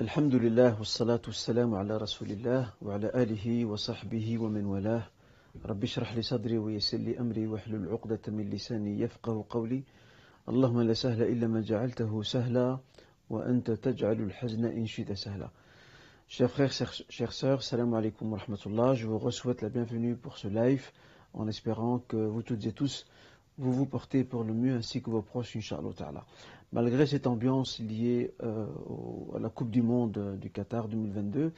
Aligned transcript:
الحمد 0.00 0.34
لله 0.34 0.78
والصلاة 0.78 1.20
والسلام 1.26 1.74
على 1.74 1.96
رسول 1.96 2.30
الله 2.30 2.72
وعلى 2.82 3.10
آله 3.14 3.64
وصحبه 3.64 4.38
ومن 4.38 4.64
والاه 4.64 5.02
رب 5.66 5.82
اشرح 5.84 6.14
لي 6.14 6.22
صدري 6.22 6.58
ويسر 6.58 6.98
لي 6.98 7.18
أمري 7.20 7.46
واحلل 7.46 7.88
عقدة 7.88 8.20
من 8.28 8.50
لساني 8.50 9.00
يفقه 9.00 9.44
قولي 9.50 9.82
اللهم 10.48 10.80
لا 10.80 10.94
سهل 10.94 11.22
إلا 11.22 11.46
ما 11.46 11.60
جعلته 11.60 12.22
سهلا 12.22 12.78
وأنت 13.30 13.70
تجعل 13.70 14.22
الحزن 14.22 14.64
إن 14.64 14.86
شئت 14.86 15.12
سهلا 15.12 15.50
Chers 16.28 16.50
frères, 16.50 16.72
chères 17.08 17.32
sœurs, 17.32 17.62
salam 17.62 17.94
alaikum 17.94 18.30
wa 18.32 18.38
rahmatullah. 18.38 18.94
Je 18.94 19.06
vous 19.06 19.30
souhaite 19.30 19.62
la 19.62 19.70
bienvenue 19.70 20.14
pour 20.14 20.36
ce 20.38 20.46
live 20.46 20.90
en 21.32 21.48
espérant 21.48 22.00
que 22.00 22.16
vous 22.16 22.42
toutes 22.42 22.66
et 22.66 22.72
tous 22.72 23.06
vous 23.58 23.72
vous 23.72 23.86
portez 23.86 24.22
pour 24.22 24.44
le 24.44 24.54
mieux 24.54 24.76
ainsi 24.76 25.02
que 25.02 25.10
vos 25.10 25.22
proches, 25.22 25.56
Inch'Allah 25.56 25.90
Ta'ala. 25.96 26.24
Malgré 26.70 27.06
cette 27.06 27.26
ambiance 27.26 27.78
liée 27.78 28.34
euh, 28.42 28.66
à 29.34 29.38
la 29.38 29.48
Coupe 29.48 29.70
du 29.70 29.80
Monde 29.80 30.18
euh, 30.18 30.36
du 30.36 30.50
Qatar 30.50 30.86
2022, 30.88 31.52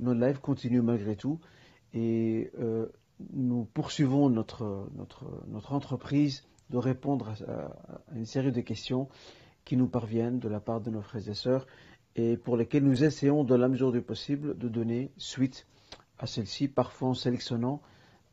nos 0.00 0.12
lives 0.12 0.40
continuent 0.40 0.82
malgré 0.82 1.16
tout. 1.16 1.40
Et 1.94 2.50
euh, 2.58 2.86
nous 3.32 3.64
poursuivons 3.64 4.28
notre, 4.28 4.86
notre, 4.96 5.24
notre 5.48 5.72
entreprise 5.72 6.44
de 6.68 6.76
répondre 6.76 7.32
à, 7.48 8.14
une 8.14 8.26
série 8.26 8.52
de 8.52 8.60
questions 8.60 9.08
qui 9.64 9.78
nous 9.78 9.88
parviennent 9.88 10.40
de 10.40 10.48
la 10.48 10.60
part 10.60 10.82
de 10.82 10.90
nos 10.90 11.00
frères 11.00 11.26
et 11.26 11.34
sœurs 11.34 11.66
et 12.14 12.36
pour 12.36 12.58
lesquelles 12.58 12.84
nous 12.84 13.02
essayons 13.02 13.44
de 13.44 13.54
la 13.54 13.68
mesure 13.68 13.92
du 13.92 14.02
possible 14.02 14.58
de 14.58 14.68
donner 14.68 15.10
suite 15.16 15.66
à 16.18 16.26
celles-ci, 16.26 16.68
parfois 16.68 17.08
en 17.08 17.14
sélectionnant, 17.14 17.80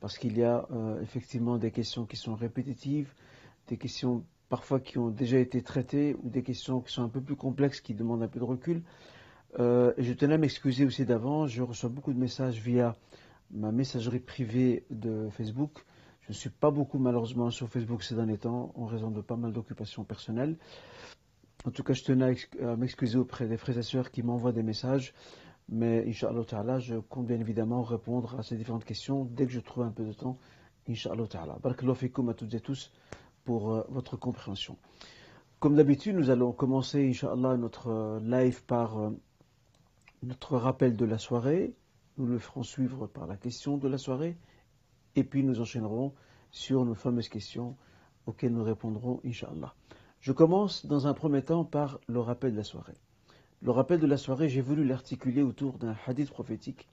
parce 0.02 0.18
qu'il 0.18 0.38
y 0.38 0.44
a 0.44 0.68
effectivement 1.02 1.58
des 1.58 1.72
questions 1.72 2.06
qui 2.06 2.18
sont 2.18 2.36
répétitives, 2.36 3.14
des 3.68 3.78
questions 3.78 4.24
parfois 4.52 4.82
qui 4.82 4.98
ont 4.98 5.10
déjà 5.10 5.40
été 5.40 5.62
traitées 5.64 6.14
ou 6.22 6.30
des 6.30 6.44
questions 6.44 6.82
qui 6.82 6.92
sont 6.92 7.04
un 7.04 7.10
peu 7.10 7.22
plus 7.22 7.38
complexes, 7.38 7.80
qui 7.80 7.94
demandent 7.94 8.22
un 8.22 8.28
peu 8.28 8.40
de 8.40 8.44
recul. 8.44 8.84
Euh, 9.60 9.94
je 9.98 10.12
tenais 10.12 10.34
à 10.34 10.38
m'excuser 10.38 10.84
aussi 10.86 11.06
d'avant, 11.06 11.48
je 11.48 11.64
reçois 11.64 11.90
beaucoup 11.90 12.12
de 12.12 12.20
messages 12.20 12.60
via 12.60 12.98
ma 13.52 13.72
messagerie 13.72 14.20
privée 14.20 14.84
de 14.90 15.30
Facebook. 15.32 15.86
Je 16.24 16.32
ne 16.32 16.34
suis 16.34 16.50
pas 16.50 16.70
beaucoup 16.70 17.00
malheureusement 17.00 17.50
sur 17.50 17.70
Facebook 17.70 18.04
ces 18.04 18.16
derniers 18.16 18.38
temps 18.38 18.74
en 18.76 18.86
raison 18.88 19.10
de 19.10 19.22
pas 19.22 19.38
mal 19.38 19.54
d'occupations 19.54 20.04
personnelles. 20.04 20.58
En 21.64 21.72
tout 21.72 21.84
cas, 21.84 21.94
je 21.94 22.04
tenais 22.04 22.36
à 22.62 22.76
m'excuser 22.76 23.18
auprès 23.18 23.48
des 23.48 23.58
frères 23.58 23.78
et 23.78 23.84
sœurs 23.84 24.12
qui 24.12 24.22
m'envoient 24.22 24.52
des 24.52 24.64
messages. 24.64 25.14
Mais 25.70 26.06
Inch'Allah 26.10 26.44
Ta'ala, 26.44 26.80
je 26.80 26.96
compte 26.98 27.28
bien 27.28 27.40
évidemment 27.40 27.84
répondre 27.84 28.38
à 28.38 28.44
ces 28.44 28.58
différentes 28.58 28.84
questions 28.84 29.24
dès 29.32 29.46
que 29.46 29.54
je 29.54 29.62
trouve 29.62 29.84
un 29.86 29.92
peu 29.92 30.04
de 30.04 30.12
temps. 30.12 30.38
Inch'Allah 30.90 31.28
Ta'ala. 31.28 31.58
Barakallahu 31.64 32.12
à 32.30 32.34
toutes 32.34 32.54
et 32.54 32.60
tous 32.60 32.92
pour 33.44 33.72
euh, 33.72 33.84
votre 33.90 34.18
compréhension. 34.18 34.78
Comme 35.60 35.76
d'habitude, 35.76 36.16
nous 36.16 36.30
allons 36.30 36.52
commencer, 36.54 37.08
Inch'Allah, 37.08 37.56
notre 37.56 37.90
euh, 37.90 38.20
live 38.20 38.64
par 38.66 38.98
euh, 38.98 39.12
notre 40.24 40.58
rappel 40.58 40.96
de 40.96 41.06
la 41.06 41.18
soirée. 41.18 41.76
Nous 42.18 42.26
le 42.26 42.40
ferons 42.40 42.64
suivre 42.64 43.06
par 43.06 43.28
la 43.28 43.38
question 43.38 43.78
de 43.78 43.88
la 43.88 43.98
soirée. 43.98 44.38
Et 45.16 45.24
puis 45.24 45.44
nous 45.44 45.62
enchaînerons 45.62 46.14
sur 46.50 46.84
nos 46.84 46.96
fameuses 46.96 47.30
questions 47.30 47.78
auxquelles 48.26 48.54
nous 48.54 48.64
répondrons, 48.64 49.20
Inch'Allah. 49.24 49.76
Je 50.20 50.32
commence 50.32 50.86
dans 50.86 51.08
un 51.08 51.14
premier 51.14 51.44
temps 51.44 51.64
par 51.64 52.00
le 52.08 52.20
rappel 52.20 52.54
de 52.54 52.58
la 52.58 52.64
soirée. 52.64 52.98
Le 53.62 53.72
rappel 53.72 54.00
de 54.00 54.08
la 54.08 54.18
soirée, 54.18 54.50
j'ai 54.50 54.62
voulu 54.62 54.84
l'articuler 54.84 55.44
autour 55.44 55.78
d'un 55.78 55.96
hadith 56.08 56.32
prophétique 56.32 56.88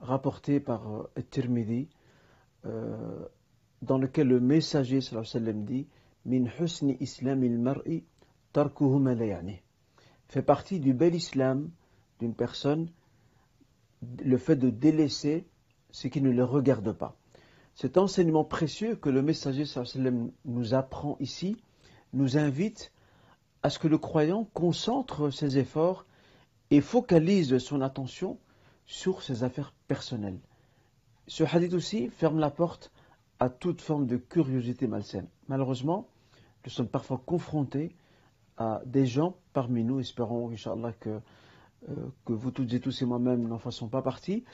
rapporté 0.00 0.60
par 0.60 0.92
euh, 0.92 1.22
Tirmidhi, 1.30 1.88
dans 3.84 3.98
lequel 3.98 4.28
le 4.28 4.40
messager 4.40 4.98
dit 4.98 5.86
Min 6.26 6.46
husni 6.58 6.96
islam 7.00 7.46
mar'i 7.58 8.04
fait 10.28 10.42
partie 10.42 10.80
du 10.80 10.92
bel 10.92 11.14
islam 11.14 11.70
d'une 12.20 12.34
personne 12.34 12.88
le 14.24 14.38
fait 14.38 14.56
de 14.56 14.70
délaisser 14.70 15.46
ce 15.90 16.08
qui 16.08 16.20
ne 16.20 16.30
le 16.30 16.44
regarde 16.44 16.92
pas. 16.92 17.16
Cet 17.74 17.98
enseignement 17.98 18.44
précieux 18.44 18.94
que 18.94 19.10
le 19.10 19.22
messager 19.22 19.64
nous 20.44 20.74
apprend 20.74 21.16
ici, 21.20 21.56
nous 22.12 22.36
invite 22.38 22.92
à 23.62 23.70
ce 23.70 23.78
que 23.78 23.88
le 23.88 23.98
croyant 23.98 24.44
concentre 24.54 25.30
ses 25.30 25.58
efforts 25.58 26.06
et 26.70 26.80
focalise 26.80 27.58
son 27.58 27.80
attention 27.80 28.38
sur 28.86 29.22
ses 29.22 29.42
affaires 29.42 29.72
personnelles. 29.88 30.38
Ce 31.26 31.42
hadith 31.42 31.72
aussi 31.72 32.08
ferme 32.08 32.38
la 32.38 32.50
porte 32.50 32.92
à 33.40 33.48
toute 33.48 33.80
forme 33.80 34.06
de 34.06 34.16
curiosité 34.16 34.86
malsaine. 34.86 35.28
Malheureusement, 35.48 36.08
nous 36.64 36.70
sommes 36.70 36.88
parfois 36.88 37.20
confrontés 37.24 37.94
à 38.56 38.80
des 38.86 39.06
gens 39.06 39.36
parmi 39.52 39.84
nous, 39.84 40.00
espérons, 40.00 40.50
Inch'Allah, 40.50 40.92
que, 40.92 41.20
euh, 41.88 41.94
que 42.24 42.32
vous 42.32 42.50
toutes 42.50 42.72
et 42.72 42.80
tous 42.80 43.02
et 43.02 43.04
moi-même 43.04 43.46
n'en 43.48 43.58
fassons 43.58 43.88
pas 43.88 44.02
partie. 44.02 44.44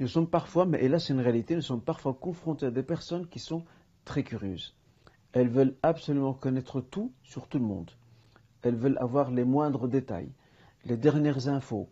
Nous 0.00 0.08
sommes 0.08 0.28
parfois, 0.28 0.64
mais 0.64 0.82
hélas 0.82 1.06
c'est 1.06 1.12
une 1.12 1.20
réalité, 1.20 1.54
nous 1.54 1.62
sommes 1.62 1.82
parfois 1.82 2.14
confrontés 2.14 2.66
à 2.66 2.70
des 2.70 2.82
personnes 2.82 3.26
qui 3.26 3.38
sont 3.38 3.64
très 4.04 4.22
curieuses. 4.22 4.74
Elles 5.32 5.48
veulent 5.48 5.76
absolument 5.82 6.34
connaître 6.34 6.80
tout 6.80 7.12
sur 7.22 7.48
tout 7.48 7.58
le 7.58 7.64
monde. 7.64 7.90
Elles 8.62 8.76
veulent 8.76 8.98
avoir 9.00 9.30
les 9.30 9.44
moindres 9.44 9.88
détails, 9.88 10.30
les 10.84 10.96
dernières 10.96 11.48
infos 11.48 11.88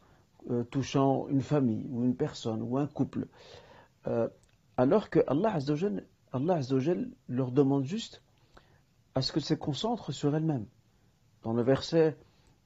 euh, 0.51 0.65
touchant 0.65 1.27
une 1.29 1.43
famille 1.43 1.87
ou 1.91 2.03
une 2.05 2.17
personne 2.17 2.62
ou 2.62 2.79
un 2.79 2.87
couple. 2.87 3.27
Euh, 4.07 4.29
alors 4.79 5.11
que 5.11 5.21
Allah 5.27 5.55
Azzawajal, 5.55 6.07
Allah 6.31 6.59
leur 7.28 7.52
demande 7.52 7.86
juste 7.86 8.22
à 9.13 9.22
ce 9.22 9.31
qu'elles 9.31 9.44
se 9.44 9.53
concentrent 9.53 10.12
sur 10.12 10.36
elles-mêmes. 10.36 10.68
Dans 11.44 11.53
le 11.53 11.63
verset, 11.63 12.18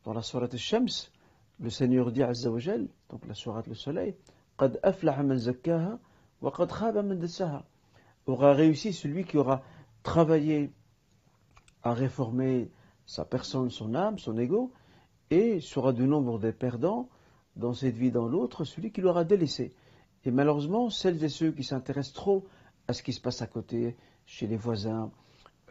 dans 0.03 0.14
la 0.14 0.22
sourate 0.22 0.58
Shams, 0.58 0.88
le 1.59 1.70
Seigneur 1.70 2.12
dit 2.12 2.24
Azzawajal, 2.24 2.88
donc 3.09 3.25
la 3.28 3.34
sourate 3.34 3.68
le 3.68 3.75
soleil, 3.75 4.16
قَدْ 4.58 4.80
أَفْلَحَ 4.84 5.20
مَنْ 5.20 5.38
زَكَّاهَا 5.38 6.00
وَقَدْ 6.42 6.72
خَابَ 6.72 6.97
مَنْ 6.97 7.20
دَسَّاهَا 7.20 7.64
aura 8.25 8.53
réussi 8.53 8.94
celui 8.94 9.25
qui 9.25 9.38
aura 9.38 9.62
travailler 10.03 10.72
à 11.84 11.94
réformer 11.94 12.72
sa 13.06 13.25
personne, 13.25 13.70
son 13.70 13.96
âme, 13.96 14.20
son 14.20 14.38
ego, 14.38 14.72
et 15.31 15.62
sera 15.62 15.94
du 15.94 16.03
nombre 16.03 16.40
des 16.40 16.52
perdants 16.52 17.09
dans 17.56 17.74
cette 17.74 17.96
vie, 17.96 18.12
dans 18.12 18.28
l'autre, 18.28 18.64
celui 18.64 18.92
qui 18.92 19.02
l'aura 19.02 19.24
délaissé. 19.24 19.74
Et 20.25 20.31
malheureusement, 20.31 20.90
celles 20.90 21.24
et 21.24 21.30
ceux 21.30 21.52
qui 21.52 21.64
s'intéressent 21.64 22.14
trop 22.14 22.46
à 22.89 22.93
ce 22.93 23.03
qui 23.03 23.12
se 23.12 23.21
passe 23.21 23.43
à 23.43 23.47
côté, 23.47 23.97
chez 24.27 24.47
les 24.47 24.56
voisins, 24.56 25.11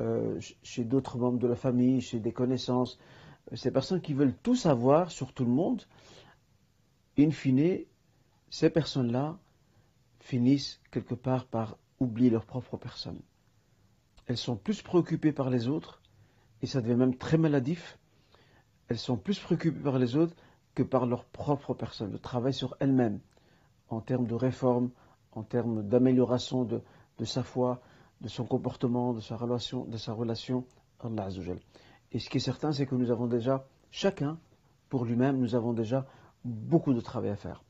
euh, 0.01 0.39
chez 0.63 0.83
d'autres 0.83 1.17
membres 1.17 1.39
de 1.39 1.47
la 1.47 1.55
famille, 1.55 2.01
chez 2.01 2.19
des 2.19 2.33
connaissances, 2.33 2.97
euh, 3.51 3.55
ces 3.55 3.71
personnes 3.71 4.01
qui 4.01 4.13
veulent 4.13 4.35
tout 4.41 4.55
savoir 4.55 5.11
sur 5.11 5.33
tout 5.33 5.45
le 5.45 5.51
monde, 5.51 5.83
in 7.17 7.31
fine, 7.31 7.85
ces 8.49 8.69
personnes-là 8.69 9.37
finissent 10.19 10.81
quelque 10.91 11.13
part 11.15 11.45
par 11.45 11.77
oublier 11.99 12.29
leur 12.29 12.45
propre 12.45 12.77
personne. 12.77 13.19
Elles 14.25 14.37
sont 14.37 14.55
plus 14.55 14.81
préoccupées 14.81 15.33
par 15.33 15.49
les 15.49 15.67
autres, 15.67 16.01
et 16.61 16.65
ça 16.65 16.81
devient 16.81 16.95
même 16.95 17.17
très 17.17 17.37
maladif, 17.37 17.99
elles 18.87 18.97
sont 18.97 19.17
plus 19.17 19.39
préoccupées 19.39 19.81
par 19.81 19.99
les 19.99 20.15
autres 20.15 20.35
que 20.75 20.83
par 20.83 21.05
leur 21.05 21.25
propre 21.25 21.73
personne, 21.73 22.11
le 22.11 22.19
travail 22.19 22.53
sur 22.53 22.75
elles-mêmes, 22.79 23.19
en 23.89 24.01
termes 24.01 24.25
de 24.25 24.33
réforme, 24.33 24.89
en 25.33 25.43
termes 25.43 25.87
d'amélioration 25.87 26.63
de, 26.63 26.81
sa 27.25 27.43
foi, 27.43 27.81
de 28.21 28.27
son 28.27 28.45
comportement, 28.45 29.13
de 29.13 29.19
sa 29.19 29.35
relation, 29.35 29.85
de 29.85 29.97
sa 29.97 30.13
relation 30.13 30.65
Allah 31.03 31.27
Et 32.11 32.19
ce 32.19 32.29
qui 32.29 32.37
est 32.37 32.39
certain, 32.39 32.71
c'est 32.71 32.85
que 32.85 32.95
nous 32.95 33.11
avons 33.11 33.27
déjà, 33.27 33.67
chacun, 33.91 34.37
pour 34.89 35.05
lui-même, 35.05 35.37
nous 35.37 35.55
avons 35.55 35.73
déjà 35.73 36.05
beaucoup 36.45 36.93
de 36.93 37.01
travail 37.01 37.31
à 37.31 37.35
faire. 37.35 37.63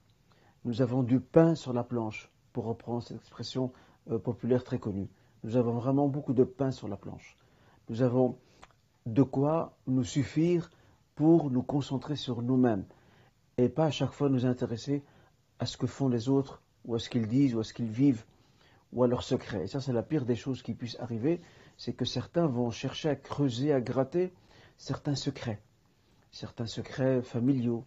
Nous 0.66 0.82
avons 0.82 1.04
du 1.04 1.20
pain 1.20 1.56
sur 1.56 1.74
la 1.74 1.84
planche, 1.84 2.32
pour 2.54 2.66
reprendre 2.66 3.02
cette 3.02 3.18
expression 3.18 3.74
euh, 4.12 4.20
populaire 4.20 4.64
très 4.64 4.78
connue. 4.78 5.10
Nous 5.44 5.58
avons 5.58 5.74
vraiment 5.74 6.08
beaucoup 6.08 6.34
de 6.34 6.44
pain 6.44 6.72
sur 6.72 6.88
la 6.88 6.98
planche. 6.98 7.38
Nous 7.90 8.02
avons 8.02 8.38
de 9.06 9.24
quoi 9.24 9.76
nous 9.88 10.04
suffire 10.04 10.70
pour 11.16 11.50
nous 11.50 11.64
concentrer 11.64 12.16
sur 12.16 12.42
nous-mêmes 12.42 12.86
et 13.58 13.70
pas 13.70 13.86
à 13.86 13.92
chaque 13.92 14.12
fois 14.12 14.30
nous 14.30 14.46
intéresser 14.46 15.04
à 15.60 15.66
ce 15.66 15.78
que 15.78 15.88
font 15.88 16.08
les 16.08 16.30
autres 16.30 16.62
ou 16.86 16.96
à 16.96 17.00
ce 17.00 17.10
qu'ils 17.10 17.28
disent 17.28 17.56
ou 17.56 17.60
à 17.60 17.64
ce 17.64 17.74
qu'ils 17.74 17.92
vivent 17.92 18.26
ou 18.94 19.04
à 19.04 19.08
leurs 19.08 19.24
secrets. 19.24 19.64
Et 19.64 19.68
ça, 19.68 19.82
c'est 19.82 19.94
la 19.94 20.04
pire 20.04 20.26
des 20.26 20.36
choses 20.36 20.62
qui 20.62 20.74
puissent 20.74 21.00
arriver, 21.00 21.42
c'est 21.78 21.94
que 21.94 22.06
certains 22.06 22.48
vont 22.48 22.72
chercher 22.72 23.10
à 23.10 23.16
creuser, 23.16 23.74
à 23.74 23.82
gratter 23.82 24.34
certains 24.78 25.16
secrets, 25.16 25.62
certains 26.32 26.66
secrets 26.66 27.22
familiaux, 27.22 27.86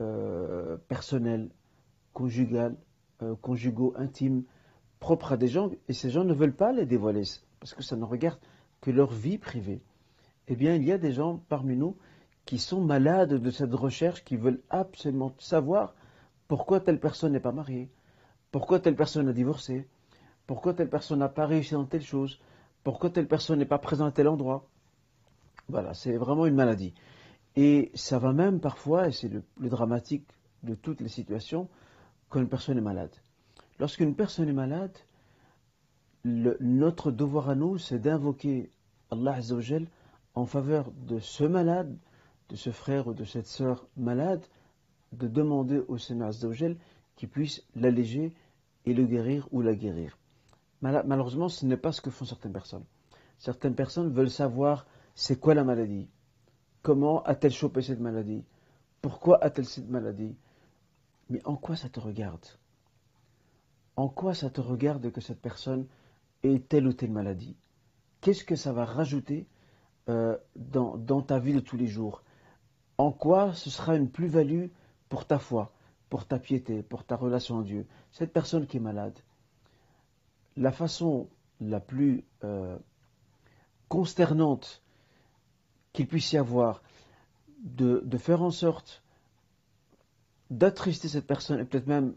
euh, 0.00 0.76
personnels, 0.88 1.50
conjugaux, 2.12 2.76
euh, 3.22 3.34
conjugaux, 3.36 3.94
intimes, 3.96 4.44
propre 4.98 5.32
à 5.32 5.36
des 5.36 5.48
gens, 5.48 5.70
et 5.88 5.92
ces 5.92 6.10
gens 6.10 6.24
ne 6.24 6.34
veulent 6.34 6.56
pas 6.56 6.72
les 6.72 6.86
dévoiler, 6.86 7.22
parce 7.58 7.74
que 7.74 7.82
ça 7.82 7.96
ne 7.96 8.04
regarde 8.04 8.38
que 8.80 8.90
leur 8.90 9.12
vie 9.12 9.38
privée. 9.38 9.82
Eh 10.48 10.56
bien, 10.56 10.74
il 10.74 10.84
y 10.84 10.92
a 10.92 10.98
des 10.98 11.12
gens 11.12 11.42
parmi 11.48 11.76
nous 11.76 11.96
qui 12.44 12.58
sont 12.58 12.80
malades 12.80 13.34
de 13.34 13.50
cette 13.50 13.74
recherche, 13.74 14.24
qui 14.24 14.36
veulent 14.36 14.60
absolument 14.70 15.32
savoir 15.38 15.94
pourquoi 16.48 16.80
telle 16.80 16.98
personne 16.98 17.32
n'est 17.32 17.40
pas 17.40 17.52
mariée, 17.52 17.90
pourquoi 18.50 18.80
telle 18.80 18.96
personne 18.96 19.28
a 19.28 19.32
divorcé, 19.32 19.86
pourquoi 20.50 20.74
telle 20.74 20.90
personne 20.90 21.20
n'a 21.20 21.28
pas 21.28 21.46
réussi 21.46 21.74
dans 21.74 21.84
telle 21.84 22.02
chose, 22.02 22.40
pourquoi 22.82 23.08
telle 23.10 23.28
personne 23.28 23.60
n'est 23.60 23.66
pas 23.66 23.78
présente 23.78 24.08
à 24.08 24.10
tel 24.10 24.26
endroit. 24.26 24.68
Voilà, 25.68 25.94
c'est 25.94 26.16
vraiment 26.16 26.44
une 26.44 26.56
maladie. 26.56 26.92
Et 27.54 27.92
ça 27.94 28.18
va 28.18 28.32
même 28.32 28.58
parfois, 28.58 29.06
et 29.06 29.12
c'est 29.12 29.28
le, 29.28 29.44
dramatique 29.58 30.26
de 30.64 30.74
toutes 30.74 31.02
les 31.02 31.08
situations, 31.08 31.68
quand 32.28 32.40
une 32.40 32.48
personne 32.48 32.76
est 32.76 32.80
malade. 32.80 33.14
Lorsqu'une 33.78 34.16
personne 34.16 34.48
est 34.48 34.52
malade, 34.52 34.98
notre 36.24 37.12
devoir 37.12 37.48
à 37.48 37.54
nous, 37.54 37.78
c'est 37.78 38.00
d'invoquer 38.00 38.72
Allah 39.12 39.34
Azzawajal 39.34 39.86
en 40.34 40.46
faveur 40.46 40.90
de 41.06 41.20
ce 41.20 41.44
malade, 41.44 41.96
de 42.48 42.56
ce 42.56 42.70
frère 42.70 43.06
ou 43.06 43.14
de 43.14 43.24
cette 43.24 43.46
sœur 43.46 43.86
malade, 43.96 44.42
de 45.12 45.28
demander 45.28 45.80
au 45.86 45.96
Seigneur 45.96 46.26
Azzawajal 46.26 46.76
qu'il 47.14 47.28
puisse 47.28 47.62
l'alléger 47.76 48.34
et 48.84 48.94
le 48.94 49.04
guérir 49.04 49.46
ou 49.52 49.62
la 49.62 49.76
guérir. 49.76 50.16
Malheureusement, 50.80 51.48
ce 51.48 51.66
n'est 51.66 51.76
pas 51.76 51.92
ce 51.92 52.00
que 52.00 52.10
font 52.10 52.24
certaines 52.24 52.52
personnes. 52.52 52.84
Certaines 53.38 53.74
personnes 53.74 54.10
veulent 54.12 54.30
savoir 54.30 54.86
c'est 55.14 55.38
quoi 55.38 55.54
la 55.54 55.64
maladie, 55.64 56.08
comment 56.82 57.22
a-t-elle 57.24 57.52
chopé 57.52 57.82
cette 57.82 58.00
maladie, 58.00 58.44
pourquoi 59.02 59.42
a-t-elle 59.42 59.66
cette 59.66 59.88
maladie, 59.88 60.36
mais 61.28 61.44
en 61.46 61.56
quoi 61.56 61.76
ça 61.76 61.88
te 61.88 62.00
regarde? 62.00 62.44
En 63.96 64.08
quoi 64.08 64.34
ça 64.34 64.50
te 64.50 64.60
regarde 64.60 65.10
que 65.10 65.20
cette 65.20 65.40
personne 65.40 65.86
ait 66.42 66.58
telle 66.60 66.86
ou 66.86 66.92
telle 66.92 67.12
maladie? 67.12 67.56
Qu'est-ce 68.20 68.44
que 68.44 68.56
ça 68.56 68.72
va 68.72 68.84
rajouter 68.84 69.46
euh, 70.08 70.36
dans, 70.56 70.96
dans 70.96 71.22
ta 71.22 71.38
vie 71.38 71.54
de 71.54 71.60
tous 71.60 71.76
les 71.76 71.86
jours? 71.86 72.22
En 72.98 73.12
quoi 73.12 73.54
ce 73.54 73.70
sera 73.70 73.96
une 73.96 74.10
plus-value 74.10 74.66
pour 75.08 75.26
ta 75.26 75.38
foi, 75.38 75.72
pour 76.08 76.26
ta 76.26 76.38
piété, 76.38 76.82
pour 76.82 77.04
ta 77.04 77.16
relation 77.16 77.60
à 77.60 77.62
Dieu? 77.62 77.86
Cette 78.12 78.32
personne 78.32 78.66
qui 78.66 78.76
est 78.76 78.80
malade, 78.80 79.18
la 80.56 80.72
façon 80.72 81.28
la 81.60 81.80
plus 81.80 82.24
euh, 82.44 82.78
consternante 83.88 84.82
qu'il 85.92 86.06
puisse 86.06 86.32
y 86.32 86.36
avoir 86.36 86.82
de, 87.62 88.02
faire 88.16 88.42
en 88.42 88.50
sorte 88.50 89.02
d'attrister 90.50 91.08
cette 91.08 91.26
personne 91.26 91.60
et 91.60 91.64
peut-être 91.64 91.86
même 91.86 92.14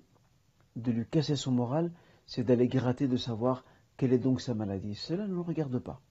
de 0.76 0.92
lui 0.92 1.06
casser 1.06 1.36
son 1.36 1.52
moral, 1.52 1.92
c'est 2.26 2.44
d'aller 2.44 2.68
gratter 2.68 3.08
de 3.08 3.18
savoir 3.18 3.64
quelle 3.98 4.14
est 4.14 4.20
donc 4.20 4.42
sa 4.42 4.54
maladie. 4.54 4.96
Cela 4.96 5.28
ne 5.28 5.34
nous 5.34 5.44
regarde 5.44 5.78
pas. 5.80 6.02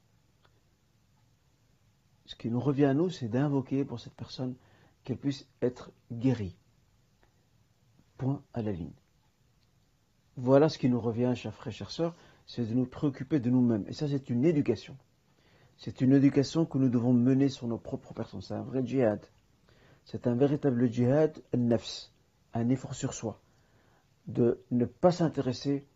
Ce 2.27 2.37
qui 2.37 2.51
nous 2.51 2.61
revient 2.61 2.85
à 2.85 2.95
nous, 2.95 3.11
c'est 3.11 3.29
d'invoquer 3.29 3.85
pour 3.85 3.99
cette 3.99 4.15
personne 4.15 4.55
qu'elle 5.03 5.19
puisse 5.19 5.47
être 5.61 5.91
guérie. 6.13 6.57
Point 8.19 8.43
à 8.55 8.63
la 8.63 8.73
ligne. 8.73 8.93
Voilà 10.37 10.69
ce 10.69 10.79
qui 10.79 10.89
nous 10.89 11.01
revient, 11.01 11.33
chers 11.35 11.55
frères 11.55 11.73
et 11.73 11.77
chères 11.77 11.91
sœurs, 11.91 12.15
c'est 12.47 12.65
de 12.69 12.75
nous 12.75 12.87
préoccuper 12.87 13.39
de 13.39 13.51
nous-mêmes. 13.51 13.85
Et 13.89 13.93
ça, 13.93 14.09
c'est 14.09 14.31
une 14.31 14.45
éducation. 14.45 14.97
C'est 15.77 16.01
une 16.01 16.13
éducation 16.13 16.65
que 16.65 16.79
nous 16.79 16.89
devons 16.89 17.13
mener 17.13 17.49
sur 17.49 17.67
nos 17.67 17.79
propres 17.79 18.15
personnes. 18.15 18.41
C'est 18.41 18.55
un 18.55 18.63
vrai 18.63 18.85
djihad. 18.85 19.21
C'est 20.05 20.27
un 20.27 20.35
véritable 20.35 20.91
djihad, 20.91 21.43
un 21.53 21.59
nafs, 21.59 22.11
un 22.55 22.69
effort 22.71 22.95
sur 22.95 23.13
soi. 23.13 23.41
De 24.27 24.61
ne 24.71 24.85
pas 24.85 25.13
s'intéresser, 25.13 25.87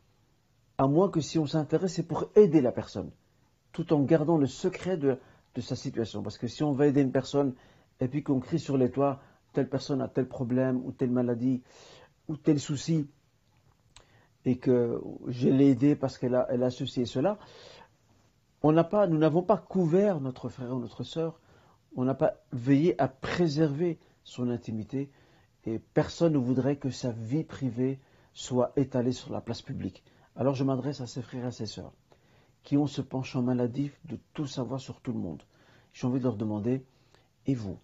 à 0.78 0.86
moins 0.86 1.08
que 1.08 1.20
si 1.20 1.38
on 1.38 1.46
s'intéresse, 1.46 1.94
c'est 1.94 2.06
pour 2.06 2.30
aider 2.34 2.60
la 2.60 2.72
personne, 2.72 3.10
tout 3.72 3.92
en 3.92 4.02
gardant 4.02 4.36
le 4.36 4.46
secret 4.46 4.96
de, 4.96 5.18
de 5.54 5.60
sa 5.60 5.76
situation. 5.76 6.22
Parce 6.22 6.36
que 6.36 6.46
si 6.46 6.62
on 6.62 6.72
va 6.72 6.86
aider 6.86 7.00
une 7.00 7.12
personne 7.12 7.54
et 8.00 8.08
puis 8.08 8.22
qu'on 8.22 8.40
crie 8.40 8.58
sur 8.58 8.76
les 8.76 8.90
toits, 8.90 9.22
telle 9.54 9.68
personne 9.68 10.02
a 10.02 10.08
tel 10.08 10.28
problème 10.28 10.84
ou 10.84 10.92
telle 10.92 11.10
maladie 11.10 11.62
ou 12.28 12.36
tel 12.36 12.60
souci, 12.60 13.08
et 14.46 14.56
que 14.56 15.02
je 15.26 15.48
l'ai 15.48 15.70
aidé 15.70 15.96
parce 15.96 16.16
qu'elle 16.16 16.36
a, 16.36 16.46
elle 16.50 16.70
ceci 16.70 17.02
et 17.02 17.06
cela, 17.06 17.36
on 18.62 18.72
n'a 18.72 18.84
pas, 18.84 19.08
nous 19.08 19.18
n'avons 19.18 19.42
pas 19.42 19.58
couvert 19.58 20.20
notre 20.20 20.48
frère 20.48 20.72
ou 20.72 20.78
notre 20.78 21.02
sœur, 21.02 21.40
on 21.96 22.04
n'a 22.04 22.14
pas 22.14 22.34
veillé 22.52 22.98
à 23.00 23.08
préserver 23.08 23.98
son 24.22 24.48
intimité, 24.48 25.10
et 25.64 25.80
personne 25.80 26.34
ne 26.34 26.38
voudrait 26.38 26.76
que 26.76 26.90
sa 26.90 27.10
vie 27.10 27.42
privée 27.42 27.98
soit 28.34 28.72
étalée 28.76 29.12
sur 29.12 29.32
la 29.32 29.40
place 29.40 29.62
publique. 29.62 30.04
Alors 30.36 30.54
je 30.54 30.62
m'adresse 30.62 31.00
à 31.00 31.08
ses 31.08 31.22
frères 31.22 31.44
et 31.44 31.48
à 31.48 31.52
ses 31.52 31.66
sœurs, 31.66 31.92
qui 32.62 32.76
ont 32.76 32.86
ce 32.86 33.02
penchant 33.02 33.42
maladif 33.42 33.98
de 34.04 34.16
tout 34.32 34.46
savoir 34.46 34.78
sur 34.78 35.00
tout 35.00 35.12
le 35.12 35.18
monde. 35.18 35.42
J'ai 35.92 36.06
envie 36.06 36.20
de 36.20 36.24
leur 36.24 36.36
demander, 36.36 36.84
et 37.46 37.54
vous? 37.54 37.78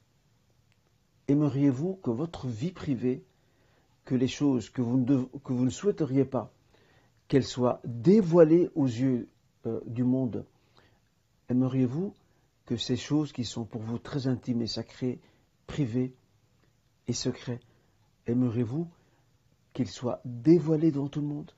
Aimeriez-vous 1.26 1.96
que 1.96 2.10
votre 2.10 2.46
vie 2.46 2.72
privée 2.72 3.24
que 4.04 4.14
les 4.14 4.28
choses 4.28 4.70
que 4.70 4.82
vous 4.82 4.98
ne, 5.64 5.70
souhaiteriez 5.70 6.24
pas 6.24 6.52
qu'elles 7.28 7.44
soient 7.44 7.80
dévoilées 7.84 8.70
aux 8.74 8.86
yeux 8.86 9.28
euh, 9.66 9.80
du 9.86 10.04
monde, 10.04 10.44
aimeriez-vous 11.48 12.14
que 12.66 12.76
ces 12.76 12.96
choses 12.96 13.32
qui 13.32 13.44
sont 13.44 13.64
pour 13.64 13.82
vous 13.82 13.98
très 13.98 14.26
intimes 14.26 14.62
et 14.62 14.66
sacrées, 14.66 15.20
privées 15.66 16.14
et 17.06 17.12
secrètes, 17.12 17.62
aimeriez-vous 18.26 18.88
qu'elles 19.72 19.88
soient 19.88 20.20
dévoilées 20.24 20.92
devant 20.92 21.08
tout 21.08 21.20
le 21.20 21.28
monde? 21.28 21.52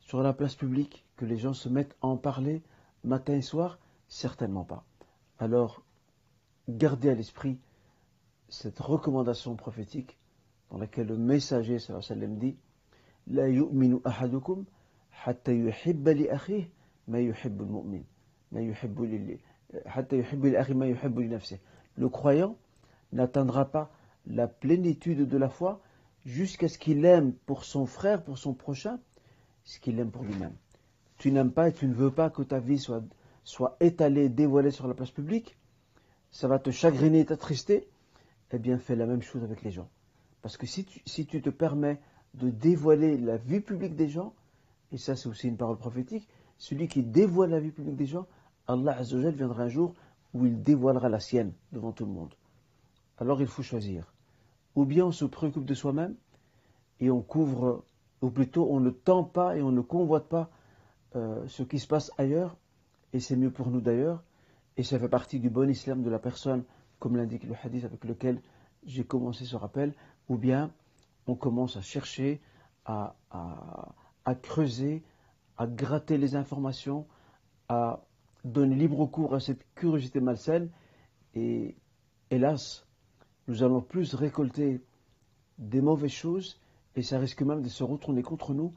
Sur 0.00 0.22
la 0.22 0.32
place 0.32 0.54
publique, 0.54 1.04
que 1.16 1.24
les 1.24 1.38
gens 1.38 1.52
se 1.52 1.68
mettent 1.68 1.96
à 2.02 2.06
en 2.06 2.16
parler 2.16 2.62
matin 3.04 3.34
et 3.34 3.42
soir? 3.42 3.78
Certainement 4.08 4.64
pas. 4.64 4.84
Alors, 5.38 5.82
gardez 6.68 7.10
à 7.10 7.14
l'esprit 7.14 7.58
cette 8.48 8.80
recommandation 8.80 9.54
prophétique 9.54 10.18
dans 10.70 10.78
laquelle 10.78 11.08
le 11.08 11.16
messager 11.16 11.78
sallam 11.78 12.36
dit 12.38 12.56
La 13.26 13.48
yu'minu 13.48 13.98
ahadukum 14.04 14.64
Le 21.96 22.08
croyant 22.08 22.56
n'atteindra 23.12 23.64
pas 23.66 23.90
la 24.26 24.48
plénitude 24.48 25.28
de 25.28 25.36
la 25.36 25.48
foi 25.48 25.80
jusqu'à 26.24 26.68
ce 26.68 26.78
qu'il 26.78 27.04
aime 27.04 27.32
pour 27.46 27.64
son 27.64 27.86
frère, 27.86 28.22
pour 28.22 28.38
son 28.38 28.54
prochain, 28.54 28.98
ce 29.64 29.78
qu'il 29.80 29.98
aime 29.98 30.10
pour 30.10 30.22
lui-même. 30.22 30.54
Tu 31.18 31.32
n'aimes 31.32 31.52
pas 31.52 31.68
et 31.68 31.72
tu 31.72 31.86
ne 31.86 31.94
veux 31.94 32.10
pas 32.10 32.30
que 32.30 32.42
ta 32.42 32.60
vie 32.60 32.78
soit, 32.78 33.02
soit 33.44 33.76
étalée, 33.80 34.28
dévoilée 34.28 34.70
sur 34.70 34.86
la 34.86 34.94
place 34.94 35.10
publique, 35.10 35.56
ça 36.30 36.48
va 36.48 36.58
te 36.58 36.70
chagriner, 36.70 37.24
t'attrister, 37.26 37.88
eh 38.52 38.58
bien 38.58 38.78
fais 38.78 38.96
la 38.96 39.06
même 39.06 39.22
chose 39.22 39.42
avec 39.42 39.62
les 39.62 39.70
gens. 39.70 39.88
Parce 40.42 40.56
que 40.56 40.66
si 40.66 40.84
tu, 40.84 41.42
te 41.42 41.50
permets 41.50 42.00
de 42.34 42.50
dévoiler 42.50 43.18
la 43.18 43.36
vie 43.36 43.60
publique 43.60 43.96
des 43.96 44.08
gens, 44.08 44.34
et 44.92 44.98
ça 44.98 45.16
c'est 45.16 45.28
aussi 45.28 45.48
une 45.48 45.56
parole 45.56 45.76
prophétique, 45.76 46.28
celui 46.58 46.88
qui 46.88 47.02
dévoile 47.02 47.50
la 47.50 47.60
vie 47.60 47.70
publique 47.70 47.96
des 47.96 48.06
gens, 48.06 48.26
Allah 48.66 48.96
Azzawajal 48.98 49.34
viendra 49.34 49.64
un 49.64 49.68
jour 49.68 49.94
où 50.32 50.46
il 50.46 50.62
dévoilera 50.62 51.08
la 51.08 51.20
sienne 51.20 51.52
devant 51.72 51.92
tout 51.92 52.06
le 52.06 52.12
monde. 52.12 52.34
Alors 53.18 53.40
il 53.40 53.46
faut 53.46 53.62
choisir. 53.62 54.12
Ou 54.76 54.84
bien 54.84 55.06
on 55.06 55.12
se 55.12 55.24
préoccupe 55.24 55.64
de 55.64 55.74
soi-même 55.74 56.14
et 57.00 57.10
on 57.10 57.20
couvre, 57.20 57.84
ou 58.22 58.30
plutôt 58.30 58.68
on 58.70 58.80
ne 58.80 58.90
tend 58.90 59.24
pas 59.24 59.56
et 59.56 59.62
on 59.62 59.72
ne 59.72 59.80
convoite 59.80 60.28
pas 60.28 60.50
euh, 61.16 61.46
ce 61.48 61.62
qui 61.62 61.78
se 61.78 61.86
passe 61.86 62.12
ailleurs, 62.18 62.56
et 63.12 63.20
c'est 63.20 63.36
mieux 63.36 63.50
pour 63.50 63.70
nous 63.70 63.80
d'ailleurs, 63.80 64.22
et 64.76 64.82
ça 64.84 64.98
fait 64.98 65.08
partie 65.08 65.40
du 65.40 65.50
bon 65.50 65.68
islam 65.68 66.02
de 66.02 66.10
la 66.10 66.18
personne, 66.18 66.64
comme 66.98 67.16
l'indique 67.16 67.44
le 67.44 67.54
hadith 67.62 67.84
avec 67.84 68.04
lequel 68.04 68.40
j'ai 68.84 69.04
commencé 69.04 69.44
ce 69.44 69.56
rappel, 69.56 69.94
ou 70.30 70.38
bien 70.38 70.72
on 71.26 71.34
commence 71.34 71.76
à 71.76 71.82
chercher, 71.82 72.40
à, 72.86 73.14
creuser, 74.42 75.02
à 75.58 75.66
gratter 75.66 76.16
les 76.16 76.34
informations, 76.36 77.06
à 77.68 78.00
donner 78.44 78.76
libre 78.76 79.04
cours 79.06 79.34
à 79.34 79.40
cette 79.40 79.62
curiosité 79.74 80.20
malsaine, 80.20 80.70
et 81.34 81.76
hélas, 82.30 82.86
nous 83.48 83.62
allons 83.62 83.82
plus 83.82 84.14
récolter 84.14 84.80
des 85.58 85.80
mauvaises 85.80 86.10
choses, 86.12 86.58
et 86.96 87.02
ça 87.02 87.18
risque 87.18 87.42
même 87.42 87.62
de 87.62 87.68
se 87.68 87.84
retourner 87.84 88.22
contre 88.22 88.54
nous, 88.54 88.72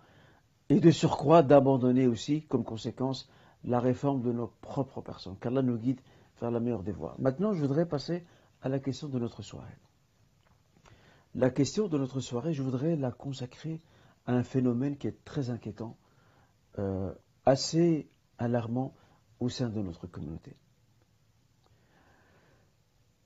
et 0.70 0.80
de 0.80 0.92
surcroît 0.92 1.44
d'abandonner 1.44 2.08
aussi, 2.08 2.44
comme 2.48 2.64
conséquence, 2.64 3.30
la 3.64 3.80
réforme 3.80 4.22
de 4.22 4.32
nos 4.32 4.48
propres 4.62 5.02
personnes, 5.02 5.38
car 5.40 5.52
là 5.52 5.62
nous 5.62 5.78
guide 5.78 6.02
vers 6.42 6.52
la 6.52 6.60
meilleure 6.60 6.84
des 6.84 6.92
voies. 6.92 7.16
Maintenant, 7.20 7.54
je 7.54 7.62
voudrais 7.62 7.88
passer 7.88 8.26
à 8.62 8.70
la 8.70 8.80
question 8.80 9.08
de 9.08 9.20
notre 9.20 9.44
soirée. 9.44 9.78
La 11.36 11.50
question 11.50 11.88
de 11.88 11.98
notre 11.98 12.20
soirée, 12.20 12.54
je 12.54 12.62
voudrais 12.62 12.96
la 12.96 13.12
consacrer 13.12 13.82
à 14.26 14.34
un 14.34 14.44
phénomène 14.44 14.98
qui 14.98 15.08
est 15.08 15.24
très 15.26 15.50
inquiétant, 15.50 15.98
euh, 16.80 17.14
assez 17.46 18.08
alarmant 18.38 18.94
au 19.40 19.50
sein 19.50 19.70
de 19.70 19.82
notre 19.82 20.08
communauté. 20.08 20.56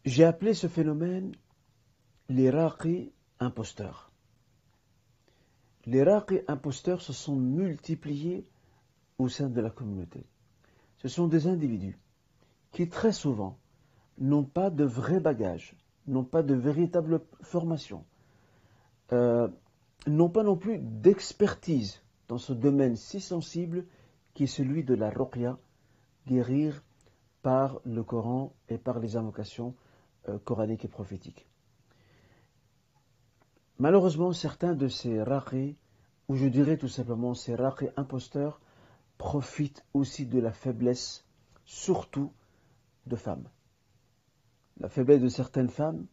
J'ai 0.05 0.23
appelé 0.23 0.53
ce 0.53 0.67
phénomène 0.67 1.33
les 2.29 2.49
raqis 2.49 3.11
imposteurs. 3.39 4.11
Les 5.85 6.03
raqis 6.03 6.39
imposteurs 6.47 7.01
se 7.01 7.13
sont 7.13 7.35
multipliés 7.35 8.47
au 9.17 9.27
sein 9.27 9.49
de 9.49 9.59
la 9.59 9.69
communauté. 9.69 10.25
Ce 10.97 11.07
sont 11.09 11.27
des 11.27 11.47
individus 11.47 11.99
qui 12.71 12.87
très 12.87 13.11
souvent 13.11 13.59
n'ont 14.17 14.43
pas 14.43 14.69
de 14.69 14.83
vrai 14.83 15.19
bagage, 15.19 15.75
n'ont 16.07 16.23
pas 16.23 16.43
de 16.43 16.55
véritable 16.55 17.21
formation, 17.41 18.05
euh, 19.11 19.47
n'ont 20.07 20.29
pas 20.29 20.43
non 20.43 20.55
plus 20.55 20.79
d'expertise 20.79 22.01
dans 22.27 22.37
ce 22.37 22.53
domaine 22.53 22.95
si 22.95 23.19
sensible 23.19 23.85
qui 24.33 24.43
est 24.43 24.47
celui 24.47 24.83
de 24.83 24.93
la 24.93 25.09
ruqya, 25.09 25.57
guérir 26.27 26.83
par 27.41 27.79
le 27.85 28.03
Coran 28.03 28.53
et 28.69 28.77
par 28.77 28.99
les 28.99 29.15
invocations 29.15 29.75
euh, 30.29 30.37
coraniques 30.39 30.85
et 30.85 30.89
prophétiques. 30.89 31.47
Malheureusement, 33.79 34.33
certains 34.33 34.73
de 34.73 34.87
ces 34.87 35.21
raqis, 35.21 35.75
ou 36.27 36.35
je 36.35 36.47
dirais 36.47 36.77
tout 36.77 36.87
simplement 36.87 37.33
ces 37.33 37.55
raqis 37.55 37.89
imposteurs, 37.95 38.59
profitent 39.17 39.85
aussi 39.93 40.25
de 40.25 40.39
la 40.39 40.51
faiblesse, 40.51 41.25
surtout 41.65 42.31
de 43.05 43.15
femmes. 43.15 43.47
La 44.79 44.89
faiblesse 44.89 45.21
de 45.21 45.29
certaines 45.29 45.69
femmes, 45.69 46.05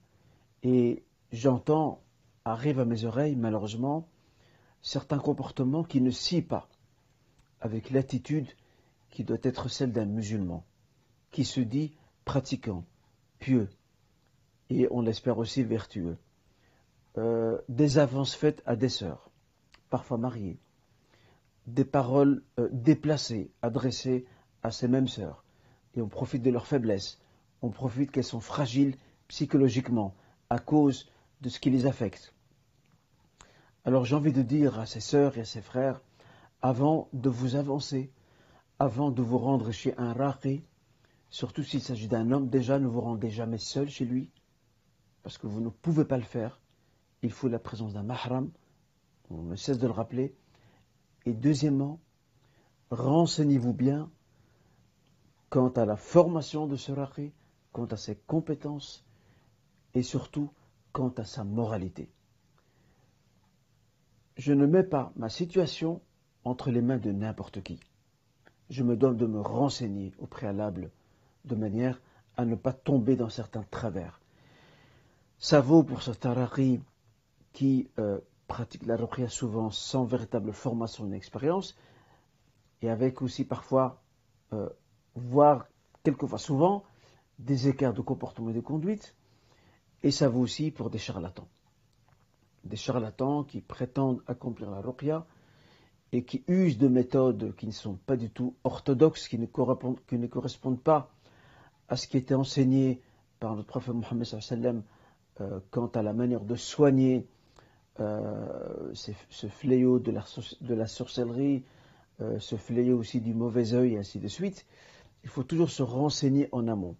et 0.62 1.02
j'entends, 1.32 2.02
arrive 2.44 2.80
à 2.80 2.84
mes 2.84 3.04
oreilles 3.04 3.36
malheureusement, 3.36 4.08
certains 4.82 5.18
comportements 5.18 5.84
qui 5.84 6.00
ne 6.00 6.10
scient 6.10 6.42
pas 6.42 6.68
avec 7.60 7.90
l'attitude 7.90 8.48
qui 9.10 9.24
doit 9.24 9.38
être 9.42 9.68
celle 9.68 9.92
d'un 9.92 10.06
musulman, 10.06 10.64
qui 11.30 11.44
se 11.44 11.60
dit 11.60 11.96
pratiquant, 12.24 12.84
pieux, 13.38 13.68
et 14.70 14.88
on 14.90 15.00
l'espère 15.00 15.38
aussi 15.38 15.62
vertueux. 15.62 16.16
Euh, 17.16 17.60
des 17.68 17.98
avances 17.98 18.34
faites 18.34 18.62
à 18.66 18.76
des 18.76 18.88
sœurs, 18.88 19.30
parfois 19.88 20.18
mariées, 20.18 20.58
des 21.66 21.84
paroles 21.84 22.42
euh, 22.58 22.68
déplacées 22.72 23.50
adressées 23.62 24.26
à 24.62 24.70
ces 24.70 24.88
mêmes 24.88 25.08
sœurs, 25.08 25.44
et 25.94 26.02
on 26.02 26.08
profite 26.08 26.42
de 26.42 26.50
leur 26.50 26.66
faiblesse, 26.66 27.20
on 27.64 27.70
profite 27.70 28.10
qu'elles 28.10 28.24
sont 28.24 28.40
fragiles 28.40 28.96
psychologiquement 29.28 30.14
à 30.50 30.58
cause 30.58 31.10
de 31.40 31.48
ce 31.48 31.58
qui 31.58 31.70
les 31.70 31.86
affecte. 31.86 32.34
Alors 33.84 34.04
j'ai 34.04 34.14
envie 34.14 34.32
de 34.32 34.42
dire 34.42 34.78
à 34.78 34.86
ces 34.86 35.00
sœurs 35.00 35.38
et 35.38 35.40
à 35.40 35.44
ces 35.44 35.62
frères, 35.62 36.00
avant 36.62 37.08
de 37.12 37.28
vous 37.28 37.56
avancer, 37.56 38.10
avant 38.78 39.10
de 39.10 39.22
vous 39.22 39.38
rendre 39.38 39.70
chez 39.72 39.94
un 39.98 40.12
raqi, 40.12 40.62
surtout 41.30 41.62
s'il 41.62 41.80
s'agit 41.80 42.08
d'un 42.08 42.30
homme, 42.30 42.48
déjà 42.48 42.78
ne 42.78 42.86
vous 42.86 43.00
rendez 43.00 43.30
jamais 43.30 43.58
seul 43.58 43.88
chez 43.88 44.04
lui, 44.04 44.30
parce 45.22 45.38
que 45.38 45.46
vous 45.46 45.60
ne 45.60 45.70
pouvez 45.70 46.04
pas 46.04 46.18
le 46.18 46.22
faire 46.22 46.60
il 47.24 47.32
faut 47.32 47.48
la 47.48 47.58
présence 47.58 47.94
d'un 47.94 48.02
mahram, 48.02 48.50
on 49.30 49.42
ne 49.42 49.56
cesse 49.56 49.78
de 49.78 49.86
le 49.86 49.94
rappeler. 49.94 50.34
Et 51.24 51.32
deuxièmement, 51.32 51.98
renseignez-vous 52.90 53.72
bien 53.72 54.10
quant 55.48 55.70
à 55.70 55.86
la 55.86 55.96
formation 55.96 56.66
de 56.66 56.76
ce 56.76 56.92
raqi, 56.92 57.32
quant 57.74 57.86
à 57.86 57.96
ses 57.96 58.14
compétences 58.14 59.04
et 59.94 60.02
surtout 60.02 60.48
quant 60.92 61.12
à 61.18 61.24
sa 61.24 61.42
moralité. 61.42 62.08
Je 64.36 64.52
ne 64.52 64.64
mets 64.64 64.84
pas 64.84 65.12
ma 65.16 65.28
situation 65.28 66.00
entre 66.44 66.70
les 66.70 66.80
mains 66.80 66.98
de 66.98 67.10
n'importe 67.10 67.62
qui. 67.62 67.80
Je 68.70 68.84
me 68.84 68.96
donne 68.96 69.16
de 69.16 69.26
me 69.26 69.40
renseigner 69.40 70.12
au 70.18 70.26
préalable 70.26 70.92
de 71.44 71.56
manière 71.56 72.00
à 72.36 72.44
ne 72.44 72.54
pas 72.54 72.72
tomber 72.72 73.16
dans 73.16 73.28
certains 73.28 73.64
travers. 73.64 74.20
Ça 75.38 75.60
vaut 75.60 75.82
pour 75.82 76.02
ce 76.02 76.12
taraqi 76.12 76.80
qui 77.52 77.88
euh, 77.98 78.20
pratiquent 78.46 78.86
la 78.86 78.96
ruqya 78.96 79.28
souvent 79.28 79.70
sans 79.70 80.04
véritable 80.04 80.52
formation 80.52 81.10
et 81.12 81.16
expérience, 81.16 81.76
et 82.82 82.88
avec 82.88 83.20
aussi 83.20 83.44
parfois, 83.44 84.00
euh, 84.52 84.68
voire 85.16 85.66
quelquefois 86.04 86.38
souvent, 86.38 86.84
des 87.38 87.68
écarts 87.68 87.94
de 87.94 88.00
comportement 88.00 88.50
et 88.50 88.54
de 88.54 88.60
conduite, 88.60 89.14
et 90.02 90.10
ça 90.10 90.28
vaut 90.28 90.40
aussi 90.40 90.70
pour 90.70 90.90
des 90.90 90.98
charlatans. 90.98 91.48
Des 92.64 92.76
charlatans 92.76 93.44
qui 93.44 93.60
prétendent 93.60 94.22
accomplir 94.26 94.70
la 94.70 94.80
ruqya 94.80 95.26
et 96.12 96.24
qui 96.24 96.44
usent 96.46 96.78
de 96.78 96.88
méthodes 96.88 97.54
qui 97.56 97.66
ne 97.66 97.72
sont 97.72 97.94
pas 98.06 98.16
du 98.16 98.30
tout 98.30 98.54
orthodoxes, 98.64 99.28
qui 99.28 99.38
ne 99.38 99.46
correspondent, 99.46 100.80
pas 100.80 101.10
à 101.88 101.96
ce 101.96 102.06
qui 102.06 102.16
était 102.16 102.34
enseigné 102.34 103.00
par 103.40 103.56
notre 103.56 103.68
prophète 103.68 103.94
Mohammed 103.94 104.82
euh, 105.40 105.58
quant 105.70 105.88
à 105.88 106.02
la 106.02 106.12
manière 106.12 106.44
de 106.44 106.54
soigner 106.54 107.26
euh, 108.00 108.92
ce 108.92 109.46
fléau 109.46 109.98
de 109.98 110.12
la, 110.12 110.86
sorcellerie, 110.86 111.64
euh, 112.20 112.38
ce 112.38 112.56
fléau 112.56 112.98
aussi 112.98 113.20
du 113.20 113.34
mauvais 113.34 113.74
œil, 113.74 113.94
et 113.94 113.98
ainsi 113.98 114.18
de 114.18 114.28
suite, 114.28 114.66
il 115.24 115.30
faut 115.30 115.42
toujours 115.42 115.70
se 115.70 115.82
renseigner 115.82 116.48
en 116.52 116.68
amont. 116.68 116.96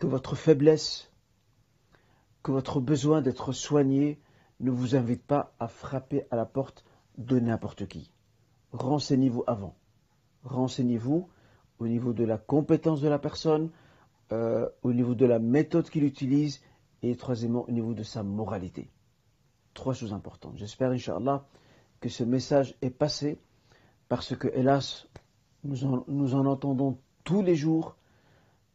Que 0.00 0.08
votre 0.08 0.34
faiblesse, 0.34 1.12
que 2.42 2.50
votre 2.50 2.80
besoin 2.80 3.22
d'être 3.22 3.52
soigné 3.52 4.18
ne 4.58 4.72
vous 4.72 4.96
invite 4.96 5.22
pas 5.22 5.54
à 5.60 5.68
frapper 5.68 6.24
à 6.32 6.36
la 6.36 6.44
porte 6.44 6.84
de 7.18 7.38
n'importe 7.38 7.86
qui. 7.86 8.10
Renseignez-vous 8.72 9.44
avant. 9.46 9.76
Renseignez-vous 10.42 11.28
au 11.78 11.86
niveau 11.86 12.12
de 12.12 12.24
la 12.24 12.38
compétence 12.38 13.00
de 13.00 13.08
la 13.08 13.20
personne, 13.20 13.70
euh, 14.32 14.68
au 14.82 14.92
niveau 14.92 15.14
de 15.14 15.26
la 15.26 15.38
méthode 15.38 15.88
qu'il 15.88 16.02
utilise 16.02 16.60
et 17.02 17.14
troisièmement 17.14 17.64
au 17.68 17.70
niveau 17.70 17.94
de 17.94 18.02
sa 18.02 18.24
moralité 18.24 18.90
trois 19.74 19.94
choses 19.94 20.12
importantes. 20.12 20.56
J'espère, 20.56 20.90
Inch'Allah, 20.90 21.44
que 22.00 22.08
ce 22.08 22.24
message 22.24 22.74
est 22.82 22.90
passé 22.90 23.38
parce 24.08 24.36
que, 24.36 24.48
hélas, 24.54 25.08
nous 25.64 25.84
en, 26.34 26.46
entendons 26.46 26.98
tous 27.24 27.42
les 27.42 27.54
jours 27.54 27.96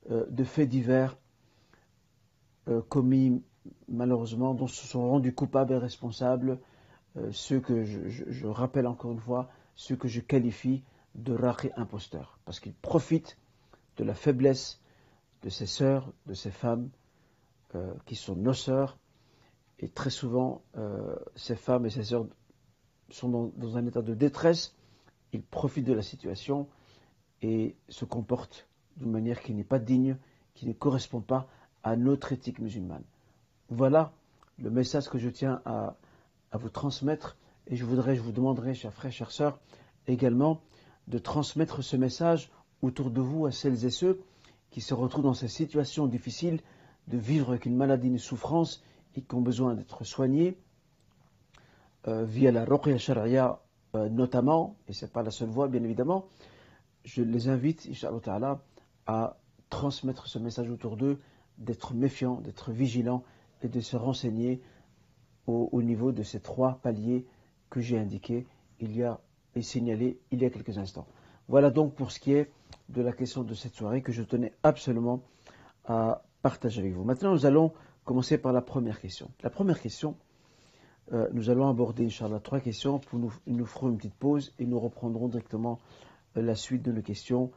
de 0.10 0.44
faits 0.44 0.70
divers 0.70 1.18
euh, 2.68 2.82
commis 2.82 3.42
malheureusement, 3.88 4.54
dont 4.54 4.68
se 4.68 4.86
sont 4.86 5.10
rendus 5.10 5.34
coupables 5.34 5.74
et 5.74 5.78
responsables 5.78 6.60
euh, 7.18 7.32
ceux 7.32 7.60
que 7.60 7.84
je, 7.84 8.46
rappelle 8.48 8.86
encore 8.86 9.12
une 9.12 9.20
fois, 9.20 9.50
ceux 9.76 9.96
que 9.96 10.08
je 10.08 10.22
qualifie 10.22 10.84
de 11.16 11.34
rares 11.34 11.66
imposteurs, 11.76 12.40
parce 12.46 12.60
qu'ils 12.60 12.74
profitent 12.74 13.38
de 13.98 14.04
la 14.04 14.14
faiblesse 14.14 14.82
de 15.42 15.50
ces 15.50 15.66
sœurs, 15.66 16.12
de 16.26 16.34
ces 16.34 16.52
femmes 16.52 16.90
qui 18.06 18.16
sont 18.16 18.38
nos 18.38 18.54
sœurs, 18.54 18.98
et 19.80 19.90
très 19.90 20.10
souvent, 20.10 20.64
euh, 20.78 21.16
ces 21.36 21.56
femmes 21.56 21.86
et 21.86 21.90
ces 21.90 22.04
sœurs 22.04 22.28
sont 23.10 23.52
dans, 23.56 23.78
un 23.78 23.86
état 23.86 24.02
de 24.02 24.14
détresse, 24.14 24.76
ils 25.34 25.44
profitent 25.44 25.86
de 25.86 25.94
la 25.94 26.02
situation 26.02 26.68
et 27.42 27.76
se 27.90 28.06
comportent 28.06 28.68
d'une 28.98 29.12
manière 29.12 29.42
qui 29.42 29.54
n'est 29.54 29.64
pas 29.64 29.80
digne, 29.80 30.18
qui 30.54 30.68
ne 30.68 30.74
correspond 30.74 31.22
pas 31.22 31.48
à 31.84 31.96
notre 31.96 32.32
éthique 32.32 32.60
musulmane. 32.60 33.04
Voilà 33.70 34.12
le 34.60 34.70
message 34.70 35.10
que 35.10 35.18
je 35.18 35.30
tiens 35.30 35.62
à, 35.66 35.96
vous 36.54 36.70
transmettre 36.70 37.36
et 37.68 37.76
je 37.76 37.84
voudrais, 37.84 38.16
je 38.16 38.22
vous 38.22 38.32
demanderai, 38.32 38.74
chers 38.74 38.94
frères, 38.94 39.12
chères 39.12 39.32
sœurs, 39.32 39.60
également 40.08 40.62
de 41.08 41.18
transmettre 41.18 41.84
ce 41.84 41.98
message 41.98 42.50
autour 42.82 43.10
de 43.10 43.20
vous 43.20 43.46
à 43.46 43.52
celles 43.52 43.86
et 43.86 43.90
ceux 43.90 44.22
qui 44.72 44.80
se 44.80 44.94
retrouvent 44.94 45.26
dans 45.26 45.34
ces 45.34 45.50
situations 45.50 46.08
difficiles 46.08 46.62
de 47.08 47.18
vivre 47.18 47.50
avec 47.50 47.66
une 47.66 47.76
maladie, 47.76 48.08
une 48.08 48.18
souffrance 48.18 48.82
et 49.16 49.22
qui 49.22 49.36
ont 49.36 49.42
besoin 49.42 49.76
d'être 49.76 50.04
soignés 50.06 50.58
euh, 52.08 52.24
via 52.24 52.52
la 52.52 52.64
ruqya 52.64 52.98
sharia 52.98 53.60
euh, 53.96 54.10
notamment, 54.10 54.76
et 54.88 54.94
ce 54.94 55.06
n'est 55.06 55.12
pas 55.12 55.24
la 55.24 55.32
seule 55.32 55.50
voie 55.50 55.68
bien 55.68 55.84
évidemment, 55.84 56.28
je 57.04 57.22
les 57.22 57.50
invite, 57.50 57.88
Inch'Allah 57.90 58.62
à 59.08 59.38
transmettre 59.70 60.28
ce 60.28 60.40
message 60.40 60.70
autour 60.70 60.98
d'eux, 60.98 61.20
d'être 61.58 61.94
méfiants, 61.94 62.42
d'être 62.42 62.72
vigilants 62.72 63.24
et 63.62 63.68
de 63.68 63.80
se 63.82 63.96
renseigner 63.96 64.62
au, 65.48 65.82
niveau 65.84 66.12
de 66.12 66.24
ces 66.24 66.40
trois 66.40 66.80
paliers 66.82 67.26
que 67.70 67.80
j'ai 67.80 68.00
indiqués 68.00 68.48
il 68.80 68.96
y 68.96 69.04
a 69.04 69.20
et 69.56 69.62
signalés 69.62 70.20
il 70.32 70.42
y 70.42 70.46
a 70.46 70.50
quelques 70.50 70.78
instants. 70.78 71.06
Voilà 71.48 71.70
donc 71.70 71.94
pour 71.94 72.12
ce 72.12 72.20
qui 72.20 72.34
est 72.34 72.52
de 72.90 73.02
la 73.02 73.12
question 73.12 73.44
de 73.44 73.54
cette 73.54 73.76
soirée 73.76 74.02
que 74.02 74.12
je 74.12 74.24
tenais 74.24 74.54
absolument 74.64 75.22
à 75.86 76.24
partager 76.42 76.82
avec 76.82 76.94
vous. 76.94 77.04
Maintenant, 77.04 77.32
nous 77.32 77.46
allons 77.46 77.74
commencer 78.04 78.38
par 78.38 78.54
la 78.54 78.62
première 78.62 79.00
question. 79.00 79.30
La 79.44 79.50
première 79.50 79.80
question, 79.80 80.16
euh, 81.14 81.28
nous 81.34 81.50
allons 81.50 81.70
aborder, 81.70 82.06
Inch'Allah, 82.06 82.40
trois 82.40 82.60
questions. 82.60 83.00
Pour 83.00 83.20
nous, 83.20 83.34
nous 83.46 83.66
ferons 83.66 83.90
une 83.90 83.98
petite 83.98 84.16
pause 84.16 84.54
et 84.58 84.66
nous 84.66 84.80
reprendrons 84.80 85.28
directement 85.28 85.80
euh, 86.38 86.42
la 86.42 86.56
suite 86.56 86.82
de 86.82 86.92
nos 86.92 87.02
questions 87.02 87.52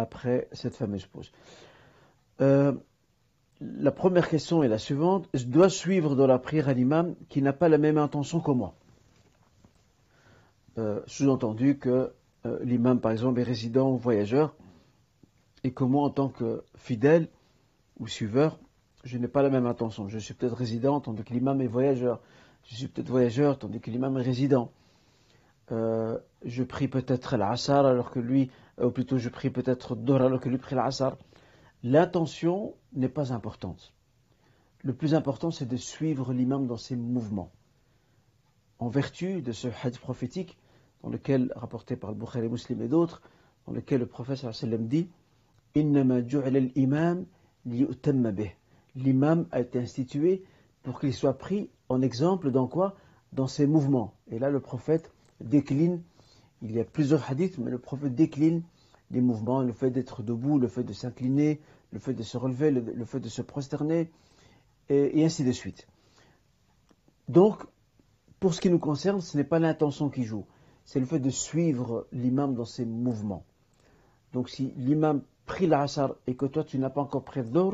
après 0.00 0.48
cette 0.52 0.74
fameuse 0.74 1.06
pause. 1.06 1.32
Euh, 2.40 2.72
la 3.60 3.90
première 3.90 4.28
question 4.28 4.62
est 4.62 4.68
la 4.68 4.78
suivante. 4.78 5.28
Je 5.34 5.44
dois 5.44 5.68
suivre 5.68 6.16
dans 6.16 6.26
la 6.26 6.38
prière 6.38 6.68
à 6.68 6.72
l'imam 6.72 7.14
qui 7.28 7.42
n'a 7.42 7.52
pas 7.52 7.68
la 7.68 7.78
même 7.78 7.98
intention 7.98 8.40
que 8.40 8.50
moi. 8.50 8.74
Sous-entendu 11.06 11.76
que 11.76 12.10
l'imam, 12.62 13.00
par 13.00 13.12
exemple, 13.12 13.38
est 13.38 13.42
résident 13.42 13.90
ou 13.90 13.98
voyageur 13.98 14.54
et 15.62 15.72
que 15.72 15.84
moi, 15.84 16.04
en 16.04 16.10
tant 16.10 16.28
que 16.28 16.64
fidèle 16.76 17.28
ou 17.98 18.06
suiveur, 18.06 18.58
je 19.04 19.18
n'ai 19.18 19.28
pas 19.28 19.42
la 19.42 19.50
même 19.50 19.66
intention. 19.66 20.08
Je 20.08 20.18
suis 20.18 20.34
peut-être 20.34 20.56
résident 20.56 21.00
tandis 21.00 21.22
que 21.22 21.32
l'imam 21.32 21.60
est 21.60 21.66
voyageur. 21.66 22.20
Je 22.64 22.76
suis 22.76 22.88
peut-être 22.88 23.08
voyageur 23.08 23.58
tandis 23.58 23.80
que 23.80 23.90
l'imam 23.90 24.16
est 24.18 24.22
résident. 24.22 24.70
Euh, 25.72 26.18
je 26.44 26.62
prie 26.64 26.88
peut-être 26.88 27.36
l'Assar 27.36 27.86
alors 27.86 28.10
que 28.10 28.18
lui, 28.18 28.42
euh, 28.42 28.69
ou 28.86 28.90
plutôt 28.90 29.18
je 29.18 29.28
prie 29.28 29.50
peut-être 29.50 29.94
Dora 29.94 30.26
alors 30.26 30.40
que 30.40 30.48
lui 30.48 30.58
prie. 30.58 30.76
L'intention 31.82 32.74
n'est 32.92 33.08
pas 33.08 33.32
importante. 33.32 33.94
Le 34.82 34.94
plus 34.94 35.14
important, 35.14 35.50
c'est 35.50 35.66
de 35.66 35.76
suivre 35.76 36.32
l'imam 36.32 36.66
dans 36.66 36.76
ses 36.76 36.96
mouvements. 36.96 37.50
En 38.78 38.88
vertu 38.88 39.42
de 39.42 39.52
ce 39.52 39.68
hadith 39.68 40.00
prophétique, 40.00 40.58
dans 41.02 41.10
lequel, 41.10 41.52
rapporté 41.56 41.96
par 41.96 42.10
le 42.10 42.16
Bukhari 42.16 42.48
Muslim 42.48 42.80
et 42.82 42.88
d'autres, 42.88 43.22
dans 43.66 43.72
lequel 43.72 44.00
le 44.00 44.06
prophète 44.06 44.44
dit 44.88 45.08
L'imam 48.96 49.46
a 49.52 49.60
été 49.60 49.78
institué 49.78 50.44
pour 50.82 51.00
qu'il 51.00 51.14
soit 51.14 51.38
pris 51.38 51.70
en 51.88 52.02
exemple 52.02 52.50
dans 52.50 52.66
quoi? 52.66 52.96
Dans 53.32 53.46
ses 53.46 53.66
mouvements. 53.66 54.14
Et 54.30 54.38
là, 54.38 54.50
le 54.50 54.60
prophète 54.60 55.12
décline, 55.40 56.02
il 56.62 56.72
y 56.72 56.80
a 56.80 56.84
plusieurs 56.84 57.30
hadiths, 57.30 57.58
mais 57.58 57.70
le 57.70 57.78
prophète 57.78 58.14
décline 58.14 58.62
les 59.10 59.20
mouvements, 59.20 59.62
le 59.62 59.72
fait 59.72 59.90
d'être 59.90 60.22
debout, 60.22 60.58
le 60.58 60.68
fait 60.68 60.84
de 60.84 60.92
s'incliner, 60.92 61.60
le 61.92 61.98
fait 61.98 62.14
de 62.14 62.22
se 62.22 62.36
relever, 62.36 62.70
le, 62.70 63.04
fait 63.04 63.20
de 63.20 63.28
se 63.28 63.42
prosterner, 63.42 64.10
et, 64.88 65.24
ainsi 65.24 65.44
de 65.44 65.52
suite. 65.52 65.88
Donc, 67.28 67.64
pour 68.38 68.54
ce 68.54 68.60
qui 68.60 68.70
nous 68.70 68.78
concerne, 68.78 69.20
ce 69.20 69.36
n'est 69.36 69.44
pas 69.44 69.58
l'intention 69.58 70.08
qui 70.08 70.24
joue, 70.24 70.46
c'est 70.84 71.00
le 71.00 71.06
fait 71.06 71.18
de 71.18 71.30
suivre 71.30 72.06
l'imam 72.12 72.54
dans 72.54 72.64
ses 72.64 72.84
mouvements. 72.84 73.44
Donc, 74.32 74.48
si 74.48 74.72
l'imam 74.76 75.22
prie 75.46 75.66
l'asar 75.66 76.14
et 76.26 76.36
que 76.36 76.46
toi 76.46 76.62
tu 76.62 76.78
n'as 76.78 76.90
pas 76.90 77.00
encore 77.00 77.24
pris 77.24 77.42
le 77.42 77.72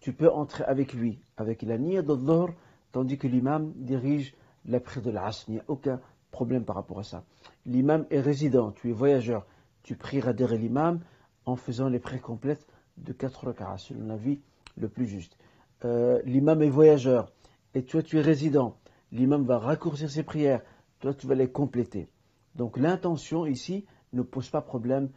tu 0.00 0.12
peux 0.12 0.30
entrer 0.30 0.62
avec 0.64 0.92
lui, 0.92 1.18
avec 1.36 1.62
la 1.62 1.78
niya 1.78 2.02
de 2.02 2.46
tandis 2.92 3.18
que 3.18 3.26
l'imam 3.26 3.72
dirige 3.76 4.34
la 4.64 4.78
prière 4.78 5.04
de 5.04 5.10
l'asr. 5.10 5.44
Il 5.48 5.54
n'y 5.54 5.60
a 5.60 5.64
aucun 5.66 6.00
problème 6.36 6.66
par 6.66 6.76
rapport 6.76 6.98
à 6.98 7.02
ça. 7.02 7.24
L'imam 7.64 8.04
est 8.10 8.20
résident, 8.20 8.70
tu 8.72 8.90
es 8.90 8.92
voyageur, 8.92 9.46
tu 9.82 9.96
prieras 9.96 10.34
derrière 10.34 10.60
l'imam 10.60 11.00
en 11.46 11.56
faisant 11.56 11.88
les 11.88 11.98
prières 11.98 12.20
complètes 12.20 12.66
de 12.98 13.14
4 13.14 13.46
rak'ahs, 13.46 13.78
selon 13.78 14.06
l'avis 14.06 14.40
le 14.76 14.90
plus 14.90 15.06
juste. 15.06 15.38
Euh, 15.86 16.20
l'imam 16.26 16.60
est 16.60 16.68
voyageur 16.68 17.32
et 17.74 17.84
toi 17.84 18.02
tu 18.02 18.18
es 18.18 18.20
résident. 18.20 18.76
L'imam 19.12 19.46
va 19.46 19.58
raccourcir 19.58 20.10
ses 20.10 20.24
prières, 20.24 20.60
toi 21.00 21.14
tu 21.14 21.26
vas 21.26 21.34
les 21.34 21.50
compléter. 21.50 22.06
Donc 22.54 22.76
l'intention 22.76 23.46
ici 23.46 23.86
ne 24.12 24.20
pose 24.20 24.50
pas 24.50 24.60
problème 24.60 25.08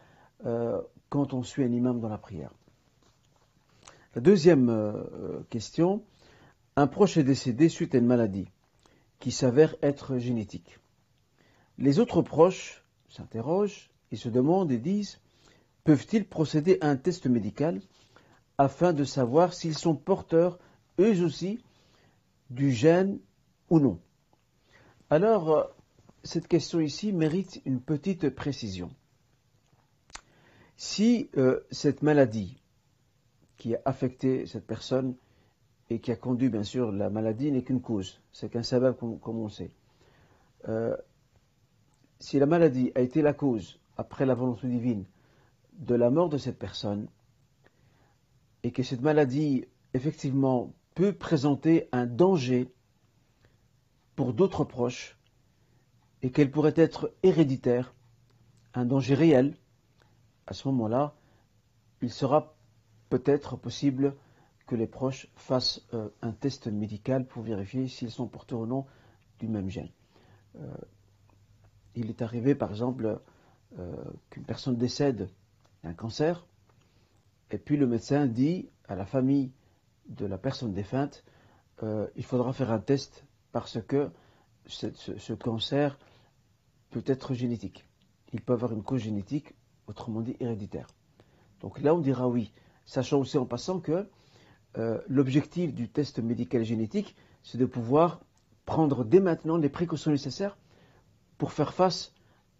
euh, 0.46 0.82
quand 1.10 1.34
on 1.34 1.44
suit 1.44 1.66
un 1.66 1.74
imam 1.74 2.00
dans 2.00 2.10
la 2.10 2.18
prière. 2.18 2.54
La 4.16 4.22
deuxième 4.22 4.70
euh, 4.70 5.42
question, 5.50 6.02
un 6.78 6.88
proche 6.88 7.18
est 7.18 7.24
décédé 7.26 7.68
suite 7.68 7.94
à 7.94 7.98
une 7.98 8.08
maladie 8.08 8.48
qui 9.20 9.32
s'avère 9.32 9.76
être 9.82 10.18
génétique. 10.18 10.80
Les 11.80 12.00
autres 12.00 12.22
proches 12.22 12.84
s'interrogent, 13.08 13.90
ils 14.12 14.18
se 14.18 14.28
demandent 14.28 14.72
et 14.72 14.80
disent 14.80 15.20
peuvent-ils 15.86 16.28
procéder 16.28 16.78
à 16.82 16.90
un 16.90 16.98
test 16.98 17.26
médical 17.26 17.80
afin 18.58 18.92
de 18.92 19.06
savoir 19.06 19.54
s'ils 19.54 19.78
sont 19.78 19.96
porteurs, 19.96 20.60
eux 21.00 21.24
aussi, 21.24 21.64
du 22.50 22.72
gène 22.72 23.20
ou 23.70 23.80
non? 23.80 23.98
Alors, 25.10 25.52
euh, 25.52 25.64
cette 26.26 26.50
question 26.50 26.82
ici 26.82 27.14
mérite 27.14 27.62
une 27.66 27.80
petite 27.80 28.30
précision. 28.30 28.92
Si 30.76 31.30
euh, 31.38 31.62
cette 31.72 32.02
maladie 32.02 32.62
qui 33.58 33.76
a 33.76 33.82
affecté 33.86 34.46
cette 34.48 34.68
personne 34.68 35.16
et 35.90 36.00
qui 36.00 36.12
a 36.12 36.18
conduit, 36.18 36.50
bien 36.50 36.64
sûr, 36.64 36.92
la 36.92 37.10
maladie 37.10 37.54
n'est 37.54 37.64
qu'une 37.64 37.82
cause, 37.82 38.20
c'est 38.34 38.50
qu'un 38.50 38.64
sabbat 38.64 38.94
comme, 38.94 39.40
on 39.40 39.50
sait. 39.50 39.72
Euh, 40.68 40.96
si 42.20 42.40
la 42.40 42.46
maladie 42.46 42.92
a 42.96 43.02
été 43.02 43.22
la 43.22 43.34
cause, 43.34 43.80
après 43.98 44.26
la 44.26 44.36
volonté 44.36 44.68
divine, 44.68 45.06
de 45.74 45.96
la 45.96 46.10
mort 46.10 46.30
de 46.30 46.38
cette 46.38 46.60
personne, 46.60 47.08
et 48.64 48.72
que 48.72 48.84
cette 48.84 49.02
maladie, 49.02 49.66
effectivement, 49.94 50.74
peut 50.96 51.14
présenter 51.14 51.88
un 51.92 52.06
danger 52.06 52.72
pour 54.16 54.34
d'autres 54.34 54.66
proches, 54.66 55.18
et 56.22 56.32
qu'elle 56.32 56.52
pourrait 56.52 56.74
être 56.76 57.14
héréditaire, 57.24 57.94
un 58.74 58.86
danger 58.86 59.16
réel, 59.16 59.56
à 60.48 60.54
ce 60.54 60.68
moment-là, 60.68 61.16
il 62.02 62.12
sera 62.12 62.56
peut-être 63.10 63.56
possible 63.56 64.16
que 64.68 64.76
les 64.76 64.88
proches 64.88 65.28
fassent 65.36 65.82
euh, 65.94 66.10
un 66.22 66.32
test 66.32 66.68
médical 66.68 67.26
pour 67.26 67.44
vérifier 67.44 67.88
s'ils 67.88 68.12
sont 68.12 68.28
porteurs 68.28 68.60
ou 68.60 68.66
non 68.66 68.86
du 69.40 69.48
même 69.48 69.70
gène. 69.70 69.90
Euh, 70.58 70.68
il 71.96 72.10
est 72.10 72.22
arrivé, 72.22 72.56
par 72.56 72.70
exemple, 72.70 73.20
euh, 73.78 73.96
qu'une 74.30 74.44
personne 74.44 74.78
décède 74.78 75.30
d'un 75.84 75.94
cancer, 75.94 76.46
et 77.52 77.58
puis 77.58 77.78
le 77.78 77.88
médecin 77.88 78.26
dit 78.26 78.70
à 78.88 78.96
la 78.96 79.06
famille 79.06 79.52
de 80.08 80.26
la 80.26 80.38
personne 80.38 80.74
défunte, 80.74 81.24
il 82.16 82.26
faudra 82.26 82.52
faire 82.52 82.72
un 82.72 82.80
test 82.80 83.24
parce 83.54 83.82
que 83.82 84.12
ce, 84.70 85.34
cancer 85.34 85.98
peut 86.92 87.04
être 87.06 87.34
génétique. 87.34 87.86
Il 88.34 88.42
peut 88.42 88.54
avoir 88.54 88.74
une 88.74 88.84
cause 88.84 89.02
génétique, 89.02 89.56
autrement 89.88 90.22
dit 90.22 90.36
héréditaire. 90.40 90.88
Donc 91.62 91.82
là, 91.82 91.96
on 91.96 92.00
dira 92.00 92.28
oui, 92.28 92.52
sachant 92.86 93.20
aussi 93.20 93.38
en 93.38 93.46
passant 93.46 93.80
que 93.80 94.08
euh, 94.78 95.02
l'objectif 95.08 95.74
du 95.74 95.90
test 95.90 96.20
médical 96.20 96.64
génétique, 96.64 97.16
c'est 97.44 97.58
de 97.58 97.66
pouvoir 97.66 98.22
prendre 98.66 99.04
dès 99.04 99.20
maintenant 99.20 99.58
les 99.58 99.70
précautions 99.70 100.12
nécessaires 100.12 100.58
pour 101.40 101.52
faire 101.52 101.74
face 101.74 102.14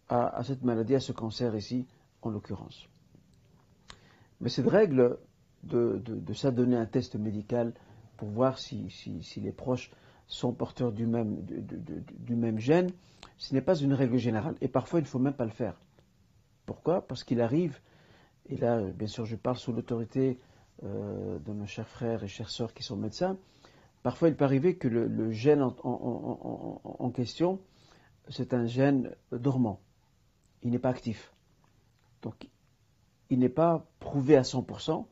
à, 0.08 0.42
cette 0.44 0.64
maladie, 0.64 0.96
à 0.96 1.00
ce 1.00 1.12
cancer 1.12 1.56
ici, 1.56 1.86
en 2.24 2.32
l'occurrence. 2.32 2.90
Mais 4.42 4.50
cette 4.50 4.68
règle 4.68 5.20
de, 5.62 6.02
s'adonner 6.34 6.78
un 6.78 6.88
test 6.88 7.16
médical 7.16 7.74
pour 8.18 8.30
voir 8.30 8.58
si, 8.58 8.90
les 9.38 9.52
proches 9.52 9.92
sont 10.26 10.54
porteurs 10.54 10.92
du 10.92 11.06
même, 11.06 11.44
du 11.44 12.36
même 12.36 12.58
gène, 12.58 12.90
ce 13.38 13.54
n'est 13.54 13.62
pas 13.62 13.76
une 13.76 13.94
règle 13.94 14.18
générale. 14.18 14.56
Et 14.62 14.68
parfois, 14.68 15.00
il 15.00 15.04
ne 15.04 15.08
faut 15.08 15.20
même 15.20 15.34
pas 15.34 15.46
le 15.46 15.52
faire. 15.52 15.80
Pourquoi? 16.66 17.06
Parce 17.06 17.24
qu'il 17.24 17.42
arrive, 17.42 17.80
et 18.48 18.58
là, 18.58 18.82
bien 18.82 19.08
sûr, 19.08 19.26
je 19.26 19.36
parle 19.36 19.58
sous 19.58 19.74
l'autorité 19.74 20.40
euh, 20.84 21.38
de 21.40 21.54
nos 21.54 21.66
chers 21.66 21.88
frères 21.88 22.24
et 22.24 22.28
chères 22.28 22.50
sœurs 22.50 22.74
qui 22.74 22.84
sont 22.84 22.96
médecins, 22.96 23.38
parfois 24.04 24.30
il 24.30 24.36
peut 24.36 24.46
arriver 24.46 24.76
que 24.76 24.88
le, 24.88 25.32
gène 25.32 25.62
en, 25.62 27.12
question, 27.14 27.60
c'est 28.30 28.54
un 28.54 28.66
gène 28.66 29.16
dormant. 29.32 29.80
Il 30.64 30.72
n'est 30.72 30.80
pas 30.80 30.90
actif. 30.90 31.34
Donc, 32.22 32.48
il 33.30 33.40
n'est 33.40 33.50
pas 33.50 33.86
prouvé 34.00 34.36
à 34.36 34.42
100%, 34.42 35.06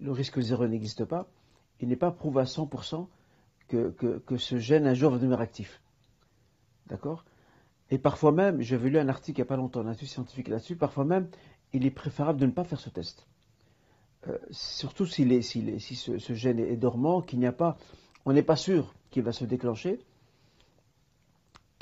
le 0.00 0.12
risque 0.12 0.40
zéro 0.40 0.66
n'existe 0.66 1.04
pas, 1.04 1.28
il 1.80 1.88
n'est 1.88 1.96
pas 1.96 2.10
prouvé 2.10 2.40
à 2.40 2.44
100% 2.44 3.06
que, 3.68 4.36
ce 4.36 4.58
gène 4.58 4.86
un 4.86 4.94
jour 4.94 5.10
va 5.10 5.18
devenir 5.18 5.40
actif. 5.40 5.80
D'accord? 6.86 7.24
Et 7.90 7.98
parfois 7.98 8.32
même, 8.32 8.60
j'avais 8.60 8.90
lu 8.90 8.98
un 8.98 9.08
article 9.08 9.40
il 9.40 9.42
n'y 9.42 9.46
a 9.46 9.48
pas 9.48 9.56
longtemps, 9.56 9.80
un 9.80 9.86
institut 9.86 10.06
scientifique 10.06 10.48
là-dessus, 10.48 10.76
parfois 10.76 11.04
même, 11.04 11.28
il 11.72 11.86
est 11.86 11.90
préférable 11.90 12.38
de 12.40 12.46
ne 12.46 12.50
pas 12.50 12.64
faire 12.64 12.80
ce 12.80 12.90
test. 12.90 13.26
Euh, 14.28 14.38
surtout 14.50 15.06
si, 15.06 15.42
ce, 15.42 16.34
gène 16.34 16.58
est, 16.58 16.76
dormant, 16.76 17.22
qu'il 17.22 17.38
n'y 17.38 17.46
a 17.46 17.52
pas, 17.52 17.76
on 18.24 18.32
n'est 18.32 18.42
pas 18.42 18.56
sûr 18.56 18.94
qu'il 19.10 19.22
va 19.22 19.32
se 19.32 19.44
déclencher. 19.44 19.98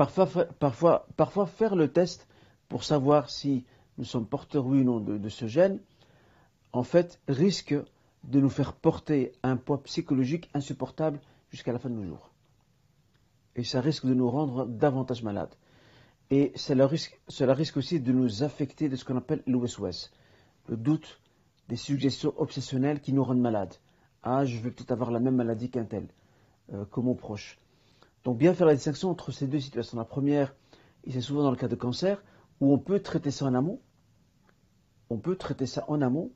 Parfois, 0.01 1.47
faire 1.47 1.77
le 1.77 1.93
test 1.93 2.27
pour 2.71 2.85
savoir 2.85 3.29
si 3.29 3.67
nous 3.99 4.07
sommes 4.07 4.27
porteurs 4.27 4.65
oui 4.65 4.81
ou 4.81 4.85
non 4.85 4.99
de, 4.99 5.29
ce 5.29 5.47
gène, 5.47 5.79
en 6.73 6.85
fait, 6.85 7.21
risque 7.29 7.75
de 8.25 8.41
nous 8.41 8.49
faire 8.49 8.73
porter 8.73 9.33
un 9.43 9.59
poids 9.59 9.83
psychologique 9.83 10.49
insupportable 10.55 11.21
jusqu'à 11.51 11.75
la 11.75 11.79
fin 11.79 11.91
de 11.91 11.97
nos 11.97 12.07
jours. 12.07 12.31
Et 13.57 13.63
ça 13.63 13.83
risque 13.83 14.07
de 14.07 14.15
nous 14.15 14.31
rendre 14.31 14.65
davantage 14.65 15.23
malades. 15.23 15.55
Et 16.31 16.53
cela 16.57 16.87
risque, 16.87 17.21
cela 17.29 17.53
risque 17.53 17.77
aussi 17.77 18.01
de 18.01 18.13
nous 18.13 18.43
affecter 18.43 18.89
de 18.89 18.97
ce 18.97 19.05
qu'on 19.05 19.19
appelle 19.19 19.43
l'OSOS, 19.47 20.13
le 20.69 20.79
doute, 20.79 21.21
des 21.69 21.77
suggestions 21.77 22.33
obsessionnelles 22.39 23.03
qui 23.03 23.13
nous 23.13 23.23
rendent 23.23 23.41
malades. 23.41 23.75
Ah, 24.23 24.47
je 24.47 24.59
vais 24.61 24.71
peut-être 24.71 24.93
avoir 24.93 25.11
la 25.11 25.21
même 25.21 25.37
maladie 25.37 25.69
qu'un 25.69 25.85
tel, 25.85 26.09
euh, 26.73 26.87
que 26.87 27.01
mon 27.01 27.15
proche. 27.15 27.59
Donc 28.25 28.39
bien 28.39 28.55
faire 28.55 28.67
la 28.67 28.75
distinction 28.75 29.11
entre 29.11 29.33
ces 29.33 29.47
deux 29.47 29.61
situations. 29.61 29.99
La 29.99 30.05
première, 30.05 30.55
et 31.05 31.13
c'est 31.13 31.21
souvent 31.21 31.43
dans 31.43 31.51
le 31.51 31.57
cas 31.57 31.69
de 31.69 31.77
cancer, 31.77 32.23
où 32.61 32.73
on 32.73 32.79
peut 32.79 33.01
traiter 33.01 33.31
ça 33.31 33.47
en 33.47 33.55
amont, 33.55 33.81
on 35.09 35.19
peut 35.19 35.37
traiter 35.37 35.67
ça 35.67 35.85
en 35.89 36.01
amont 36.03 36.31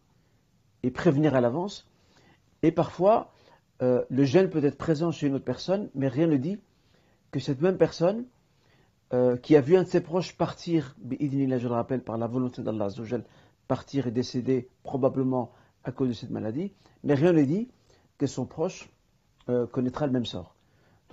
et 0.82 0.90
prévenir 0.90 1.34
à 1.34 1.40
l'avance. 1.40 1.88
Et 2.62 2.72
parfois, 2.72 3.32
euh, 3.82 4.04
le 4.08 4.24
gène 4.24 4.50
peut 4.50 4.64
être 4.64 4.78
présent 4.78 5.10
chez 5.10 5.26
une 5.26 5.34
autre 5.34 5.44
personne, 5.44 5.90
mais 5.94 6.08
rien 6.08 6.26
ne 6.26 6.36
dit 6.36 6.58
que 7.30 7.40
cette 7.40 7.60
même 7.60 7.76
personne 7.76 8.24
euh, 9.12 9.36
qui 9.36 9.56
a 9.56 9.60
vu 9.60 9.76
un 9.76 9.82
de 9.82 9.88
ses 9.88 10.00
proches 10.00 10.36
partir, 10.36 10.96
je 11.10 11.68
le 11.68 11.74
rappelle, 11.74 12.02
par 12.02 12.16
la 12.16 12.26
volonté 12.26 12.62
d'Allah, 12.62 12.88
partir 13.68 14.06
et 14.06 14.10
décéder 14.10 14.68
probablement 14.82 15.52
à 15.84 15.92
cause 15.92 16.08
de 16.08 16.12
cette 16.14 16.30
maladie, 16.30 16.72
mais 17.02 17.14
rien 17.14 17.32
ne 17.32 17.42
dit 17.42 17.68
que 18.18 18.26
son 18.26 18.46
proche 18.46 18.88
euh, 19.48 19.66
connaîtra 19.66 20.06
le 20.06 20.12
même 20.12 20.24
sort. 20.24 20.53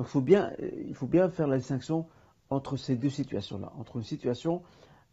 Donc 0.02 0.08
il 0.08 0.12
faut, 0.14 0.22
bien, 0.22 0.52
euh, 0.60 0.72
il 0.88 0.96
faut 0.96 1.06
bien 1.06 1.30
faire 1.30 1.46
la 1.46 1.58
distinction 1.58 2.08
entre 2.50 2.76
ces 2.76 2.96
deux 2.96 3.12
situations-là. 3.12 3.72
Entre 3.78 3.98
une 3.98 4.04
situation, 4.04 4.64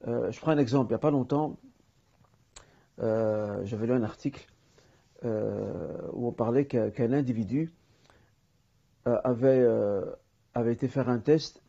euh, 0.07 0.33
je 0.33 0.41
prends 0.41 0.53
un 0.53 0.57
exemple, 0.57 0.87
il 0.87 0.93
n'y 0.93 0.97
a 0.97 0.99
pas 0.99 1.11
longtemps, 1.11 1.59
j'avais 2.99 3.87
lu 3.87 3.93
un 3.93 4.03
article 4.03 4.49
où 5.23 6.27
on 6.27 6.33
parlait 6.33 6.65
qu'un 6.65 7.13
individu 7.13 7.71
avait, 9.05 9.65
avait 10.55 10.73
été 10.73 10.89
faire 10.89 11.11
un 11.11 11.19
test 11.19 11.63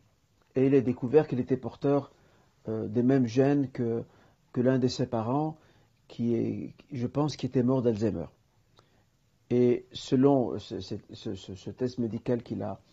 et 0.55 0.67
il 0.67 0.75
a 0.75 0.81
découvert 0.81 1.27
qu'il 1.27 1.41
était 1.41 1.57
porteur 1.57 2.13
des 2.67 3.03
mêmes 3.03 3.27
gènes 3.27 3.69
que 3.69 4.03
que 4.53 4.61
l'un 4.61 4.79
de 4.79 4.87
ses 4.87 5.05
parents, 5.05 5.57
qui 6.07 6.35
est, 6.35 6.73
je 6.91 7.07
pense, 7.07 7.35
qui 7.35 7.45
était 7.45 7.63
mort 7.63 7.81
d'Alzheimer. 7.81 8.25
Et 9.49 9.85
selon 9.91 10.57
ce, 10.59 11.69
test 11.69 11.97
médical 11.97 12.43
qu'il 12.43 12.63
a, 12.63 12.71
euh, 12.71 12.88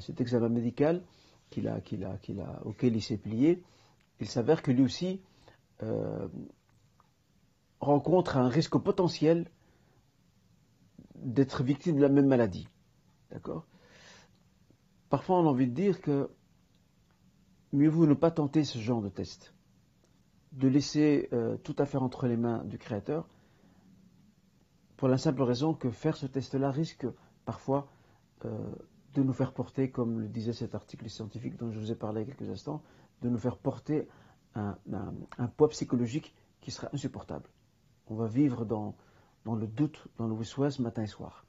cet 0.00 0.20
examen 0.20 0.48
médical 0.48 1.02
qu'il 1.50 1.68
a, 1.68 1.80
qu'il 1.80 2.04
a, 2.04 2.16
qu'il 2.18 2.40
a, 2.40 2.60
auquel 2.64 2.96
il 2.96 3.02
s'est 3.02 3.16
plié, 3.16 3.62
il 4.20 4.28
s'avère 4.28 4.62
que 4.62 4.70
lui 4.70 4.82
aussi 4.82 5.20
euh, 5.82 6.28
rencontre 7.80 8.36
un 8.36 8.48
risque 8.48 8.78
potentiel 8.78 9.50
d'être 11.16 11.62
victime 11.62 11.96
de 11.96 12.02
la 12.02 12.08
même 12.08 12.26
maladie. 12.26 12.68
D'accord? 13.30 13.66
Parfois, 15.08 15.40
on 15.40 15.46
a 15.46 15.50
envie 15.50 15.66
de 15.66 15.74
dire 15.74 16.00
que 16.00 16.30
mieux 17.72 17.88
vaut 17.88 18.06
ne 18.06 18.14
pas 18.14 18.30
tenter 18.30 18.64
ce 18.64 18.78
genre 18.78 19.02
de 19.02 19.08
test, 19.08 19.54
de 20.52 20.68
laisser 20.68 21.28
euh, 21.32 21.56
tout 21.58 21.76
à 21.78 21.86
faire 21.86 22.02
entre 22.02 22.26
les 22.26 22.36
mains 22.36 22.64
du 22.64 22.78
Créateur, 22.78 23.28
pour 24.96 25.08
la 25.08 25.18
simple 25.18 25.42
raison 25.42 25.74
que 25.74 25.90
faire 25.90 26.16
ce 26.16 26.26
test-là 26.26 26.70
risque 26.70 27.06
parfois 27.44 27.88
euh, 28.44 28.74
de 29.14 29.22
nous 29.22 29.32
faire 29.32 29.52
porter, 29.52 29.90
comme 29.90 30.20
le 30.20 30.28
disait 30.28 30.52
cet 30.52 30.74
article 30.74 31.08
scientifique 31.08 31.56
dont 31.56 31.70
je 31.70 31.78
vous 31.78 31.92
ai 31.92 31.94
parlé 31.94 32.22
il 32.22 32.28
y 32.28 32.30
a 32.30 32.34
quelques 32.34 32.50
instants, 32.50 32.82
de 33.20 33.28
nous 33.28 33.38
faire 33.38 33.58
porter 33.58 34.08
un, 34.54 34.76
poids 35.56 35.68
psychologique 35.68 36.34
qui 36.60 36.70
sera 36.70 36.88
insupportable. 36.92 37.48
On 38.08 38.14
va 38.14 38.26
vivre 38.26 38.64
dans, 38.64 38.94
le 39.46 39.66
doute, 39.66 40.06
dans 40.18 40.26
le 40.26 40.34
wiswas 40.34 40.78
matin 40.80 41.02
et 41.02 41.06
soir. 41.06 41.46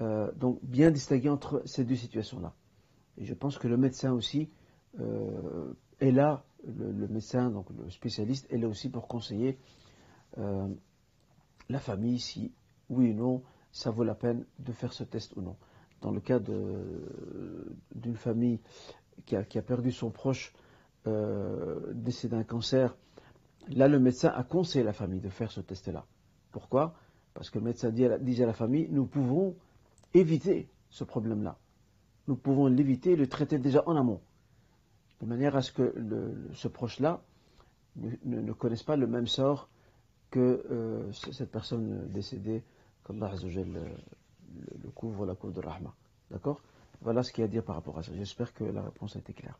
Euh, 0.00 0.32
donc 0.32 0.58
bien 0.62 0.90
distinguer 0.90 1.28
entre 1.28 1.62
ces 1.66 1.84
deux 1.84 1.96
situations-là. 1.96 2.54
Et 3.16 3.24
je 3.24 3.34
pense 3.34 3.58
que 3.58 3.68
le 3.68 3.76
médecin 3.76 4.12
aussi 4.12 4.50
euh, 5.00 5.72
est 6.00 6.10
là, 6.10 6.44
le, 6.66 7.06
médecin, 7.08 7.50
donc 7.50 7.66
le 7.70 7.90
spécialiste, 7.90 8.52
est 8.52 8.58
là 8.58 8.68
aussi 8.68 8.88
pour 8.88 9.06
conseiller 9.06 9.58
euh, 10.38 10.68
la 11.68 11.78
famille 11.78 12.18
si 12.18 12.52
oui 12.88 13.12
ou 13.12 13.14
non 13.14 13.42
ça 13.70 13.90
vaut 13.90 14.04
la 14.04 14.14
peine 14.14 14.46
de 14.58 14.72
faire 14.72 14.92
ce 14.92 15.04
test 15.04 15.36
ou 15.36 15.42
non. 15.42 15.56
Dans 16.04 16.10
le 16.10 16.20
cas 16.20 16.38
d'une 16.38 18.16
famille 18.16 18.60
qui 19.24 19.36
a, 19.36 19.62
perdu 19.62 19.90
son 19.90 20.10
proche 20.10 20.52
décédé 21.94 22.36
d'un 22.36 22.44
cancer, 22.44 22.94
là 23.68 23.88
le 23.88 23.98
médecin 23.98 24.28
a 24.28 24.44
conseillé 24.44 24.84
la 24.84 24.92
famille 24.92 25.20
de 25.20 25.30
faire 25.30 25.50
ce 25.50 25.62
test-là. 25.62 26.04
Pourquoi? 26.52 26.94
Parce 27.32 27.48
que 27.48 27.58
le 27.58 27.64
médecin 27.64 27.90
dit 27.90 28.04
à 28.04 28.46
la 28.46 28.52
famille, 28.52 28.86
nous 28.90 29.06
pouvons 29.06 29.56
éviter 30.12 30.68
ce 30.90 31.04
problème-là. 31.04 31.56
Nous 32.28 32.36
pouvons 32.36 32.66
l'éviter 32.66 33.12
et 33.12 33.16
le 33.16 33.26
traiter 33.26 33.58
déjà 33.58 33.82
en 33.86 33.96
amont, 33.96 34.20
de 35.22 35.26
manière 35.26 35.56
à 35.56 35.62
ce 35.62 35.72
que 35.72 35.94
ce 36.52 36.68
proche-là 36.68 37.22
ne, 37.96 38.52
connaisse 38.52 38.82
pas 38.82 38.96
le 38.96 39.06
même 39.06 39.26
sort 39.26 39.70
que 40.30 40.66
euh, 40.70 41.10
cette 41.12 41.50
personne 41.50 42.08
décédée, 42.08 42.62
qu'Allah 43.06 43.32
le, 43.42 43.80
le 44.82 44.90
couvre, 44.90 45.26
la 45.26 45.34
couvre 45.34 45.52
de 45.52 45.60
Rahma. 45.60 45.94
D'accord? 46.30 46.60
Voilà 47.00 47.22
ce 47.22 47.32
qu'il 47.32 47.42
y 47.42 47.44
a 47.44 47.46
à 47.46 47.48
dire 47.48 47.64
par 47.64 47.76
rapport 47.76 47.98
à 47.98 48.02
ça. 48.02 48.12
J'espère 48.14 48.54
que 48.54 48.64
la 48.64 48.82
réponse 48.82 49.16
a 49.16 49.18
été 49.18 49.32
claire. 49.32 49.58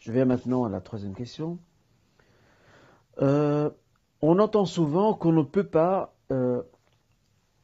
Je 0.00 0.12
viens 0.12 0.24
maintenant 0.24 0.64
à 0.64 0.68
la 0.68 0.80
troisième 0.80 1.14
question. 1.14 1.58
Euh, 3.20 3.70
on 4.22 4.38
entend 4.38 4.64
souvent 4.64 5.14
qu'on 5.14 5.32
ne 5.32 5.42
peut 5.42 5.66
pas 5.66 6.14
euh, 6.30 6.62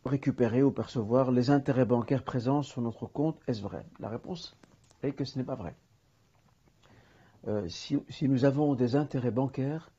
récupérer 0.05 0.63
ou 0.63 0.71
percevoir 0.71 1.33
les 1.33 1.51
intérêts 1.51 1.85
bancaires 1.85 2.25
présents 2.25 2.63
sur 2.63 2.81
notre 2.83 3.07
compte, 3.07 3.39
est-ce 3.47 3.63
vrai? 3.63 3.87
La 3.99 4.09
réponse 4.09 4.57
est 5.03 5.13
que 5.13 5.25
ce 5.25 5.39
n'est 5.39 5.45
pas 5.45 5.55
vrai. 5.55 5.75
Euh, 7.47 7.69
si, 7.69 8.01
nous 8.23 8.45
avons 8.45 8.75
des 8.75 8.97
intérêts 8.97 9.31
bancaires 9.31 9.91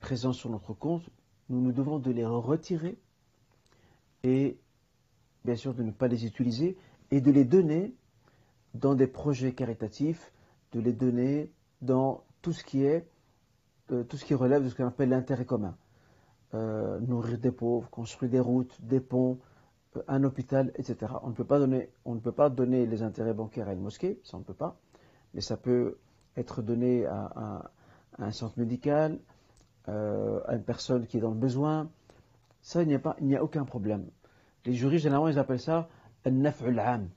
présents 0.00 0.32
sur 0.32 0.50
notre 0.50 0.74
compte, 0.74 1.08
nous 1.48 1.60
nous 1.60 1.72
devons 1.72 1.98
de 1.98 2.10
les 2.10 2.24
retirer 2.24 2.98
et 4.22 4.58
bien 5.44 5.56
sûr 5.56 5.74
de 5.74 5.82
ne 5.82 5.90
pas 5.90 6.08
les 6.08 6.26
utiliser 6.26 6.76
et 7.10 7.20
de 7.20 7.30
les 7.30 7.44
donner 7.44 7.94
dans 8.74 8.94
des 8.94 9.06
projets 9.06 9.52
caritatifs, 9.52 10.32
de 10.72 10.80
les 10.80 10.92
donner 10.92 11.50
dans 11.82 12.24
tout 12.40 12.52
ce 12.52 12.64
qui 12.64 12.84
est 12.84 13.06
euh, 13.92 14.04
tout 14.04 14.16
ce 14.16 14.24
qui 14.24 14.34
relève 14.34 14.62
de 14.64 14.68
ce 14.68 14.74
qu'on 14.74 14.86
appelle 14.86 15.10
l'intérêt 15.10 15.44
commun. 15.44 15.76
Euh, 16.54 17.00
nourrir 17.00 17.38
des 17.38 17.50
pauvres, 17.50 17.88
construire 17.90 18.30
des 18.30 18.40
routes, 18.40 18.74
des 18.80 19.00
ponts, 19.00 19.38
euh, 19.96 20.02
un 20.08 20.22
hôpital, 20.24 20.72
etc. 20.76 21.12
On 21.22 21.28
ne, 21.28 21.34
peut 21.34 21.44
pas 21.44 21.58
donner, 21.58 21.90
on 22.04 22.14
ne 22.14 22.20
peut 22.20 22.32
pas 22.32 22.48
donner 22.48 22.86
les 22.86 23.02
intérêts 23.02 23.34
bancaires 23.34 23.68
à 23.68 23.72
une 23.72 23.80
mosquée, 23.80 24.20
ça 24.22 24.36
on 24.36 24.40
ne 24.40 24.44
peut 24.44 24.54
pas, 24.54 24.76
mais 25.34 25.40
ça 25.40 25.56
peut 25.56 25.98
être 26.36 26.62
donné 26.62 27.06
à, 27.06 27.70
un 28.18 28.30
centre 28.30 28.58
médical, 28.58 29.18
à 29.86 30.54
une 30.54 30.62
personne 30.64 31.06
qui 31.06 31.18
est 31.18 31.20
dans 31.20 31.30
le 31.30 31.36
besoin. 31.36 31.90
Ça, 32.62 32.82
il 32.82 33.00
n'y 33.20 33.36
a 33.36 33.42
aucun 33.44 33.64
problème. 33.64 34.06
Les 34.64 34.74
juristes, 34.74 35.04
généralement, 35.04 35.28
ils 35.28 35.38
appellent 35.38 35.60
ça 35.60 35.88
un 36.24 36.44
am. 36.44 37.08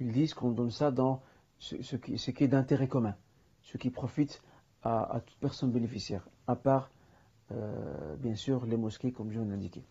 Ils 0.00 0.12
disent 0.12 0.34
qu'on 0.34 0.50
donne 0.50 0.70
ça 0.70 0.90
dans 0.90 1.22
ce, 1.58 1.96
qui, 1.96 2.44
est 2.44 2.48
d'intérêt 2.48 2.88
commun, 2.88 3.16
ce 3.62 3.78
qui 3.78 3.90
profite 3.90 4.42
à, 4.82 5.20
toute 5.26 5.38
personne 5.38 5.72
bénéficiaire, 5.72 6.28
à 6.46 6.56
part 6.56 6.90
euh, 7.52 8.16
bien 8.16 8.34
sûr, 8.34 8.66
les 8.66 8.76
mosquées, 8.76 9.12
comme 9.12 9.30
je 9.30 9.40
l'ai 9.40 9.52
indiqué. 9.52 9.82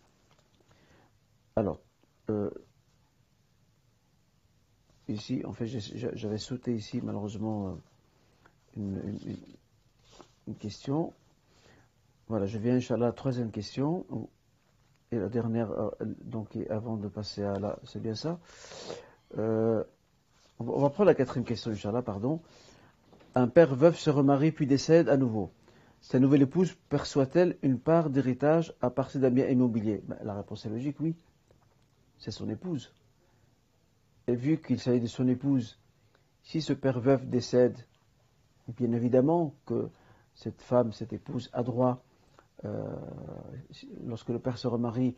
Alors, 1.56 1.80
euh, 2.30 2.50
ici, 5.08 5.42
en 5.44 5.52
fait, 5.52 5.66
j'avais 5.66 6.38
sauté 6.38 6.74
ici, 6.74 7.00
malheureusement, 7.02 7.80
euh, 8.76 9.12
une, 10.46 10.54
question. 10.58 11.12
Voilà, 12.28 12.46
je 12.46 12.58
viens, 12.58 12.76
Inch'Allah, 12.76 13.12
troisième 13.12 13.50
question. 13.50 14.06
Et 15.10 15.16
la 15.16 15.28
dernière, 15.28 15.70
donc, 16.24 16.56
avant 16.68 16.96
de 16.96 17.08
passer 17.08 17.42
à 17.42 17.58
la. 17.58 17.78
C'est 17.84 18.00
bien 18.00 18.14
ça. 18.14 18.38
on 19.36 19.84
va 20.58 20.90
prendre 20.90 21.06
la 21.06 21.14
quatrième 21.14 21.44
question, 21.44 21.70
Inch'Allah, 21.70 22.02
pardon. 22.02 22.40
Un 23.34 23.48
père 23.48 23.74
veuf 23.74 23.98
se 23.98 24.10
remarie 24.10 24.52
puis 24.52 24.66
décède 24.66 25.08
à 25.08 25.16
nouveau 25.16 25.50
sa 26.00 26.18
nouvelle 26.18 26.42
épouse 26.42 26.76
perçoit-elle 26.88 27.58
une 27.62 27.78
part 27.78 28.10
d'héritage 28.10 28.74
à 28.80 28.90
partir 28.90 29.20
d'un 29.20 29.30
bien 29.30 29.48
immobilier? 29.48 30.02
Ben, 30.06 30.18
La 30.22 30.34
réponse 30.34 30.64
est 30.64 30.70
logique, 30.70 31.00
oui. 31.00 31.16
C'est 32.18 32.30
son 32.30 32.48
épouse. 32.48 32.92
Et 34.26 34.34
vu 34.34 34.60
qu'il 34.60 34.78
s'agit 34.78 35.00
de 35.00 35.06
son 35.06 35.28
épouse, 35.28 35.78
si 36.42 36.60
ce 36.62 36.72
père 36.72 37.00
veuf 37.00 37.24
décède, 37.26 37.76
bien 38.68 38.92
évidemment 38.92 39.54
que 39.66 39.88
cette 40.34 40.60
femme, 40.60 40.92
cette 40.92 41.12
épouse 41.12 41.50
a 41.52 41.62
droit, 41.62 42.02
euh, 42.02 42.07
lorsque 44.04 44.28
le 44.28 44.38
père 44.38 44.58
se 44.58 44.66
remarie, 44.66 45.16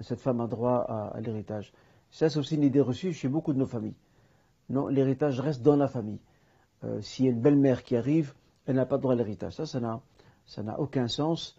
cette 0.00 0.20
femme 0.20 0.40
a 0.40 0.46
droit 0.46 0.78
à, 1.14 1.20
l'héritage. 1.20 1.72
Ça, 2.10 2.30
c'est 2.30 2.38
aussi 2.38 2.54
une 2.54 2.62
idée 2.62 2.80
reçue 2.80 3.12
chez 3.12 3.28
beaucoup 3.28 3.52
de 3.52 3.58
nos 3.58 3.66
familles. 3.66 3.96
Non, 4.70 4.86
l'héritage 4.86 5.40
reste 5.40 5.62
dans 5.62 5.76
la 5.76 5.88
famille. 5.88 6.20
Euh, 6.84 7.00
s'il 7.00 7.24
y 7.24 7.28
a 7.28 7.32
une 7.32 7.40
belle-mère 7.40 7.82
qui 7.82 7.96
arrive, 7.96 8.34
elle 8.66 8.76
n'a 8.76 8.86
pas 8.86 8.98
droit 8.98 9.12
à 9.12 9.16
l'héritage. 9.16 9.54
Ça, 9.54 9.66
ça 9.66 9.80
n'a 10.62 10.80
aucun 10.80 11.08
sens 11.08 11.58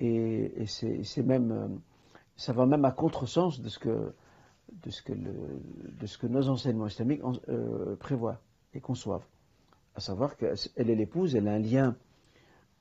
et, 0.00 0.66
c'est 0.66 1.22
même, 1.22 1.50
euh, 1.50 1.68
ça 2.36 2.52
va 2.52 2.66
même 2.66 2.84
à 2.84 2.92
contresens 2.92 3.60
de 3.60 3.68
ce 3.68 3.78
que, 3.78 4.12
de 4.72 4.90
ce 4.90 6.18
que, 6.18 6.26
nos 6.26 6.48
enseignements 6.48 6.86
islamiques 6.86 7.22
euh, 7.48 7.96
prévoient 7.96 8.40
et 8.74 8.80
conçoivent. 8.80 9.26
À 9.94 10.00
savoir 10.00 10.36
qu'elle 10.36 10.56
est 10.76 10.94
l'épouse, 10.94 11.34
elle 11.34 11.48
a 11.48 11.52
un 11.52 11.58
lien 11.58 11.88
euh, 11.88 12.07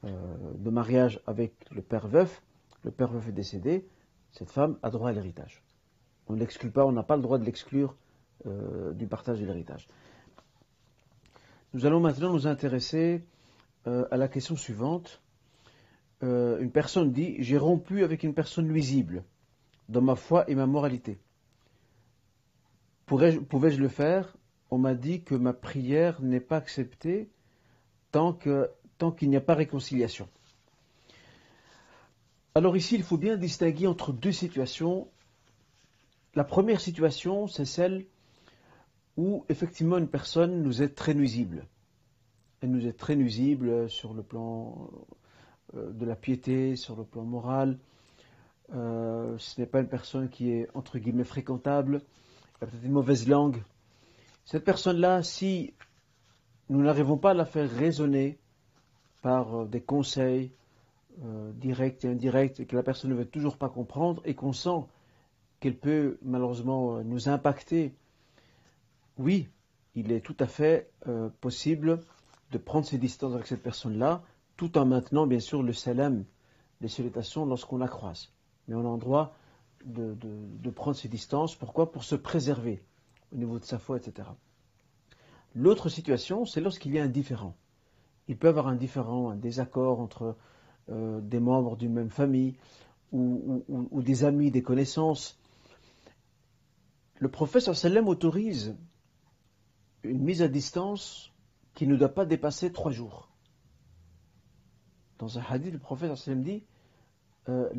de 0.03 0.69
mariage 0.69 1.19
avec 1.25 1.53
le 1.71 1.81
père 1.81 2.07
veuf, 2.07 2.43
le 2.83 2.91
père 2.91 3.11
veuf 3.11 3.27
est 3.27 3.33
décédé, 3.33 3.87
cette 4.31 4.51
femme 4.51 4.77
a 4.83 4.89
droit 4.89 5.09
à 5.09 5.13
l'héritage. 5.13 5.63
On 6.27 6.33
ne 6.33 6.39
l'exclut 6.39 6.71
pas, 6.71 6.85
on 6.85 6.91
n'a 6.91 7.03
pas 7.03 7.15
le 7.15 7.21
droit 7.21 7.37
de 7.37 7.43
l'exclure 7.45 7.95
du 8.45 9.07
partage 9.07 9.39
de 9.39 9.45
l'héritage. 9.45 9.87
Nous 11.73 11.85
allons 11.85 11.99
maintenant 11.99 12.31
nous 12.31 12.47
intéresser 12.47 13.23
à 13.85 14.17
la 14.17 14.27
question 14.27 14.55
suivante. 14.55 15.21
Euh, 16.23 16.59
une 16.59 16.71
personne 16.71 17.11
dit 17.11 17.35
J'ai 17.39 17.57
rompu 17.57 18.03
avec 18.03 18.23
une 18.23 18.33
personne 18.33 18.67
nuisible 18.67 19.23
dans 19.89 20.01
ma 20.01 20.15
foi 20.15 20.49
et 20.49 20.55
ma 20.55 20.65
moralité. 20.65 21.19
Pouvais-je 23.05 23.79
le 23.79 23.87
faire? 23.87 24.35
On 24.69 24.77
m'a 24.77 24.95
dit 24.95 25.23
que 25.23 25.35
ma 25.35 25.53
prière 25.53 26.21
n'est 26.21 26.41
pas 26.41 26.57
acceptée 26.57 27.29
tant 28.11 28.33
qu'il 28.33 28.67
tant 28.97 29.11
qu'il 29.11 29.29
n'y 29.29 29.35
a 29.37 29.41
pas 29.41 29.55
réconciliation. 29.55 30.27
Alors 32.55 32.75
ici, 32.75 32.95
il 32.95 33.03
faut 33.03 33.17
bien 33.17 33.37
distinguer 33.37 33.87
entre 33.87 34.11
deux 34.11 34.31
situations. 34.31 35.07
La 36.33 36.43
première 36.43 36.81
situation, 36.81 37.47
c'est 37.47 37.65
celle 37.65 38.05
où 39.15 39.45
effectivement 39.49 39.97
une 39.97 40.07
personne 40.07 40.63
nous 40.63 40.81
est 40.81 40.95
très 40.95 41.13
nuisible. 41.13 41.67
Elle 42.61 42.71
nous 42.71 42.87
est 42.87 42.97
très 42.97 43.15
nuisible 43.15 43.89
sur 43.89 44.13
le 44.13 44.23
plan 44.23 44.89
euh, 45.75 45.91
de 45.91 46.05
la 46.05 46.15
piété 46.15 46.75
sur 46.75 46.95
le 46.95 47.03
plan 47.03 47.23
moral. 47.23 47.77
Euh, 48.73 49.37
ce 49.37 49.61
n'est 49.61 49.67
pas 49.67 49.79
une 49.79 49.87
personne 49.87 50.29
qui 50.29 50.51
est 50.51 50.67
entre 50.73 50.97
guillemets 50.97 51.23
fréquentable, 51.23 52.01
elle 52.59 52.67
a 52.67 52.71
peut-être 52.71 52.85
une 52.85 52.91
mauvaise 52.91 53.27
langue. 53.27 53.61
Cette 54.45 54.65
personne-là, 54.65 55.23
si 55.23 55.73
nous 56.69 56.81
n'arrivons 56.81 57.17
pas 57.17 57.31
à 57.31 57.33
la 57.33 57.45
faire 57.45 57.69
raisonner 57.69 58.37
par 59.21 59.61
euh, 59.61 59.65
des 59.65 59.81
conseils 59.81 60.51
directs 61.55 62.05
et 62.05 62.09
indirects 62.09 62.67
que 62.67 62.75
la 62.75 62.83
personne 62.83 63.09
ne 63.09 63.15
veut 63.15 63.25
toujours 63.25 63.57
pas 63.57 63.69
comprendre 63.69 64.21
et 64.23 64.35
qu'on 64.35 64.53
sent 64.53 64.85
qu'elle 65.59 65.75
peut 65.75 66.19
malheureusement 66.21 67.03
nous 67.03 67.27
impacter, 67.27 67.95
oui, 69.17 69.47
il 69.95 70.11
est 70.11 70.21
tout 70.21 70.35
à 70.39 70.45
fait 70.45 70.91
euh, 71.07 71.29
possible 71.41 72.01
de 72.51 72.57
prendre 72.57 72.85
ses 72.85 72.97
distances 72.97 73.33
avec 73.33 73.47
cette 73.47 73.63
personne-là, 73.63 74.21
tout 74.55 74.77
en 74.77 74.85
maintenant 74.85 75.25
bien 75.25 75.39
sûr 75.39 75.63
le 75.63 75.73
salam, 75.73 76.23
les 76.81 76.87
salutations 76.87 77.45
lorsqu'on 77.45 77.77
la 77.77 77.87
croise. 77.87 78.31
Mais 78.67 78.75
on 78.75 78.87
a 78.87 78.93
le 78.93 78.99
droit 78.99 79.33
de, 79.85 80.15
de 80.21 80.69
prendre 80.69 80.95
ses 80.95 81.07
distances. 81.07 81.55
Pourquoi? 81.55 81.91
Pour 81.91 82.03
se 82.03 82.15
préserver 82.15 82.83
au 83.33 83.37
niveau 83.37 83.57
de 83.59 83.65
sa 83.65 83.79
foi, 83.79 83.97
etc. 83.97 84.29
L'autre 85.55 85.89
situation, 85.89 86.45
c'est 86.45 86.61
lorsqu'il 86.61 86.93
y 86.93 86.99
a 86.99 87.03
un 87.03 87.07
différent. 87.07 87.55
Il 88.27 88.37
peut 88.37 88.47
y 88.47 88.49
avoir 88.49 88.67
un 88.67 88.75
différent, 88.75 89.29
un 89.29 89.35
désaccord 89.35 89.99
entre 89.99 90.35
euh, 90.89 91.21
des 91.21 91.39
membres 91.39 91.77
d'une 91.77 91.93
même 91.93 92.09
famille 92.09 92.55
ou, 93.11 93.63
des 94.01 94.25
amis, 94.25 94.51
des 94.51 94.61
connaissances. 94.61 95.39
Le 97.19 97.29
prophète 97.29 97.73
sallam 97.73 98.07
autorise 98.07 98.75
une 100.03 100.21
mise 100.21 100.41
à 100.41 100.47
distance 100.47 101.31
qui 101.73 101.87
ne 101.87 101.95
doit 101.95 102.13
pas 102.13 102.25
dépasser 102.25 102.71
trois 102.71 102.91
jours. 102.91 103.29
Dans 105.19 105.39
un 105.39 105.41
hadith, 105.41 105.73
le 105.73 105.79
prophète 105.79 106.15
sallam 106.15 106.43
dit 106.43 106.63
euh. 107.49 107.69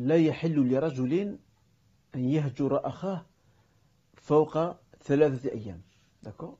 D'accord? 6.23 6.57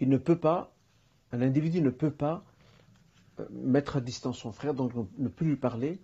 Il 0.00 0.08
ne 0.08 0.16
peut 0.16 0.38
pas, 0.38 0.75
un 1.32 1.42
individu 1.42 1.80
ne 1.80 1.90
peut 1.90 2.10
pas 2.10 2.44
euh, 3.40 3.46
mettre 3.50 3.96
à 3.96 4.00
distance 4.00 4.38
son 4.38 4.52
frère, 4.52 4.74
donc 4.74 4.92
ne 5.18 5.28
plus 5.28 5.48
lui 5.48 5.56
parler, 5.56 6.00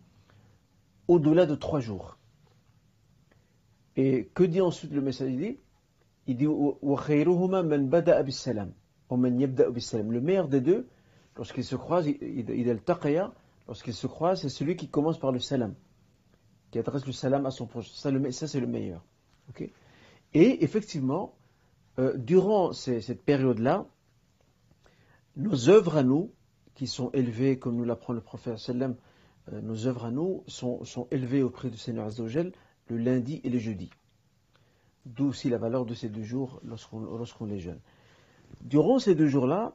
au-delà 1.09 1.47
de 1.47 1.55
trois 1.55 1.81
jours. 1.81 2.19
Et 3.97 4.31
que 4.35 4.43
dit 4.43 4.61
ensuite 4.61 4.93
le 4.93 5.01
message 5.01 5.31
Il 6.27 6.37
dit, 6.37 6.47
le 10.11 10.21
meilleur 10.21 10.49
des 10.49 10.61
deux, 10.61 10.89
lorsqu'ils 11.37 11.65
se 11.65 11.77
croisent, 11.77 12.09
il 12.09 12.81
lorsqu'ils 13.67 13.95
se 13.95 14.07
croisent, 14.07 14.41
c'est 14.41 14.49
celui 14.49 14.77
qui 14.77 14.89
commence 14.89 15.19
par 15.19 15.33
le 15.33 15.39
salam, 15.39 15.75
qui 16.71 16.79
adresse 16.79 17.07
le 17.07 17.13
salam 17.13 17.45
à 17.47 17.51
son 17.51 17.67
proche. 17.67 17.91
Ça, 17.91 18.11
c'est 18.49 18.61
le 18.61 18.67
meilleur. 18.67 19.05
Et 20.35 20.65
effectivement, 20.65 21.35
euh, 21.99 22.17
durant 22.17 22.73
cette 22.73 23.23
période-là, 23.23 23.87
nos 25.37 25.69
œuvres 25.69 25.97
à 25.97 26.03
nous, 26.03 26.31
qui 26.75 26.87
sont 26.87 27.11
élevées, 27.13 27.59
comme 27.59 27.77
nous 27.77 27.85
l'apprend 27.85 28.13
le 28.13 28.21
prophète 28.21 28.59
sallam, 28.59 28.97
euh, 29.53 29.61
nos 29.61 29.87
œuvres 29.87 30.07
à 30.07 30.11
nous 30.11 30.45
sont, 30.47 31.09
élevées 31.11 31.43
auprès 31.43 31.71
du 31.71 31.77
Seigneur 31.77 32.07
Azzawajal 32.07 32.53
le 32.89 32.97
lundi 32.97 33.41
et 33.45 33.51
le 33.51 33.59
jeudi. 33.59 33.91
D'où 35.07 35.27
aussi 35.27 35.49
la 35.49 35.59
valeur 35.59 35.87
de 35.87 35.95
ces 35.95 36.09
deux 36.09 36.23
jours 36.23 36.61
lorsqu'on 36.65 37.49
est 37.49 37.59
jeune. 37.59 37.81
Durant 38.61 38.99
ces 38.99 39.15
deux 39.15 39.29
jours-là, 39.29 39.75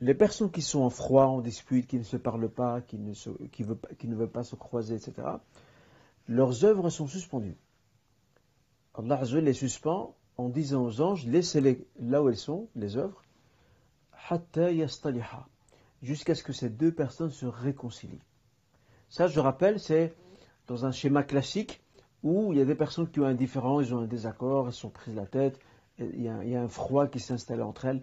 les 0.00 0.14
personnes 0.14 0.50
qui 0.50 0.62
sont 0.62 0.80
en 0.80 0.90
froid, 0.90 1.24
en 1.24 1.40
dispute, 1.40 1.86
qui 1.86 1.98
ne 1.98 2.04
se 2.04 2.16
parlent 2.16 2.48
pas, 2.48 2.80
qui 2.80 2.98
ne, 2.98 3.12
qui 3.48 3.64
qui 3.98 4.08
ne 4.08 4.14
veulent 4.14 4.30
pas 4.30 4.44
se 4.44 4.54
croiser, 4.54 4.94
etc., 4.94 5.14
leurs 6.28 6.64
œuvres 6.64 6.88
sont 6.90 7.08
suspendues. 7.08 7.56
Allah 8.94 9.20
les 9.40 9.52
suspend 9.52 10.14
en 10.36 10.48
disant 10.48 10.84
aux 10.84 11.00
anges, 11.00 11.26
laissez-les 11.26 11.86
là 11.98 12.22
où 12.22 12.28
elles 12.28 12.36
sont, 12.36 12.68
les 12.76 12.96
œuvres, 12.96 13.22
jusqu'à 16.02 16.34
ce 16.34 16.42
que 16.42 16.52
ces 16.52 16.68
deux 16.68 16.92
personnes 16.92 17.30
se 17.30 17.46
réconcilient. 17.46 18.22
Ça, 19.08 19.26
je 19.26 19.40
rappelle, 19.40 19.80
c'est 19.80 20.14
dans 20.66 20.84
un 20.84 20.92
schéma 20.92 21.22
classique 21.22 21.82
où 22.22 22.52
il 22.52 22.58
y 22.58 22.62
a 22.62 22.64
des 22.64 22.74
personnes 22.74 23.08
qui 23.10 23.20
ont 23.20 23.26
un 23.26 23.34
différent, 23.34 23.80
ils 23.80 23.94
ont 23.94 24.00
un 24.00 24.06
désaccord, 24.06 24.66
elles 24.66 24.72
sont 24.74 24.90
prises 24.90 25.14
la 25.14 25.26
tête, 25.26 25.58
il 25.98 26.22
y 26.22 26.28
a, 26.28 26.60
un 26.60 26.68
froid 26.68 27.08
qui 27.08 27.20
s'installe 27.20 27.62
entre 27.62 27.86
elles. 27.86 28.02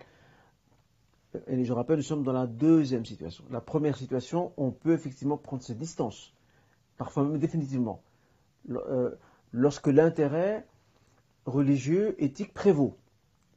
Et 1.47 1.63
je 1.63 1.73
rappelle, 1.73 1.97
nous 1.97 2.03
sommes 2.03 2.23
dans 2.23 2.33
la 2.33 2.47
deuxième 2.47 3.05
situation. 3.05 3.43
La 3.51 3.61
première 3.61 3.97
situation, 3.97 4.53
on 4.57 4.71
peut 4.71 4.93
effectivement 4.93 5.37
prendre 5.37 5.63
ses 5.63 5.75
distances, 5.75 6.33
parfois 6.97 7.23
même 7.25 7.39
définitivement, 7.39 8.01
euh, 8.69 9.11
lorsque 9.51 9.87
l'intérêt 9.87 10.65
religieux, 11.45 12.15
éthique 12.23 12.53
prévaut, 12.53 12.97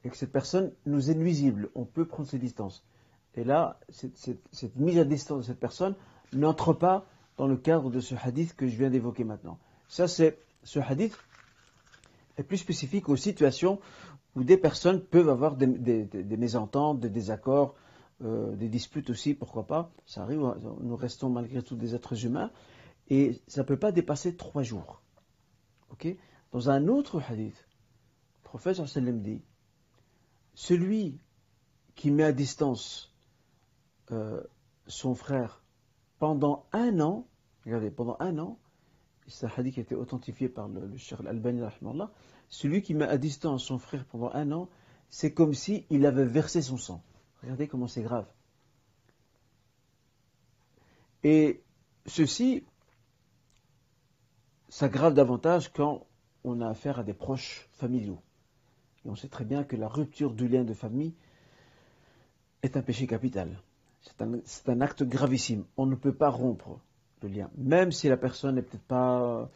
et 0.05 0.11
que 0.11 0.17
cette 0.17 0.33
personne 0.33 0.73
nous 0.87 1.11
est 1.11 1.15
nuisible, 1.15 1.71
on 1.75 1.85
peut 1.85 2.07
prendre 2.07 2.29
ses 2.29 2.39
distances. 2.39 2.85
Et 3.35 3.45
là, 3.45 3.79
cette, 3.91 4.77
mise 4.77 4.99
à 4.99 5.05
distance 5.05 5.39
de 5.39 5.43
cette 5.45 5.61
personne 5.61 5.95
n'entre 6.33 6.73
pas 6.73 7.07
dans 7.37 7.47
le 7.47 7.57
cadre 7.57 7.91
de 7.91 8.01
ce 8.01 8.15
hadith 8.15 8.55
que 8.55 8.67
je 8.67 8.77
viens 8.77 8.91
d'évoquer 8.91 9.25
maintenant. 9.25 9.59
Ça, 9.89 10.09
c'est 10.09 10.39
ce 10.65 10.81
hadith 10.81 11.17
est 12.37 12.43
plus 12.43 12.57
spécifique 12.57 13.09
aux 13.09 13.17
situations 13.17 13.81
où 14.35 14.45
des 14.45 14.57
personnes 14.57 15.01
peuvent 15.01 15.29
avoir 15.29 15.57
des, 15.57 15.67
mésententes, 16.37 17.01
des 17.01 17.11
désaccords, 17.11 17.75
euh, 18.25 18.55
des 18.57 18.69
disputes 18.69 19.11
aussi, 19.11 19.35
pourquoi 19.35 19.67
pas. 19.67 19.91
Ça 20.07 20.23
arrive, 20.23 20.41
nous 20.81 20.97
restons 20.97 21.31
malgré 21.31 21.63
tout 21.63 21.77
des 21.77 21.95
êtres 21.95 22.25
humains, 22.25 22.51
et 23.09 23.41
ça 23.47 23.63
ne 23.63 23.67
peut 23.67 23.79
pas 23.79 23.93
dépasser 23.93 24.37
trois 24.37 24.63
jours. 24.63 25.03
Dans 26.53 26.71
un 26.71 26.89
autre 26.89 27.21
hadith, 27.29 27.67
professeur 28.43 28.89
sallam 28.89 29.21
dit 29.21 29.43
celui 30.59 31.21
qui 31.95 32.11
met 32.11 32.25
à 32.25 32.33
distance 32.33 33.15
euh, 34.11 34.43
son 34.89 35.15
frère 35.15 35.63
pendant 36.19 36.67
un 36.73 36.99
an, 36.99 37.29
regardez, 37.65 37.93
pendant 37.93 38.17
un 38.19 38.41
an, 38.41 38.59
c'est 39.29 39.47
un 39.47 39.53
hadith 39.57 39.75
qui 39.75 39.81
a 39.81 39.83
été 39.85 39.95
authentifié 39.95 40.49
par 40.49 40.67
le, 40.67 40.85
le 40.85 40.97
Cheikh 40.97 41.21
Al-Albani, 41.21 41.63
celui 42.49 42.83
qui 42.83 42.95
met 42.95 43.05
à 43.05 43.19
distance 43.19 43.63
son 43.67 43.79
frère 43.79 44.05
pendant 44.07 44.33
un 44.33 44.51
an, 44.51 44.69
c'est 45.11 45.33
comme 45.33 45.55
s'il 45.55 45.85
il 45.91 46.05
avait 46.05 46.25
versé 46.27 46.61
son 46.61 46.77
sang. 46.77 47.05
Regardez 47.41 47.69
comment 47.69 47.87
c'est 47.87 48.03
grave. 48.03 48.27
Et 51.23 51.63
ceci 52.05 52.65
s'aggrave 54.69 55.15
davantage 55.15 55.73
quand 55.73 56.09
on 56.43 56.61
a 56.63 56.69
affaire 56.69 56.99
à 56.99 57.05
des 57.05 57.15
proches 57.15 57.69
familiaux. 57.71 58.21
On 59.09 59.17
sait 59.17 59.29
très 59.29 59.45
bien 59.45 59.65
que 59.65 59.77
la 59.77 59.89
rupture 59.89 60.33
du 60.33 60.49
lien 60.49 60.65
de 60.65 60.75
famille 60.75 61.15
est 62.63 62.77
un 62.77 62.83
péché 62.83 63.07
capital. 63.07 63.61
C'est 64.45 64.69
un, 64.69 64.81
acte 64.81 65.03
gravissime. 65.03 65.65
On 65.77 65.87
ne 65.87 65.95
peut 65.95 66.13
pas 66.13 66.31
rompre 66.31 66.81
le 67.23 67.29
lien. 67.29 67.51
Même 67.57 67.91
si 67.91 68.09
la 68.09 68.17
personne 68.17 68.57
n'est 68.57 68.63
peut-être 68.63 68.83
pas 68.85 69.51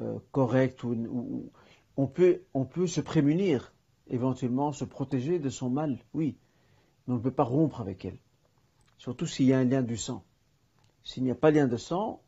euh, 0.00 0.18
correcte, 0.30 0.82
ou, 0.84 1.50
on, 1.96 2.06
peut, 2.06 2.40
se 2.86 3.00
prémunir, 3.00 3.72
éventuellement 4.08 4.72
se 4.72 4.84
protéger 4.84 5.38
de 5.38 5.50
son 5.50 5.68
mal, 5.68 5.98
oui. 6.14 6.36
Mais 7.06 7.14
on 7.14 7.16
ne 7.18 7.22
peut 7.22 7.30
pas 7.30 7.44
rompre 7.44 7.80
avec 7.80 8.04
elle. 8.04 8.18
Surtout 8.98 9.26
s'il 9.26 9.46
y 9.46 9.52
a 9.52 9.58
un 9.58 9.64
lien 9.64 9.82
du 9.82 9.96
sang. 9.96 10.24
S'il 11.04 11.24
n'y 11.24 11.30
a 11.30 11.34
pas 11.34 11.50
de 11.50 11.56
lien 11.56 11.66
de 11.66 11.76
sang, 11.76 12.22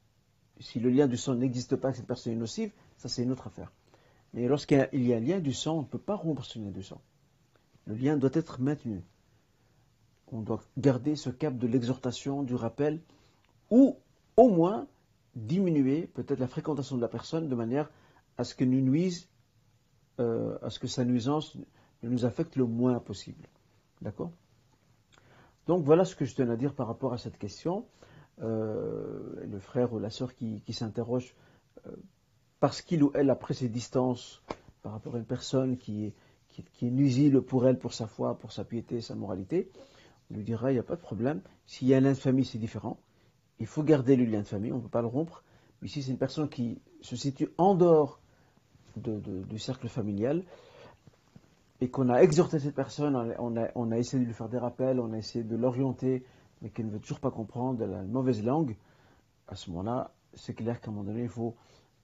si 0.58 0.80
le 0.80 0.90
lien 0.90 1.06
du 1.06 1.16
sang 1.16 1.34
n'existe 1.34 1.76
pas, 1.76 1.92
cette 1.92 2.06
personne 2.06 2.32
est 2.32 2.36
nocive, 2.36 2.72
ça 2.96 3.08
c'est 3.08 3.22
une 3.22 3.30
autre 3.30 3.46
affaire. 3.46 3.70
Mais 4.34 4.48
lorsqu'il 4.48 4.78
y 4.92 5.12
a 5.12 5.16
un 5.16 5.20
lien 5.20 5.38
du 5.38 5.52
sang, 5.52 5.78
on 5.78 5.82
ne 5.82 5.86
peut 5.86 5.98
pas 5.98 6.16
rompre 6.16 6.44
ce 6.44 6.58
lien 6.58 6.70
du 6.70 6.82
sang. 6.82 7.00
Le 7.86 7.94
lien 7.94 8.16
doit 8.16 8.30
être 8.32 8.60
maintenu. 8.60 9.02
On 10.32 10.40
doit 10.40 10.60
garder 10.76 11.14
ce 11.14 11.30
cap 11.30 11.56
de 11.56 11.68
l'exhortation, 11.68 12.42
du 12.42 12.56
rappel, 12.56 13.00
ou 13.70 13.96
au 14.36 14.48
moins 14.48 14.88
diminuer 15.36 16.08
peut-être 16.08 16.40
la 16.40 16.48
fréquentation 16.48 16.96
de 16.96 17.00
la 17.00 17.08
personne 17.08 17.48
de 17.48 17.54
manière 17.54 17.88
à 18.36 18.42
ce 18.42 18.56
que 18.56 18.64
nous 18.64 18.80
nuise, 18.80 19.28
euh, 20.18 20.58
à 20.62 20.70
ce 20.70 20.80
que 20.80 20.88
sa 20.88 21.04
nuisance 21.04 21.56
nous 22.02 22.24
affecte 22.24 22.56
le 22.56 22.64
moins 22.64 22.98
possible. 22.98 23.46
D'accord? 24.02 24.32
Donc 25.68 25.84
voilà 25.84 26.04
ce 26.04 26.16
que 26.16 26.24
je 26.24 26.34
tenais 26.34 26.52
à 26.52 26.56
dire 26.56 26.74
par 26.74 26.88
rapport 26.88 27.12
à 27.12 27.18
cette 27.18 27.38
question. 27.38 27.86
Euh, 28.42 29.44
le 29.46 29.60
frère 29.60 29.92
ou 29.92 30.00
la 30.00 30.10
sœur 30.10 30.34
qui, 30.34 30.60
s'interroge 30.70 31.36
euh, 31.86 31.92
parce 32.64 32.80
qu'il 32.80 33.02
ou 33.02 33.10
elle 33.12 33.28
a 33.28 33.34
pris 33.34 33.54
ses 33.54 33.68
distances 33.68 34.42
par 34.80 34.92
rapport 34.92 35.16
à 35.16 35.18
une 35.18 35.26
personne 35.26 35.76
qui 35.76 36.06
est, 36.06 36.82
nuisible 36.82 37.42
pour 37.42 37.68
elle, 37.68 37.78
pour 37.78 37.92
sa 37.92 38.06
foi, 38.06 38.38
pour 38.38 38.52
sa 38.52 38.64
piété, 38.64 39.02
sa 39.02 39.14
moralité, 39.14 39.70
on 40.30 40.34
lui 40.34 40.44
dira 40.44 40.70
il 40.70 40.76
n'y 40.76 40.80
a 40.80 40.82
pas 40.82 40.96
de 40.96 41.02
problème. 41.02 41.42
S'il 41.66 41.88
y 41.88 41.92
a 41.92 41.98
un 41.98 42.00
lien 42.00 42.12
de 42.12 42.16
famille, 42.16 42.46
c'est 42.46 42.56
différent. 42.56 42.96
Il 43.60 43.66
faut 43.66 43.82
garder 43.82 44.16
le 44.16 44.24
lien 44.24 44.40
de 44.40 44.46
famille, 44.46 44.72
on 44.72 44.78
ne 44.78 44.80
peut 44.80 44.88
pas 44.88 45.02
le 45.02 45.08
rompre. 45.08 45.44
Mais 45.82 45.88
si 45.88 46.02
c'est 46.02 46.10
une 46.10 46.16
personne 46.16 46.48
qui 46.48 46.80
se 47.02 47.16
situe 47.16 47.50
en 47.58 47.74
dehors 47.74 48.18
du 48.96 49.58
cercle 49.58 49.88
familial, 49.88 50.42
et 51.82 51.90
qu'on 51.90 52.08
a 52.08 52.22
exhorté 52.22 52.58
cette 52.60 52.74
personne, 52.74 53.14
on 53.14 53.58
a, 53.58 53.68
on 53.74 53.90
a, 53.90 53.98
essayé 53.98 54.22
de 54.22 54.26
lui 54.26 54.34
faire 54.34 54.48
des 54.48 54.56
rappels, 54.56 55.00
on 55.00 55.12
a 55.12 55.18
essayé 55.18 55.44
de 55.44 55.54
l'orienter, 55.54 56.24
mais 56.62 56.70
qu'elle 56.70 56.86
ne 56.86 56.92
veut 56.92 57.00
toujours 57.00 57.20
pas 57.20 57.30
comprendre 57.30 57.84
la 57.84 58.02
mauvaise 58.04 58.42
langue, 58.42 58.74
à 59.48 59.54
ce 59.54 59.68
moment-là, 59.68 60.12
c'est 60.32 60.54
clair 60.54 60.80
qu'à 60.80 60.90
un 60.90 60.94
moment 60.94 61.04
donné, 61.04 61.24
il 61.24 61.28
faut 61.28 61.54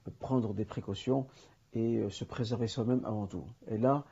prendre 0.09 0.55
des 0.55 0.65
précautions 0.65 1.27
et 1.73 1.99
euh, 1.99 2.11
se 2.11 2.25
préserver 2.25 2.67
soi-même 2.67 3.05
avant 3.05 3.27
tout. 3.27 3.45
Et 3.69 3.79
là, 3.79 4.05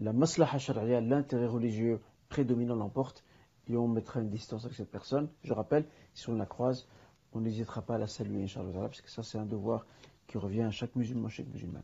la 0.00 0.12
maslaha 0.12 0.58
sharia, 0.58 1.00
l'intérêt 1.00 1.46
religieux 1.46 2.00
prédominant 2.28 2.74
l'emporte 2.74 3.24
et 3.68 3.76
on 3.76 3.88
mettra 3.88 4.20
une 4.20 4.30
distance 4.30 4.64
avec 4.64 4.76
cette 4.76 4.90
personne. 4.90 5.28
Je 5.42 5.52
rappelle, 5.52 5.86
si 6.14 6.28
on 6.28 6.34
la 6.34 6.46
croise, 6.46 6.88
on 7.32 7.40
n'hésitera 7.40 7.82
pas 7.82 7.94
à 7.94 7.98
la 7.98 8.06
saluer, 8.06 8.42
Inch'Allah, 8.42 8.72
parce 8.80 9.00
que 9.00 9.10
ça 9.10 9.22
c'est 9.22 9.38
un 9.38 9.46
devoir 9.46 9.86
qui 10.26 10.38
revient 10.38 10.62
à 10.62 10.70
chaque 10.70 10.94
musulman, 10.96 11.28
chaque 11.28 11.46
musulman. 11.48 11.80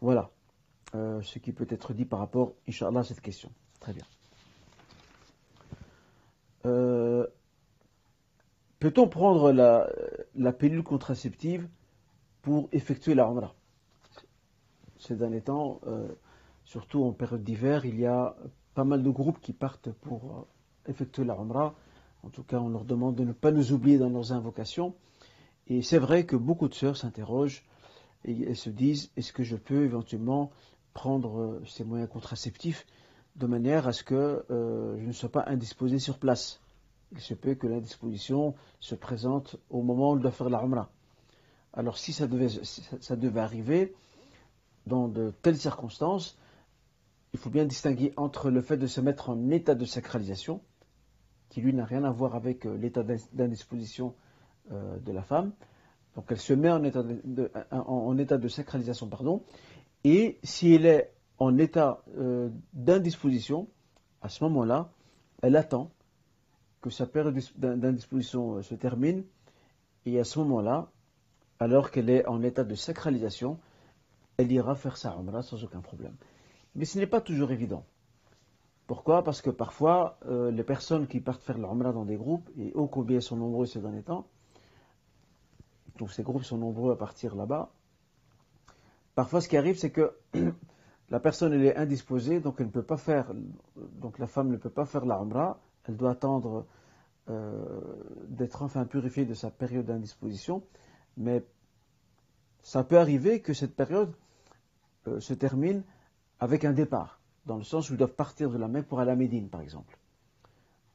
Voilà 0.00 0.30
euh, 0.94 1.20
ce 1.22 1.38
qui 1.38 1.52
peut 1.52 1.66
être 1.68 1.92
dit 1.92 2.04
par 2.04 2.18
rapport, 2.18 2.54
Inch'Allah, 2.68 3.00
à 3.00 3.04
cette 3.04 3.20
question. 3.20 3.50
Très 3.80 3.92
bien. 3.92 4.04
Euh, 6.66 7.26
peut-on 8.80 9.08
prendre 9.08 9.52
la, 9.52 9.88
la, 10.34 10.52
pilule 10.52 10.82
contraceptive 10.82 11.68
pour 12.42 12.68
effectuer 12.72 13.14
la 13.14 13.26
Umrah 13.26 13.54
Ces 14.98 15.16
derniers 15.16 15.42
temps, 15.42 15.80
euh, 15.86 16.08
surtout 16.64 17.04
en 17.04 17.12
période 17.12 17.42
d'hiver, 17.42 17.84
il 17.84 17.98
y 17.98 18.06
a 18.06 18.36
pas 18.74 18.84
mal 18.84 19.02
de 19.02 19.10
groupes 19.10 19.40
qui 19.40 19.52
partent 19.52 19.90
pour 19.90 20.46
effectuer 20.86 21.24
la 21.24 21.34
Umrah. 21.34 21.74
En 22.22 22.30
tout 22.30 22.42
cas, 22.42 22.58
on 22.58 22.68
leur 22.68 22.84
demande 22.84 23.14
de 23.14 23.24
ne 23.24 23.32
pas 23.32 23.50
nous 23.50 23.72
oublier 23.72 23.98
dans 23.98 24.08
leurs 24.08 24.32
invocations. 24.32 24.94
Et 25.68 25.82
c'est 25.82 25.98
vrai 25.98 26.24
que 26.24 26.36
beaucoup 26.36 26.68
de 26.68 26.74
sœurs 26.74 26.96
s'interrogent 26.96 27.64
et 28.24 28.54
se 28.54 28.70
disent 28.70 29.10
est-ce 29.16 29.32
que 29.32 29.42
je 29.42 29.56
peux 29.56 29.84
éventuellement 29.84 30.50
prendre 30.94 31.38
euh, 31.38 31.62
ces 31.66 31.84
moyens 31.84 32.10
contraceptifs 32.10 32.86
de 33.36 33.46
manière 33.46 33.86
à 33.86 33.92
ce 33.92 34.02
que 34.02 34.44
euh, 34.50 34.98
je 34.98 35.06
ne 35.06 35.12
sois 35.12 35.30
pas 35.30 35.44
indisposé 35.46 35.98
sur 35.98 36.18
place? 36.18 36.60
Il 37.12 37.20
se 37.20 37.34
peut 37.34 37.54
que 37.54 37.66
l'indisposition 37.66 38.54
se 38.80 38.94
présente 38.94 39.56
au 39.70 39.82
moment 39.82 40.12
où 40.12 40.16
je 40.16 40.22
dois 40.22 40.30
faire 40.32 40.50
la 40.50 40.62
Umrah. 40.62 40.90
Alors 41.72 41.98
si 41.98 42.12
ça 42.12 42.26
devait, 42.26 42.48
ça 42.48 43.16
devait 43.16 43.40
arriver 43.40 43.94
dans 44.86 45.08
de 45.08 45.32
telles 45.42 45.58
circonstances, 45.58 46.38
il 47.32 47.38
faut 47.38 47.50
bien 47.50 47.66
distinguer 47.66 48.12
entre 48.16 48.50
le 48.50 48.60
fait 48.60 48.76
de 48.76 48.86
se 48.86 49.00
mettre 49.00 49.30
en 49.30 49.50
état 49.50 49.74
de 49.74 49.84
sacralisation, 49.84 50.60
qui 51.50 51.60
lui 51.60 51.74
n'a 51.74 51.84
rien 51.84 52.04
à 52.04 52.10
voir 52.10 52.34
avec 52.34 52.66
euh, 52.66 52.76
l'état 52.76 53.02
d'indisposition 53.32 54.14
de 54.70 55.12
la 55.12 55.22
femme, 55.22 55.52
donc 56.14 56.26
elle 56.28 56.38
se 56.38 56.52
met 56.52 56.68
en 56.68 56.84
état 56.84 57.02
de, 57.02 57.50
en 57.70 58.18
état 58.18 58.36
de 58.36 58.48
sacralisation, 58.48 59.08
pardon, 59.08 59.42
et 60.04 60.38
si 60.42 60.74
elle 60.74 60.84
est 60.86 61.12
en 61.38 61.58
état 61.58 62.02
euh, 62.16 62.50
d'indisposition, 62.72 63.68
à 64.22 64.28
ce 64.28 64.42
moment-là, 64.44 64.90
elle 65.42 65.56
attend 65.56 65.90
que 66.80 66.90
sa 66.90 67.06
période 67.06 67.38
d'indisposition 67.56 68.56
euh, 68.56 68.62
se 68.62 68.74
termine. 68.74 69.24
Et 70.06 70.18
à 70.18 70.24
ce 70.24 70.38
moment-là, 70.40 70.90
alors 71.60 71.90
qu'elle 71.90 72.10
est 72.10 72.26
en 72.26 72.42
état 72.42 72.64
de 72.64 72.74
sacralisation, 72.74 73.58
elle 74.36 74.52
ira 74.52 74.74
faire 74.74 74.96
sa 74.96 75.14
umrah 75.14 75.42
sans 75.42 75.62
aucun 75.64 75.80
problème. 75.80 76.14
Mais 76.74 76.84
ce 76.84 76.98
n'est 76.98 77.06
pas 77.06 77.20
toujours 77.20 77.50
évident. 77.50 77.84
Pourquoi? 78.86 79.22
Parce 79.22 79.42
que 79.42 79.50
parfois, 79.50 80.18
euh, 80.26 80.50
les 80.50 80.62
personnes 80.62 81.06
qui 81.06 81.20
partent 81.20 81.42
faire 81.42 81.58
l'umrah 81.58 81.92
dans 81.92 82.04
des 82.04 82.16
groupes, 82.16 82.48
et 82.56 82.72
ô 82.74 82.86
combien 82.86 83.20
sont 83.20 83.36
nombreux 83.36 83.66
ces 83.66 83.80
derniers 83.80 84.02
temps, 84.02 84.26
donc 85.98 86.12
ces 86.12 86.22
groupes 86.22 86.44
sont 86.44 86.58
nombreux 86.58 86.92
à 86.92 86.96
partir 86.96 87.34
là-bas, 87.34 87.70
Parfois, 89.18 89.40
ce 89.40 89.48
qui 89.48 89.56
arrive, 89.56 89.76
c'est 89.76 89.90
que 89.90 90.12
la 91.10 91.18
personne 91.18 91.52
est 91.52 91.74
indisposée, 91.74 92.38
donc 92.38 92.60
la 92.60 94.26
femme 94.28 94.48
ne 94.48 94.56
peut 94.56 94.70
pas 94.70 94.84
faire 94.84 95.06
la 95.06 95.16
umrah, 95.16 95.58
elle 95.88 95.96
doit 95.96 96.12
attendre 96.12 96.66
euh, 97.28 97.80
d'être 98.28 98.62
enfin 98.62 98.84
purifiée 98.84 99.24
de 99.24 99.34
sa 99.34 99.50
période 99.50 99.86
d'indisposition, 99.86 100.62
mais 101.18 101.44
ça 102.62 102.84
peut 102.84 102.98
arriver 102.98 103.40
que 103.40 103.52
cette 103.52 103.74
période 103.74 104.14
euh, 105.06 105.20
se 105.20 105.34
termine 105.34 105.82
avec 106.40 106.64
un 106.64 106.72
départ, 106.72 107.20
dans 107.44 107.56
le 107.56 107.64
sens 107.64 107.90
où 107.90 107.94
ils 107.94 107.96
doivent 107.98 108.14
partir 108.14 108.50
de 108.50 108.56
la 108.56 108.68
Mecque 108.68 108.86
pour 108.86 109.00
aller 109.00 109.10
à 109.10 109.16
Médine, 109.16 109.48
par 109.48 109.60
exemple. 109.60 109.98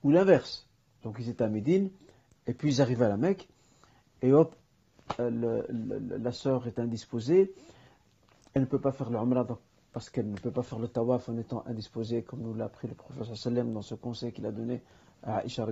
Ou 0.04 0.12
l'inverse. 0.12 0.68
Donc 1.04 1.18
ils 1.20 1.30
étaient 1.30 1.44
à 1.44 1.50
Médine, 1.50 1.92
et 2.48 2.54
puis 2.54 2.70
ils 2.70 2.82
arrivent 2.82 3.04
à 3.04 3.10
la 3.10 3.18
Mecque, 3.18 3.50
et 4.22 4.32
hop, 4.32 4.56
euh, 5.20 5.64
la 5.70 6.32
sœur 6.32 6.66
est 6.68 6.80
indisposée, 6.80 7.54
elle 8.54 8.64
ne 8.64 8.68
peut 8.68 8.80
pas 8.80 8.92
faire 8.92 9.10
le 9.10 9.18
Umrah 9.18 9.46
parce 9.92 10.10
qu'elle 10.10 10.30
ne 10.30 10.38
peut 10.38 10.52
pas 10.52 10.64
faire 10.64 10.80
le 10.80 10.88
tawaf 10.88 11.30
en 11.30 11.38
étant 11.38 11.64
indisposée, 11.68 12.24
comme 12.24 12.42
nous 12.42 12.54
l'a 12.54 12.66
appris 12.66 12.88
le 12.88 12.96
professeur 12.96 13.38
Salem 13.38 13.74
dans 13.74 13.82
ce 13.82 13.96
conseil 13.96 14.32
qu'il 14.32 14.46
a 14.46 14.52
donné 14.52 14.82
à 15.22 15.46
Aisha 15.46 15.68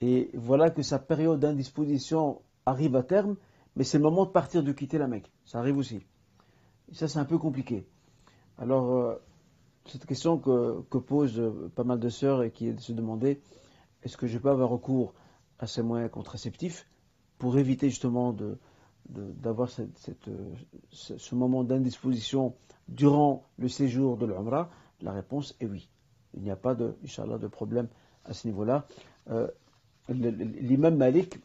Et 0.00 0.30
voilà 0.34 0.70
que 0.70 0.82
sa 0.82 0.98
période 0.98 1.40
d'indisposition 1.40 2.40
arrive 2.66 2.96
à 2.96 3.02
terme, 3.02 3.36
mais 3.76 3.84
c'est 3.84 3.98
le 3.98 4.04
moment 4.04 4.24
de 4.24 4.30
partir, 4.30 4.62
de 4.62 4.72
quitter 4.72 4.98
la 4.98 5.06
Mecque. 5.06 5.30
Ça 5.44 5.58
arrive 5.58 5.76
aussi. 5.78 6.00
Et 6.90 6.94
ça, 6.94 7.08
c'est 7.08 7.18
un 7.18 7.24
peu 7.24 7.38
compliqué. 7.38 7.86
Alors, 8.58 8.92
euh, 8.92 9.14
cette 9.86 10.06
question 10.06 10.38
que, 10.38 10.82
que 10.90 10.98
posent 10.98 11.42
pas 11.74 11.84
mal 11.84 11.98
de 11.98 12.08
sœurs 12.08 12.42
et 12.42 12.50
qui 12.50 12.68
est 12.68 12.74
de 12.74 12.80
se 12.80 12.92
demander 12.92 13.40
est-ce 14.02 14.16
que 14.16 14.26
je 14.26 14.38
peux 14.38 14.50
avoir 14.50 14.68
recours 14.68 15.14
à 15.58 15.66
ces 15.66 15.82
moyens 15.82 16.10
contraceptifs 16.10 16.86
pour 17.38 17.58
éviter 17.58 17.88
justement 17.90 18.32
de, 18.32 18.58
d'avoir 19.08 19.68
euh, 19.78 20.54
ce 20.90 21.34
moment 21.34 21.64
d'indisposition 21.64 22.54
durant 22.88 23.44
le 23.58 23.68
séjour 23.68 24.16
de 24.16 24.26
l'Umrah? 24.26 24.70
La 25.00 25.12
réponse 25.12 25.56
est 25.60 25.66
oui. 25.66 25.88
Il 26.34 26.42
n'y 26.42 26.50
a 26.50 26.56
pas 26.56 26.74
de, 26.74 26.94
de 27.02 27.46
problème 27.46 27.88
à 28.24 28.32
ce 28.32 28.46
niveau-là. 28.46 28.86
Euh, 29.30 29.48
l'imam 30.08 30.96
Malik, 30.96 31.38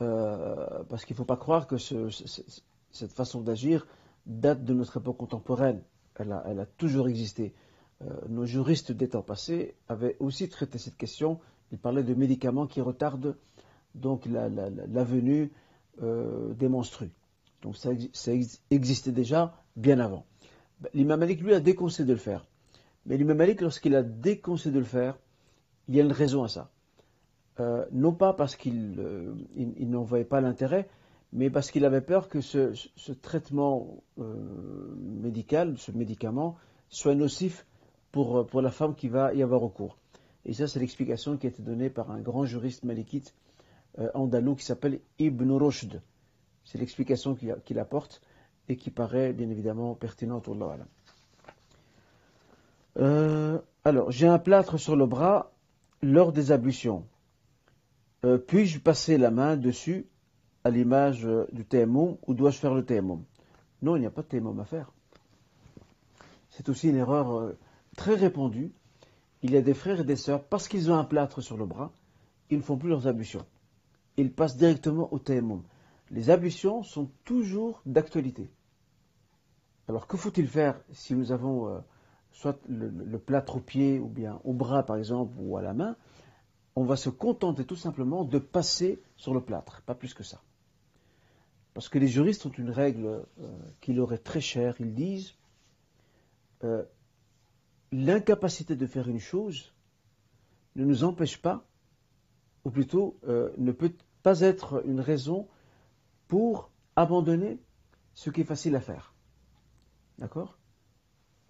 euh, 0.00 0.84
parce 0.88 1.04
qu'il 1.04 1.14
ne 1.14 1.18
faut 1.18 1.24
pas 1.24 1.36
croire 1.36 1.66
que 1.66 1.76
cette 1.78 3.12
façon 3.12 3.40
d'agir 3.40 3.86
date 4.26 4.64
de 4.64 4.74
notre 4.74 4.98
époque 4.98 5.16
contemporaine. 5.16 5.82
Elle 6.16 6.32
a, 6.32 6.66
toujours 6.66 7.08
existé. 7.08 7.54
nos 8.28 8.44
juristes 8.44 8.90
des 8.90 9.08
temps 9.08 9.22
passés 9.22 9.76
avaient 9.88 10.16
aussi 10.18 10.48
traité 10.48 10.78
cette 10.78 10.96
question. 10.96 11.38
Ils 11.70 11.78
parlaient 11.78 12.02
de 12.02 12.14
médicaments 12.14 12.66
qui 12.66 12.80
retardent 12.80 13.36
donc 13.94 14.26
la, 14.26 15.04
venue 15.04 15.50
euh, 16.02 16.54
des 16.54 16.68
monstrues. 16.68 17.10
Donc 17.62 17.76
ça, 17.76 17.90
existait 18.70 19.12
déjà 19.12 19.62
bien 19.76 19.98
avant. 19.98 20.26
Ben, 20.80 20.90
l'imam 20.94 21.20
Malik, 21.20 21.40
lui, 21.40 21.54
a 21.54 21.60
déconseillé 21.60 22.06
de 22.06 22.12
le 22.12 22.18
faire. 22.18 22.46
Mais 23.06 23.16
l'imam 23.16 23.36
Malik, 23.36 23.60
lorsqu'il 23.60 23.94
a 23.96 24.02
déconseillé 24.02 24.72
de 24.72 24.78
le 24.78 24.84
faire, 24.84 25.18
il 25.88 25.96
y 25.96 26.00
a 26.00 26.04
une 26.04 26.12
raison 26.12 26.44
à 26.44 26.48
ça. 26.48 26.70
Euh, 27.60 27.84
non 27.92 28.12
pas 28.12 28.32
parce 28.32 28.56
qu'il 28.56 28.96
euh, 28.98 29.34
n'en 29.56 30.02
voyait 30.02 30.24
pas 30.24 30.40
l'intérêt, 30.40 30.88
mais 31.32 31.50
parce 31.50 31.70
qu'il 31.70 31.84
avait 31.84 32.00
peur 32.00 32.28
que 32.28 32.40
ce, 32.40 32.72
traitement 33.20 34.02
médical, 34.16 35.76
ce 35.76 35.92
médicament, 35.92 36.56
soit 36.88 37.14
nocif 37.14 37.66
pour, 38.12 38.62
la 38.62 38.70
femme 38.70 38.94
qui 38.94 39.08
va 39.08 39.34
y 39.34 39.42
avoir 39.42 39.60
recours. 39.60 39.98
Et 40.44 40.54
ça, 40.54 40.66
c'est 40.66 40.80
l'explication 40.80 41.36
qui 41.36 41.46
a 41.46 41.50
été 41.50 41.62
donnée 41.62 41.90
par 41.90 42.10
un 42.10 42.20
grand 42.20 42.46
juriste 42.46 42.84
malikite 42.84 43.34
euh, 43.98 44.10
andalou 44.14 44.54
qui 44.54 44.64
s'appelle 44.64 45.00
Ibn 45.18 45.50
Rushd. 45.52 46.00
C'est 46.64 46.78
l'explication 46.78 47.34
qu'il 47.34 47.78
apporte 47.78 48.20
et 48.68 48.76
qui 48.76 48.90
paraît 48.90 49.32
bien 49.32 49.48
évidemment 49.48 49.94
pertinente. 49.94 50.48
Euh, 52.98 53.58
alors, 53.84 54.10
j'ai 54.10 54.26
un 54.26 54.38
plâtre 54.38 54.78
sur 54.78 54.94
le 54.94 55.06
bras 55.06 55.52
lors 56.02 56.32
des 56.32 56.52
ablutions. 56.52 57.04
Euh, 58.24 58.38
puis-je 58.38 58.80
passer 58.80 59.16
la 59.18 59.30
main 59.30 59.56
dessus 59.56 60.06
à 60.64 60.70
l'image 60.70 61.26
du 61.52 61.64
tayammum 61.64 62.16
ou 62.26 62.34
dois-je 62.34 62.58
faire 62.58 62.74
le 62.74 62.84
tayammum 62.84 63.22
Non, 63.82 63.96
il 63.96 64.00
n'y 64.00 64.06
a 64.06 64.10
pas 64.10 64.22
de 64.22 64.28
tayammum 64.28 64.58
à 64.60 64.64
faire. 64.64 64.92
C'est 66.50 66.68
aussi 66.68 66.88
une 66.88 66.96
erreur 66.96 67.52
très 67.96 68.14
répandue. 68.14 68.72
Il 69.42 69.52
y 69.52 69.56
a 69.56 69.62
des 69.62 69.74
frères 69.74 70.00
et 70.00 70.04
des 70.04 70.16
sœurs, 70.16 70.42
parce 70.42 70.66
qu'ils 70.66 70.90
ont 70.90 70.96
un 70.96 71.04
plâtre 71.04 71.40
sur 71.40 71.56
le 71.56 71.64
bras, 71.64 71.92
ils 72.50 72.58
ne 72.58 72.62
font 72.62 72.76
plus 72.76 72.88
leurs 72.88 73.06
ablutions 73.06 73.46
il 74.18 74.32
passe 74.32 74.56
directement 74.56 75.12
au 75.12 75.18
tayammum. 75.18 75.62
Les 76.10 76.30
ablutions 76.30 76.82
sont 76.82 77.10
toujours 77.24 77.80
d'actualité. 77.86 78.50
Alors 79.88 80.06
que 80.06 80.16
faut-il 80.16 80.48
faire 80.48 80.78
si 80.92 81.14
nous 81.14 81.32
avons 81.32 81.68
euh, 81.68 81.78
soit 82.32 82.58
le, 82.68 83.18
plâtre 83.18 83.56
au 83.56 83.60
pied 83.60 83.98
ou 83.98 84.08
bien 84.08 84.40
au 84.44 84.52
bras 84.52 84.82
par 84.82 84.96
exemple 84.96 85.34
ou 85.38 85.56
à 85.56 85.62
la 85.62 85.72
main? 85.72 85.96
On 86.78 86.84
va 86.84 86.94
se 86.94 87.10
contenter 87.10 87.64
tout 87.64 87.74
simplement 87.74 88.22
de 88.22 88.38
passer 88.38 89.02
sur 89.16 89.34
le 89.34 89.40
plâtre, 89.40 89.82
pas 89.82 89.96
plus 89.96 90.14
que 90.14 90.22
ça. 90.22 90.40
Parce 91.74 91.88
que 91.88 91.98
les 91.98 92.06
juristes 92.06 92.46
ont 92.46 92.52
une 92.52 92.70
règle 92.70 93.26
euh, 93.40 93.58
qui 93.80 93.92
leur 93.92 94.12
est 94.12 94.18
très 94.22 94.40
chère. 94.40 94.76
Ils 94.78 94.94
disent 94.94 95.34
euh, 96.62 96.84
l'incapacité 97.90 98.76
de 98.76 98.86
faire 98.86 99.08
une 99.08 99.18
chose 99.18 99.74
ne 100.76 100.84
nous 100.84 101.02
empêche 101.02 101.42
pas, 101.42 101.66
ou 102.64 102.70
plutôt 102.70 103.18
ne 103.24 103.72
peut 103.72 103.92
pas 104.22 104.40
être 104.40 104.86
une 104.86 105.00
raison 105.00 105.48
pour 106.28 106.70
abandonner 106.94 107.58
ce 108.14 108.30
qui 108.30 108.42
est 108.42 108.44
facile 108.44 108.76
à 108.76 108.80
faire. 108.80 109.14
D'accord? 110.18 110.56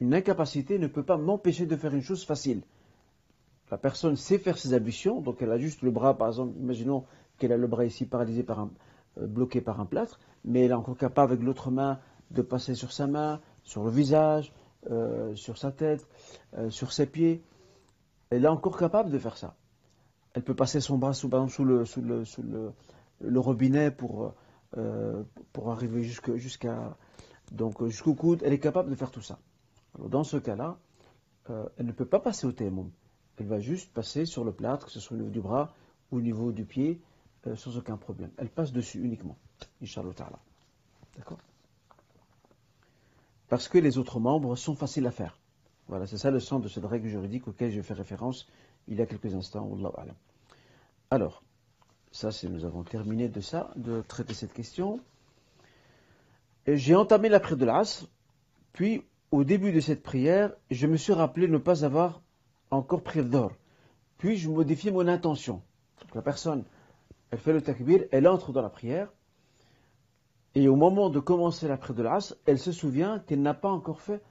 Une 0.01 0.15
incapacité 0.15 0.79
ne 0.79 0.87
peut 0.87 1.05
pas 1.05 1.19
m'empêcher 1.19 1.67
de 1.67 1.77
faire 1.77 1.95
une 1.95 2.03
chose 2.03 2.25
facile. 2.25 2.63
La 3.71 3.79
personne 3.79 4.17
sait 4.17 4.39
faire 4.39 4.59
ses 4.59 4.75
ablutions, 4.75 5.21
donc 5.21 5.43
elle 5.43 5.53
a 5.53 5.59
juste 5.59 5.83
le 5.83 5.91
bras, 5.91 6.17
par 6.17 6.29
exemple, 6.29 6.55
imaginons 6.59 7.05
qu'elle 7.39 7.53
a 7.53 7.57
le 7.57 7.67
bras 7.67 7.85
ici 7.85 8.07
paralysé 8.07 8.45
euh, 8.49 9.27
bloqué 9.27 9.61
par 9.61 9.81
un 9.81 9.87
plâtre, 9.87 10.21
mais 10.45 10.65
elle 10.65 10.71
est 10.71 10.75
encore 10.75 10.97
capable 10.97 11.33
avec 11.33 11.45
l'autre 11.45 11.71
main 11.71 11.99
de 12.31 12.43
passer 12.43 12.75
sur 12.75 12.93
sa 12.93 13.07
main, 13.07 13.41
sur 13.63 13.85
le 13.85 13.91
visage, 13.91 14.53
euh, 14.91 15.35
sur 15.35 15.59
sa 15.59 15.73
tête, 15.73 16.07
euh, 16.57 16.71
sur 16.71 16.93
ses 16.93 17.07
pieds. 17.07 17.43
Elle 18.31 18.45
est 18.45 18.49
encore 18.49 18.79
capable 18.79 19.11
de 19.11 19.19
faire 19.19 19.37
ça 19.37 19.55
elle 20.35 20.45
peut 20.45 20.55
passer 20.55 20.81
son 20.81 20.99
bras 20.99 21.15
sous, 21.15 21.29
le, 21.29 23.41
robinet 23.41 23.91
pour, 23.91 24.35
arriver 25.67 26.05
jusqu'à 26.05 26.33
jusqu'au 27.87 28.15
coude, 28.15 28.43
elle 28.45 28.53
est 28.53 28.61
capable 28.61 28.91
de 28.91 28.95
faire 28.95 29.11
tout 29.11 29.23
ça. 29.23 29.41
Dans 29.99 30.23
ce 30.23 30.37
cas-là, 30.37 30.79
elle 31.49 31.87
ne 31.87 31.93
peut 31.93 32.07
pas 32.07 32.21
passer 32.21 32.47
au 32.47 32.53
tayammum. 32.53 32.91
Elle 33.39 33.47
va 33.47 33.61
juste 33.61 33.93
passer 33.93 34.25
sur 34.25 34.45
le 34.45 34.53
plâtre, 34.53 34.87
que 34.87 34.93
ce 34.93 35.01
soit 35.01 35.17
au 35.17 35.21
niveau 35.21 35.31
du 35.31 35.41
bras 35.41 35.75
ou 36.11 36.19
au 36.19 36.21
niveau 36.21 36.53
du 36.53 36.65
pied, 36.65 37.01
sans 37.55 37.77
aucun 37.77 37.97
problème. 37.97 38.31
Elle 38.37 38.51
passe 38.51 38.73
dessus 38.73 39.03
uniquement, 39.03 39.37
Inch'Allah 39.83 40.13
Ta'ala. 40.15 40.39
D'accord? 41.17 41.39
Parce 43.49 43.69
que 43.69 43.79
les 43.79 43.97
autres 43.97 44.21
membres 44.21 44.57
sont 44.57 44.75
faciles 44.75 45.07
à 45.07 45.11
faire. 45.11 45.39
Voilà, 45.87 46.07
c'est 46.07 46.19
ça 46.19 46.31
le 46.31 46.41
sens 46.41 46.61
de 46.63 46.69
cette 46.69 46.85
règle 46.85 47.09
juridique 47.09 47.49
auquel 47.49 47.71
j'ai 47.71 47.83
fait 47.83 47.95
référence 47.95 48.47
il 48.89 48.99
y 48.99 49.03
a 49.03 49.07
quelques 49.07 49.35
instants. 49.35 49.71
Alors, 51.11 51.43
ça 52.13 52.31
c'est 52.31 52.49
nous 52.49 52.65
avons 52.65 52.83
terminé 52.83 53.29
de 53.29 53.41
ça, 53.41 53.73
de 53.77 54.03
traiter 54.03 54.35
cette 54.35 54.53
question. 54.53 55.01
J'ai 56.67 56.95
entamé 56.95 57.31
la 57.31 57.41
prière 57.41 57.57
de 57.57 57.65
l'Asr, 57.65 58.07
puis 58.75 59.03
au 59.31 59.45
début 59.45 59.73
de 59.73 59.81
cette 59.81 60.03
prière, 60.03 60.53
je 60.71 60.87
me 60.87 60.97
suis 60.97 61.15
rappelé 61.15 61.49
ne 61.49 61.57
pas 61.57 61.85
avoir 61.85 62.21
encore 62.71 63.03
pris 63.03 63.25
d'or. 63.25 63.53
Puis 64.19 64.37
je 64.37 64.49
modifie 64.49 64.91
mon 64.91 65.07
intention? 65.07 65.63
la 66.15 66.23
personne, 66.23 66.65
elle 67.31 67.39
fait 67.39 67.53
le 67.53 67.61
takbir, 67.61 68.05
elle 68.13 68.29
entre 68.29 68.53
dans 68.53 68.63
la 68.63 68.71
prière, 68.71 69.13
et 70.55 70.69
au 70.69 70.77
moment 70.77 71.11
de 71.11 71.21
commencer 71.21 71.69
la 71.69 71.77
prière 71.77 71.97
de 71.97 72.03
l'Asr, 72.03 72.35
elle 72.47 72.59
se 72.59 72.73
souvient 72.73 73.21
qu'elle 73.21 73.43
n'a 73.43 73.55
pas 73.55 73.71
encore 73.71 74.01
fait 74.01 74.23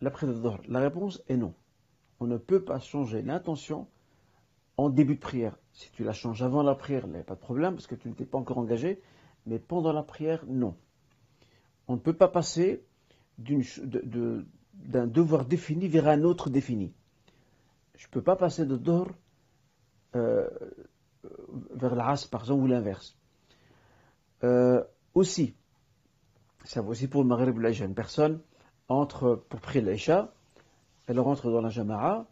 la 0.00 0.10
prière 0.10 0.34
de 0.34 0.72
La 0.72 0.80
réponse 0.80 1.22
est 1.28 1.36
non. 1.36 1.54
On 2.20 2.26
ne 2.26 2.36
peut 2.36 2.64
pas 2.64 2.80
changer 2.80 3.22
l'intention 3.22 3.86
en 4.76 4.90
début 4.90 5.16
de 5.16 5.20
prière. 5.20 5.58
Si 5.72 5.90
tu 5.90 6.04
la 6.04 6.12
changes 6.12 6.42
avant 6.42 6.62
la 6.62 6.74
prière, 6.74 7.04
il 7.06 7.12
n'y 7.12 7.18
a 7.18 7.24
pas 7.24 7.34
de 7.34 7.40
problème 7.40 7.74
parce 7.74 7.86
que 7.86 7.94
tu 7.94 8.08
ne 8.08 8.14
t'es 8.14 8.24
pas 8.24 8.38
encore 8.38 8.58
engagé, 8.58 9.00
mais 9.46 9.58
pendant 9.58 9.92
la 9.92 10.02
prière, 10.02 10.44
non. 10.46 10.74
On 11.88 11.94
ne 11.94 12.00
peut 12.00 12.16
pas 12.16 12.28
passer 12.28 12.84
d'un 13.38 15.06
devoir 15.06 15.44
défini 15.44 15.88
vers 15.88 16.08
un 16.08 16.22
autre 16.22 16.50
défini. 16.50 16.92
Je 17.96 18.06
ne 18.06 18.10
peux 18.10 18.22
pas 18.22 18.36
passer 18.36 18.66
de 18.66 18.76
Dor 18.76 19.08
euh, 20.14 20.48
vers 21.70 21.94
l'As, 21.94 22.26
par 22.26 22.42
exemple, 22.42 22.62
ou 22.62 22.66
l'inverse. 22.66 23.16
Euh, 24.44 24.84
aussi, 25.14 25.54
ça 26.64 26.80
vaut 26.80 26.90
aussi 26.90 27.08
pour 27.08 27.22
le 27.22 27.28
Maghreb 27.28 27.58
la 27.58 27.72
jeune 27.72 27.94
personne 27.94 28.40
entre 28.88 29.36
pour 29.48 29.60
prier 29.60 29.80
l'Aïcha, 29.80 30.32
elle 31.06 31.18
rentre 31.20 31.50
dans 31.50 31.60
la 31.60 31.70
Jama'a 31.70 32.26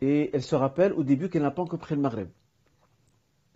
et 0.00 0.30
elle 0.34 0.42
se 0.42 0.54
rappelle 0.54 0.92
au 0.92 1.02
début 1.02 1.28
qu'elle 1.28 1.42
n'a 1.42 1.50
pas 1.50 1.62
encore 1.62 1.78
pris 1.78 1.94
le 1.94 2.00
Maghreb. 2.00 2.28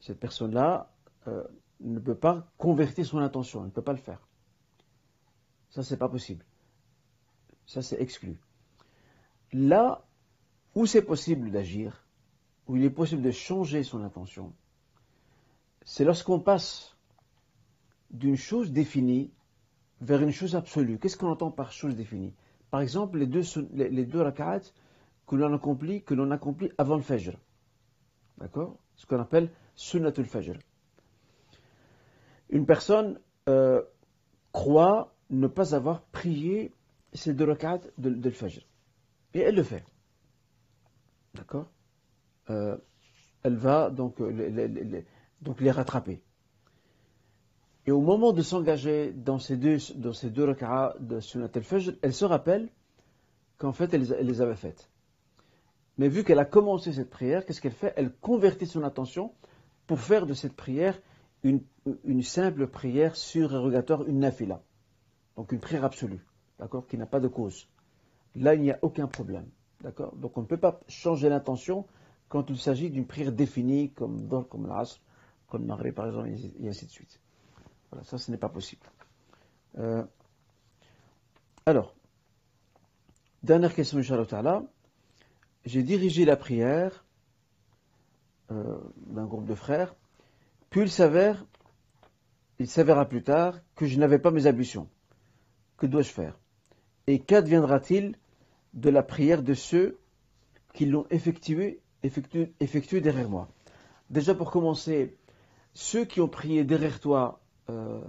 Cette 0.01 0.19
personne-là 0.19 0.91
euh, 1.29 1.45
ne 1.81 1.99
peut 1.99 2.15
pas 2.15 2.47
convertir 2.57 3.05
son 3.05 3.19
intention, 3.19 3.61
elle 3.61 3.67
ne 3.67 3.73
peut 3.73 3.83
pas 3.83 3.93
le 3.93 3.99
faire. 3.99 4.27
Ça, 5.71 5.83
c'est 5.83 5.97
pas 5.97 6.09
possible. 6.09 6.45
Ça, 7.67 7.83
c'est 7.83 8.01
exclu. 8.01 8.41
Là 9.53 10.06
où 10.77 10.87
c'est 10.87 11.03
possible 11.03 11.51
d'agir, 11.51 12.05
où 12.69 12.77
il 12.77 12.85
est 12.85 12.91
possible 12.91 13.23
de 13.23 13.31
changer 13.33 13.83
son 13.83 14.03
intention, 14.03 14.53
c'est 15.85 16.05
lorsqu'on 16.05 16.39
passe 16.39 16.97
d'une 18.11 18.37
chose 18.37 18.71
définie 18.71 19.33
vers 20.01 20.23
une 20.23 20.31
chose 20.31 20.55
absolue. 20.55 20.99
Qu'est-ce 20.99 21.17
qu'on 21.17 21.31
entend 21.31 21.51
par 21.51 21.73
chose 21.73 21.97
définie? 21.97 22.35
Par 22.71 22.83
exemple, 22.83 23.19
les 23.19 23.27
deux, 23.27 23.43
les, 23.73 24.07
que 24.07 25.35
l'on 25.35 25.55
accomplit, 25.55 26.03
que 26.03 26.13
l'on 26.13 26.31
accomplit 26.31 26.71
avant 26.77 26.97
le 26.97 27.03
fajr. 27.03 27.39
D'accord? 28.39 28.77
Ce 28.97 29.07
qu'on 29.07 29.19
appelle 29.19 29.51
sunnatul 29.75 30.27
fajr. 30.27 30.59
Une 32.51 32.67
personne 32.67 33.19
euh, 33.49 33.83
croit 34.53 35.15
ne 35.31 35.47
pas 35.47 35.75
avoir 35.75 36.03
prié 36.03 36.73
ces 37.15 37.33
deux 37.33 37.47
rak'at 37.47 37.81
de, 37.97 38.11
de, 38.11 38.31
fajr. 38.31 38.63
Et 39.33 39.41
elle 39.41 39.55
le 39.55 39.63
fait. 39.63 39.83
D'accord 41.37 41.71
euh, 42.51 42.77
Elle 43.43 43.57
va 43.57 43.91
donc 43.91 44.21
euh, 44.21 45.03
donc 45.43 45.61
les 45.61 45.71
rattraper. 45.71 46.23
Et 47.87 47.93
au 47.93 48.01
moment 48.01 48.33
de 48.33 48.43
s'engager 48.43 49.13
dans 49.13 49.39
ces 49.39 49.57
deux, 49.57 49.79
dans 49.95 50.13
ces 50.13 50.31
deux 50.31 50.47
de 51.01 51.21
Sunnat 51.21 51.51
al-Fajr, 51.55 51.93
elle 52.03 52.13
se 52.13 52.25
rappelle 52.25 52.69
qu'en 53.59 53.73
fait, 53.73 53.95
elle, 53.95 54.03
les 54.03 54.41
avait 54.41 54.57
faites. 54.57 54.91
Mais 55.99 56.09
vu 56.09 56.25
qu'elle 56.25 56.41
a 56.41 56.45
commencé 56.45 56.93
cette 56.93 57.11
prière, 57.11 57.47
qu'est-ce 57.47 57.61
qu'elle 57.61 57.73
fait? 57.73 57.95
Elle 57.97 58.13
convertit 58.13 58.67
son 58.67 58.83
attention 58.83 59.33
pour 59.87 60.01
faire 60.01 60.27
de 60.27 60.35
cette 60.35 60.55
prière 60.55 61.01
une, 61.43 61.63
simple 62.23 62.67
prière 62.67 63.15
surérogatoire, 63.15 64.05
une 64.07 64.19
nafila. 64.19 64.63
Donc 65.37 65.53
une 65.53 65.61
prière 65.61 65.85
absolue, 65.85 66.25
d'accord, 66.59 66.87
qui 66.89 66.99
n'a 66.99 67.07
pas 67.07 67.21
de 67.21 67.29
cause. 67.29 67.69
Là, 68.35 68.55
il 68.55 68.63
n'y 68.63 68.73
a 68.73 68.79
aucun 68.83 69.07
problème, 69.07 69.47
d'accord 69.81 70.15
Donc 70.17 70.37
on 70.39 70.43
ne 70.43 70.47
peut 70.47 70.57
pas 70.57 70.81
changer 70.89 71.29
l'intention 71.29 71.87
quand 72.29 72.51
il 72.51 72.59
s'agit 72.59 72.91
d'une 72.91 73.07
prière 73.07 73.33
définie, 73.33 73.91
comme 73.91 74.27
dans 74.27 74.43
comme 74.43 74.67
l'Asr, 74.67 75.01
comme 75.49 75.65
Maghrib 75.65 75.95
par 75.95 76.07
exemple, 76.07 76.31
et 76.61 76.69
ainsi 76.69 76.87
de 76.87 76.91
suite. 76.91 77.21
Voilà, 77.91 78.05
ça, 78.05 78.19
ce 78.19 78.31
n'est 78.31 78.37
pas 78.37 78.49
possible. 78.49 78.85
Euh, 79.79 80.05
alors, 81.67 81.95
dernière 83.43 83.75
question, 83.75 83.99
Inch'Allah 83.99 84.63
J'ai 85.65 85.83
dirigé 85.83 86.25
la 86.25 86.37
prière 86.37 87.05
euh, 88.51 88.79
d'un 89.07 89.27
groupe 89.27 89.47
de 89.47 89.55
frères, 89.55 89.95
puis 90.71 90.83
il 90.83 90.91
s'avère, 90.91 91.45
il 92.59 92.69
s'avéra 92.69 93.05
plus 93.07 93.23
tard 93.23 93.61
que 93.75 93.87
je 93.87 93.99
n'avais 93.99 94.19
pas 94.19 94.31
mes 94.31 94.47
ablutions. 94.47 94.89
Que 95.77 95.87
dois-je 95.87 96.11
faire? 96.11 96.39
Et 97.07 97.21
qu'adviendra-t-il 97.21 98.17
de 98.77 98.91
la 98.91 99.03
prière 99.03 99.43
de 99.43 99.55
ceux 99.55 99.99
qui 100.73 100.87
l'ont 100.87 101.07
effectuée 101.11 101.81
effectué, 102.03 103.01
derrière 103.01 103.29
moi 103.29 103.49
Déjà 104.11 104.35
pour 104.35 104.51
commencer, 104.51 105.17
ceux 105.75 106.05
qui 106.05 106.21
ont 106.21 106.29
prié 106.29 106.63
derrière 106.63 107.01
toi 107.01 107.41
euh, 107.69 108.01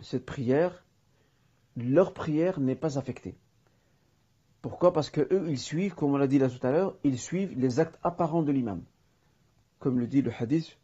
cette 0.00 0.24
prière, 0.24 0.84
leur 1.76 2.14
prière 2.14 2.58
n'est 2.60 2.76
pas 2.76 2.98
affectée. 2.98 3.34
Pourquoi? 4.62 4.92
Parce 4.92 5.10
que 5.10 5.20
eux, 5.20 5.46
ils 5.48 5.58
suivent, 5.58 5.94
comme 5.94 6.14
on 6.14 6.16
l'a 6.16 6.26
dit 6.26 6.38
là 6.38 6.48
tout 6.48 6.64
à 6.66 6.70
l'heure, 6.70 6.96
ils 7.04 7.18
suivent 7.18 7.58
les 7.58 7.80
actes 7.80 7.98
apparents 8.02 8.42
de 8.42 8.52
l'imam. 8.52 8.82
Comme 9.80 9.98
le 9.98 10.06
dit 10.06 10.22
le 10.22 10.32
hadith, 10.32 10.78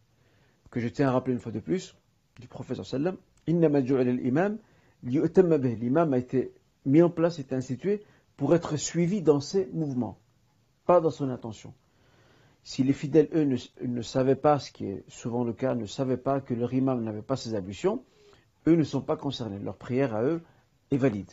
que 0.70 0.80
je 0.80 0.88
tiens 0.88 1.09
à 1.09 1.12
rappeler 1.12 1.32
une 1.32 1.40
fois 1.40 1.53
de 1.53 1.61
plus, 1.61 1.96
du 2.40 2.49
prophète 2.49 2.82
sallam, 2.82 3.16
l'imam, 3.46 4.59
l'imam 5.03 6.12
a 6.12 6.18
été 6.18 6.53
mis 6.84 7.03
en 7.03 7.11
place, 7.11 7.38
été 7.38 7.55
institué 7.55 8.03
pour 8.39 8.55
être 8.55 8.76
suivi 8.76 9.20
dans 9.20 9.41
ses 9.41 9.66
mouvements, 9.72 10.16
pas 10.86 11.01
dans 11.01 11.11
son 11.11 11.28
intention. 11.28 11.74
Si 12.62 12.84
les 12.84 12.93
fidèles, 12.93 13.28
eux, 13.34 13.59
ne, 13.84 14.01
savaient 14.03 14.36
pas, 14.36 14.61
ce 14.61 14.70
qui 14.70 14.86
est 14.86 15.05
souvent 15.09 15.43
le 15.43 15.53
cas, 15.53 15.74
ne 15.74 15.86
savaient 15.86 16.16
pas 16.16 16.41
que 16.41 16.55
leur 16.55 16.72
imam 16.72 17.03
n'avait 17.03 17.20
pas 17.20 17.36
ses 17.36 17.57
ablutions, 17.57 18.05
eux 18.68 18.76
ne 18.76 18.84
sont 18.84 19.01
pas 19.01 19.16
concernés. 19.16 19.59
Leur 19.59 19.76
prière 19.76 20.14
à 20.14 20.22
eux 20.22 20.41
est 20.93 20.97
valide. 20.97 21.30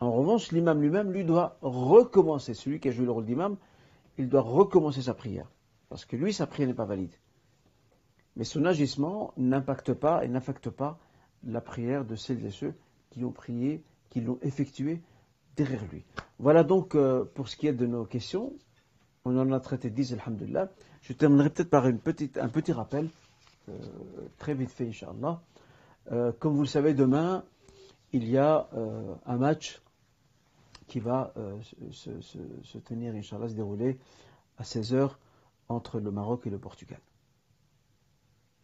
En 0.00 0.10
revanche, 0.10 0.50
l'imam 0.50 0.82
lui-même, 0.82 1.12
lui, 1.12 1.24
doit 1.24 1.56
recommencer. 1.62 2.54
Celui 2.54 2.80
qui 2.80 2.88
a 2.88 2.90
joué 2.90 3.04
le 3.04 3.12
rôle 3.12 3.26
d'imam, 3.26 3.56
il 4.18 4.28
doit 4.28 4.40
recommencer 4.40 5.02
sa 5.02 5.14
prière. 5.14 5.48
Parce 5.88 6.04
que 6.04 6.16
lui, 6.16 6.32
sa 6.32 6.48
prière 6.48 6.68
n'est 6.68 6.74
pas 6.74 6.84
valide. 6.84 7.14
Mais 8.34 8.44
son 8.44 8.64
agissement 8.64 9.32
n'impacte 9.36 9.92
pas 9.92 10.24
et 10.24 10.28
n'affecte 10.28 10.70
pas 10.70 10.98
la 11.44 11.60
prière 11.60 12.04
de 12.04 12.16
celles 12.16 12.44
et 12.44 12.50
ceux 12.50 12.74
qui 13.10 13.24
ont 13.24 13.32
prié, 13.32 13.84
qui 14.08 14.20
l'ont 14.20 14.38
effectué 14.42 15.00
derrière 15.56 15.84
lui. 15.86 16.04
Voilà 16.38 16.64
donc 16.64 16.94
euh, 16.94 17.24
pour 17.24 17.48
ce 17.48 17.56
qui 17.56 17.66
est 17.66 17.72
de 17.72 17.86
nos 17.86 18.04
questions. 18.04 18.52
On 19.24 19.38
en 19.38 19.52
a 19.52 19.60
traité 19.60 19.90
10, 19.90 20.14
alhamdulillah. 20.14 20.70
Je 21.02 21.12
terminerai 21.12 21.50
peut-être 21.50 21.70
par 21.70 21.86
une 21.86 21.98
petite, 21.98 22.38
un 22.38 22.48
petit 22.48 22.72
rappel, 22.72 23.08
euh, 23.68 23.72
très 24.38 24.54
vite 24.54 24.70
fait, 24.70 24.88
Inch'Allah. 24.88 25.42
Euh, 26.12 26.32
comme 26.38 26.54
vous 26.54 26.62
le 26.62 26.66
savez, 26.66 26.94
demain, 26.94 27.44
il 28.12 28.28
y 28.28 28.38
a 28.38 28.68
un 29.26 29.36
match 29.36 29.80
qui 30.88 30.98
va 30.98 31.32
se, 31.92 32.78
tenir, 32.78 33.14
Inch'Allah, 33.14 33.48
se 33.48 33.54
dérouler 33.54 33.98
à 34.58 34.64
16h 34.64 35.12
entre 35.68 36.00
le 36.00 36.10
Maroc 36.10 36.44
et 36.46 36.50
le 36.50 36.58
Portugal. 36.58 36.98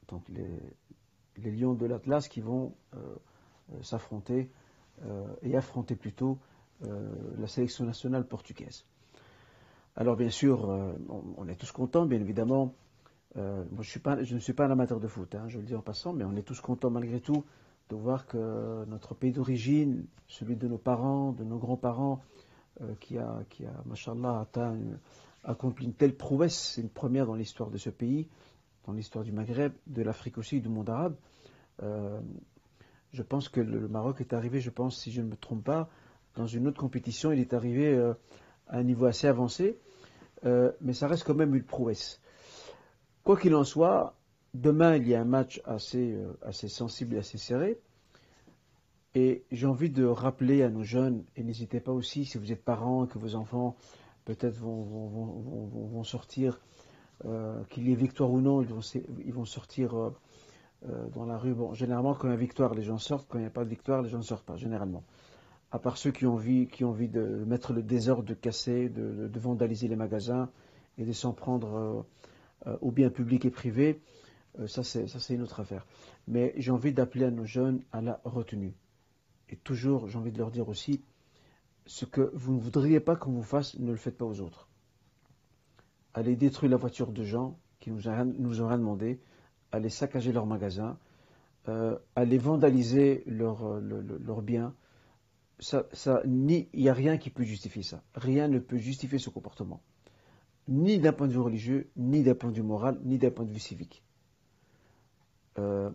Donc 0.08 0.24
les 0.28 1.50
lions 1.52 1.74
de 1.74 1.86
l'Atlas 1.86 2.26
qui 2.26 2.40
vont 2.40 2.74
s'affronter 3.82 4.50
et 5.42 5.56
affronter 5.56 5.94
plutôt 5.94 6.38
la 6.80 7.46
sélection 7.46 7.84
nationale 7.84 8.26
portugaise. 8.26 8.84
Alors 9.96 10.16
bien 10.16 10.28
sûr, 10.28 10.70
euh, 10.70 10.92
on, 11.08 11.48
est 11.48 11.54
tous 11.54 11.72
contents, 11.72 12.04
bien 12.04 12.20
évidemment. 12.20 12.74
Euh, 13.38 13.64
moi, 13.70 13.82
je, 13.82 14.34
ne 14.34 14.38
suis 14.38 14.52
pas 14.52 14.66
un 14.66 14.70
amateur 14.70 15.00
de 15.00 15.08
foot, 15.08 15.34
hein, 15.34 15.48
je 15.48 15.58
le 15.58 15.64
dis 15.64 15.74
en 15.74 15.80
passant, 15.80 16.12
mais 16.12 16.24
on 16.24 16.36
est 16.36 16.42
tous 16.42 16.60
contents 16.60 16.90
malgré 16.90 17.20
tout 17.20 17.44
de 17.88 17.96
voir 17.96 18.26
que 18.26 18.84
notre 18.86 19.14
pays 19.14 19.32
d'origine, 19.32 20.06
celui 20.28 20.56
de 20.56 20.68
nos 20.68 20.76
parents, 20.76 21.32
de 21.32 21.44
nos 21.44 21.56
grands-parents, 21.56 22.20
euh, 22.82 22.94
qui 23.00 23.16
a, 23.16 23.38
qui 23.48 23.64
a, 23.64 24.38
atteint, 24.38 24.76
accompli 25.44 25.86
une 25.86 25.94
telle 25.94 26.14
prouesse, 26.14 26.72
c'est 26.74 26.82
une 26.82 26.90
première 26.90 27.24
dans 27.26 27.34
l'histoire 27.34 27.70
de 27.70 27.78
ce 27.78 27.88
pays, 27.88 28.28
dans 28.86 28.92
l'histoire 28.92 29.24
du 29.24 29.32
Maghreb, 29.32 29.72
de 29.86 30.02
l'Afrique 30.02 30.36
aussi, 30.36 30.60
du 30.60 30.68
monde 30.68 30.90
arabe. 30.90 31.16
Je 33.12 33.22
pense 33.22 33.48
que 33.48 33.60
le 33.60 33.88
Maroc 33.88 34.20
est 34.20 34.34
arrivé, 34.34 34.60
je 34.60 34.70
pense, 34.70 34.98
si 34.98 35.10
je 35.10 35.22
ne 35.22 35.28
me 35.28 35.36
trompe 35.36 35.64
pas, 35.64 35.88
dans 36.36 36.46
une 36.46 36.68
autre 36.68 36.78
compétition, 36.78 37.32
il 37.32 37.40
est 37.40 37.54
arrivé 37.54 37.94
euh, 37.94 38.12
à 38.68 38.78
un 38.78 38.82
niveau 38.82 39.06
assez 39.06 39.26
avancé, 39.26 39.78
euh, 40.44 40.70
mais 40.80 40.92
ça 40.92 41.08
reste 41.08 41.24
quand 41.24 41.34
même 41.34 41.54
une 41.54 41.64
prouesse. 41.64 42.20
Quoi 43.24 43.38
qu'il 43.38 43.54
en 43.54 43.64
soit, 43.64 44.14
demain 44.54 44.96
il 44.96 45.08
y 45.08 45.14
a 45.14 45.20
un 45.20 45.24
match 45.24 45.60
assez, 45.64 46.12
euh, 46.12 46.38
assez 46.42 46.68
sensible 46.68 47.16
et 47.16 47.18
assez 47.18 47.38
serré. 47.38 47.80
Et 49.14 49.44
j'ai 49.50 49.66
envie 49.66 49.88
de 49.88 50.04
rappeler 50.04 50.62
à 50.62 50.68
nos 50.68 50.82
jeunes, 50.82 51.24
et 51.36 51.42
n'hésitez 51.42 51.80
pas 51.80 51.92
aussi, 51.92 52.26
si 52.26 52.36
vous 52.36 52.52
êtes 52.52 52.62
parents, 52.62 53.06
que 53.06 53.18
vos 53.18 53.34
enfants 53.34 53.74
peut-être 54.26 54.56
vont, 54.56 54.82
vont, 54.82 56.04
sortir, 56.04 56.60
qu'il 57.70 57.88
y 57.88 57.92
ait 57.92 57.94
victoire 57.94 58.30
ou 58.30 58.42
non, 58.42 58.60
ils 58.60 58.68
vont, 58.68 58.80
ils 59.24 59.32
vont 59.32 59.46
sortir 59.46 60.12
dans 60.82 61.24
la 61.24 61.38
rue. 61.38 61.54
Bon, 61.54 61.72
généralement, 61.72 62.12
quand 62.12 62.28
il 62.28 62.32
y 62.32 62.34
a 62.34 62.36
victoire, 62.36 62.74
les 62.74 62.82
gens 62.82 62.98
sortent. 62.98 63.26
Quand 63.30 63.38
il 63.38 63.42
n'y 63.42 63.46
a 63.46 63.50
pas 63.50 63.64
de 63.64 63.70
victoire, 63.70 64.02
les 64.02 64.10
gens 64.10 64.18
ne 64.18 64.22
sortent 64.22 64.44
pas, 64.44 64.56
généralement 64.56 65.02
à 65.72 65.78
part 65.78 65.96
ceux 65.96 66.12
qui 66.12 66.26
ont 66.26 66.34
envie, 66.34 66.68
qui 66.68 66.84
ont 66.84 66.90
envie 66.90 67.08
de 67.08 67.22
mettre 67.46 67.72
le 67.72 67.82
désordre, 67.82 68.22
de 68.22 68.34
casser, 68.34 68.88
de, 68.88 69.30
vandaliser 69.38 69.88
les 69.88 69.96
magasins 69.96 70.50
et 70.98 71.04
de 71.04 71.12
s'en 71.12 71.32
prendre 71.32 71.74
euh, 71.74 72.02
euh, 72.68 72.78
aux 72.80 72.90
biens 72.90 73.10
publics 73.10 73.44
et 73.44 73.50
privés, 73.50 74.00
euh, 74.60 74.66
ça 74.66 74.82
c'est 74.84 75.34
une 75.34 75.42
autre 75.42 75.60
affaire. 75.60 75.86
Mais 76.28 76.54
j'ai 76.56 76.70
envie 76.70 76.92
d'appeler 76.92 77.24
à 77.26 77.30
nos 77.30 77.44
jeunes 77.44 77.82
à 77.92 78.00
la 78.00 78.20
retenue. 78.24 78.74
Et 79.48 79.56
toujours, 79.56 80.08
j'ai 80.08 80.18
envie 80.18 80.32
de 80.32 80.38
leur 80.38 80.50
dire 80.50 80.68
aussi, 80.68 81.02
ce 81.84 82.04
que 82.04 82.30
vous 82.34 82.54
ne 82.54 82.60
voudriez 82.60 83.00
pas 83.00 83.16
qu'on 83.16 83.32
vous 83.32 83.42
fasse, 83.42 83.78
ne 83.78 83.90
le 83.90 83.96
faites 83.96 84.16
pas 84.16 84.24
aux 84.24 84.40
autres. 84.40 84.68
Allez 86.14 86.36
détruire 86.36 86.70
la 86.70 86.76
voiture 86.76 87.12
de 87.12 87.22
gens 87.22 87.58
qui 87.80 87.90
nous 87.90 88.00
nous 88.38 88.62
ont 88.62 88.68
rien 88.68 88.78
demandé, 88.78 89.20
allez 89.70 89.90
saccager 89.90 90.32
leurs 90.32 90.46
magasins, 90.46 90.98
allez 92.16 92.38
vandaliser 92.38 93.22
leurs 93.26 94.42
biens, 94.42 94.74
ça, 95.58 95.86
il 96.24 96.66
n'y 96.74 96.88
a 96.88 96.94
rien 96.94 97.16
qui 97.16 97.30
peut 97.30 97.44
justifier 97.44 97.82
ça. 97.82 98.02
Rien 98.14 98.48
ne 98.48 98.58
peut 98.58 98.76
justifier 98.76 99.18
ce 99.18 99.30
comportement. 99.30 99.80
Ni 100.68 100.98
d'un 100.98 101.12
point 101.12 101.28
de 101.28 101.32
vue 101.32 101.40
religieux, 101.40 101.90
ni 101.96 102.22
d'un 102.22 102.34
point 102.34 102.50
de 102.50 102.56
vue 102.56 102.62
moral, 102.62 103.00
ni 103.04 103.18
d'un 103.18 103.30
point 103.30 103.44
de 103.44 103.52
vue 103.52 103.60
civique. 103.60 104.02
Euh, 105.58 105.90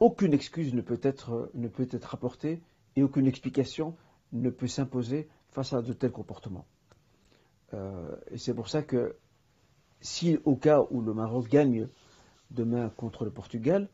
aucune 0.00 0.34
excuse 0.34 0.74
ne 0.74 0.82
peut, 0.82 1.00
être, 1.02 1.50
ne 1.54 1.68
peut 1.68 1.88
être 1.90 2.14
apportée 2.14 2.60
et 2.96 3.02
aucune 3.02 3.26
explication 3.26 3.96
ne 4.32 4.50
peut 4.50 4.66
s'imposer 4.66 5.28
face 5.50 5.72
à 5.72 5.80
de 5.80 5.92
tels 5.92 6.12
comportements. 6.12 6.66
Euh, 7.74 8.16
et 8.30 8.38
c'est 8.38 8.54
pour 8.54 8.68
ça 8.68 8.82
que 8.82 9.16
si 10.00 10.38
au 10.44 10.56
cas 10.56 10.84
où 10.90 11.00
le 11.00 11.14
Maroc 11.14 11.48
gagne 11.48 11.88
demain 12.50 12.90
contre 12.90 13.24
le 13.24 13.30
Portugal, 13.30 13.88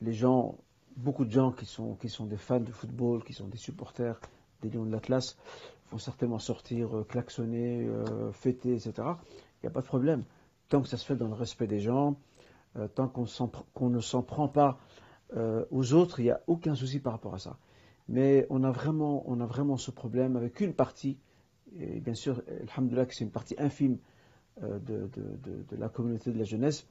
les 0.00 0.14
gens 0.14 0.58
beaucoup 0.98 1.24
de 1.24 1.30
gens 1.30 1.52
qui 1.52 1.64
sont, 1.64 1.96
des 2.26 2.36
fans 2.36 2.60
de 2.60 2.72
football, 2.72 3.24
qui 3.24 3.32
sont 3.32 3.46
des 3.46 3.56
supporters 3.56 4.20
des 4.62 4.68
Lions 4.68 4.84
de 4.84 4.90
l'Atlas, 4.90 5.36
vont 5.90 5.98
certainement 5.98 6.40
sortir, 6.40 6.98
euh, 6.98 7.04
klaxonner, 7.04 7.86
euh, 7.86 8.32
fêter, 8.32 8.74
etc. 8.74 8.92
Il 8.98 9.64
n'y 9.64 9.68
a 9.68 9.70
pas 9.70 9.80
de 9.80 9.86
problème. 9.86 10.24
Tant 10.68 10.82
que 10.82 10.88
ça 10.88 10.96
se 10.96 11.06
fait 11.06 11.16
dans 11.16 11.28
le 11.28 11.34
respect 11.34 11.68
des 11.68 11.80
gens, 11.80 12.16
euh, 12.76 12.88
tant 12.88 13.08
qu'on 13.08 13.22
ne 13.90 14.00
s'en 14.00 14.22
prend 14.22 14.48
pas 14.48 14.78
aux 15.70 15.92
autres, 15.92 16.20
il 16.20 16.24
n'y 16.24 16.30
a 16.30 16.40
aucun 16.46 16.74
souci 16.74 17.00
par 17.00 17.12
rapport 17.12 17.34
à 17.34 17.38
ça. 17.38 17.58
Mais 18.08 18.46
on 18.48 18.64
a 18.64 18.70
vraiment, 18.70 19.76
ce 19.76 19.90
problème 19.90 20.36
avec 20.36 20.60
une 20.60 20.72
partie, 20.72 21.18
et 21.78 22.00
bien 22.00 22.14
sûr, 22.14 22.42
alhamdoulilah, 22.62 23.04
que 23.04 23.14
c'est 23.14 23.24
une 23.24 23.30
partie 23.30 23.54
infime 23.58 23.98
de, 24.62 25.10
la 25.76 25.90
communauté 25.90 26.32
de 26.32 26.38
la 26.38 26.44
jeunesse, 26.44 26.86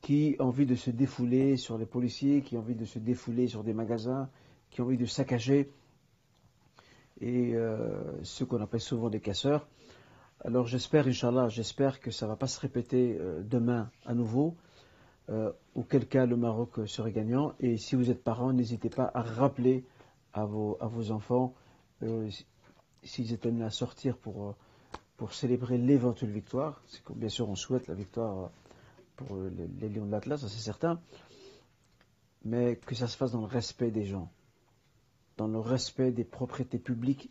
qui 0.00 0.36
ont 0.38 0.44
envie 0.44 0.66
de 0.66 0.74
se 0.74 0.90
défouler 0.90 1.56
sur 1.56 1.78
les 1.78 1.86
policiers, 1.86 2.42
qui 2.42 2.56
ont 2.56 2.60
envie 2.60 2.74
de 2.74 2.84
se 2.84 2.98
défouler 2.98 3.48
sur 3.48 3.64
des 3.64 3.74
magasins, 3.74 4.28
qui 4.70 4.80
ont 4.80 4.84
envie 4.84 4.96
de 4.96 5.06
saccager, 5.06 5.72
et 7.20 7.54
euh, 7.54 8.22
ceux 8.22 8.46
qu'on 8.46 8.60
appelle 8.60 8.80
souvent 8.80 9.08
des 9.08 9.20
casseurs. 9.20 9.66
Alors 10.44 10.66
j'espère, 10.66 11.06
Inch'Allah, 11.06 11.48
j'espère 11.48 12.00
que 12.00 12.10
ça 12.10 12.26
ne 12.26 12.30
va 12.30 12.36
pas 12.36 12.46
se 12.46 12.60
répéter 12.60 13.16
euh, 13.18 13.42
demain 13.42 13.90
à 14.04 14.14
nouveau, 14.14 14.54
euh, 15.30 15.50
auquel 15.74 16.06
cas 16.06 16.26
le 16.26 16.36
Maroc 16.36 16.86
serait 16.86 17.12
gagnant. 17.12 17.54
Et 17.58 17.78
si 17.78 17.96
vous 17.96 18.10
êtes 18.10 18.22
parents, 18.22 18.52
n'hésitez 18.52 18.90
pas 18.90 19.10
à 19.14 19.22
rappeler 19.22 19.84
à 20.34 20.44
vos, 20.44 20.76
à 20.80 20.86
vos 20.86 21.10
enfants, 21.10 21.54
s'ils 23.02 23.32
étaient 23.32 23.48
amenés 23.48 23.64
à 23.64 23.70
sortir 23.70 24.18
pour, 24.18 24.54
pour 25.16 25.32
célébrer 25.32 25.78
l'éventuelle 25.78 26.30
victoire, 26.30 26.82
bien 27.14 27.30
sûr 27.30 27.48
on 27.48 27.54
souhaite 27.54 27.86
la 27.86 27.94
victoire 27.94 28.50
pour 29.16 29.36
les, 29.36 29.88
lions 29.88 30.06
de 30.06 30.10
l'Atlas, 30.10 30.40
ça 30.40 30.48
c'est 30.48 30.60
certain, 30.60 31.00
mais 32.44 32.76
que 32.76 32.94
ça 32.94 33.08
se 33.08 33.16
fasse 33.16 33.32
dans 33.32 33.40
le 33.40 33.46
respect 33.46 33.90
des 33.90 34.04
gens, 34.04 34.30
dans 35.36 35.48
le 35.48 35.58
respect 35.58 36.12
des 36.12 36.24
propriétés 36.24 36.78
publiques, 36.78 37.30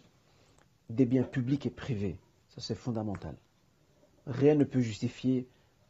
des 0.90 1.06
biens 1.06 1.24
publics 1.24 1.66
et 1.66 1.70
privés. 1.70 2.18
Ça 2.50 2.62
c'est 2.62 2.76
fondamental. 2.76 3.36
Rien 4.28 4.56
ne 4.56 4.64
peut 4.64 4.82
justifier 4.82 5.48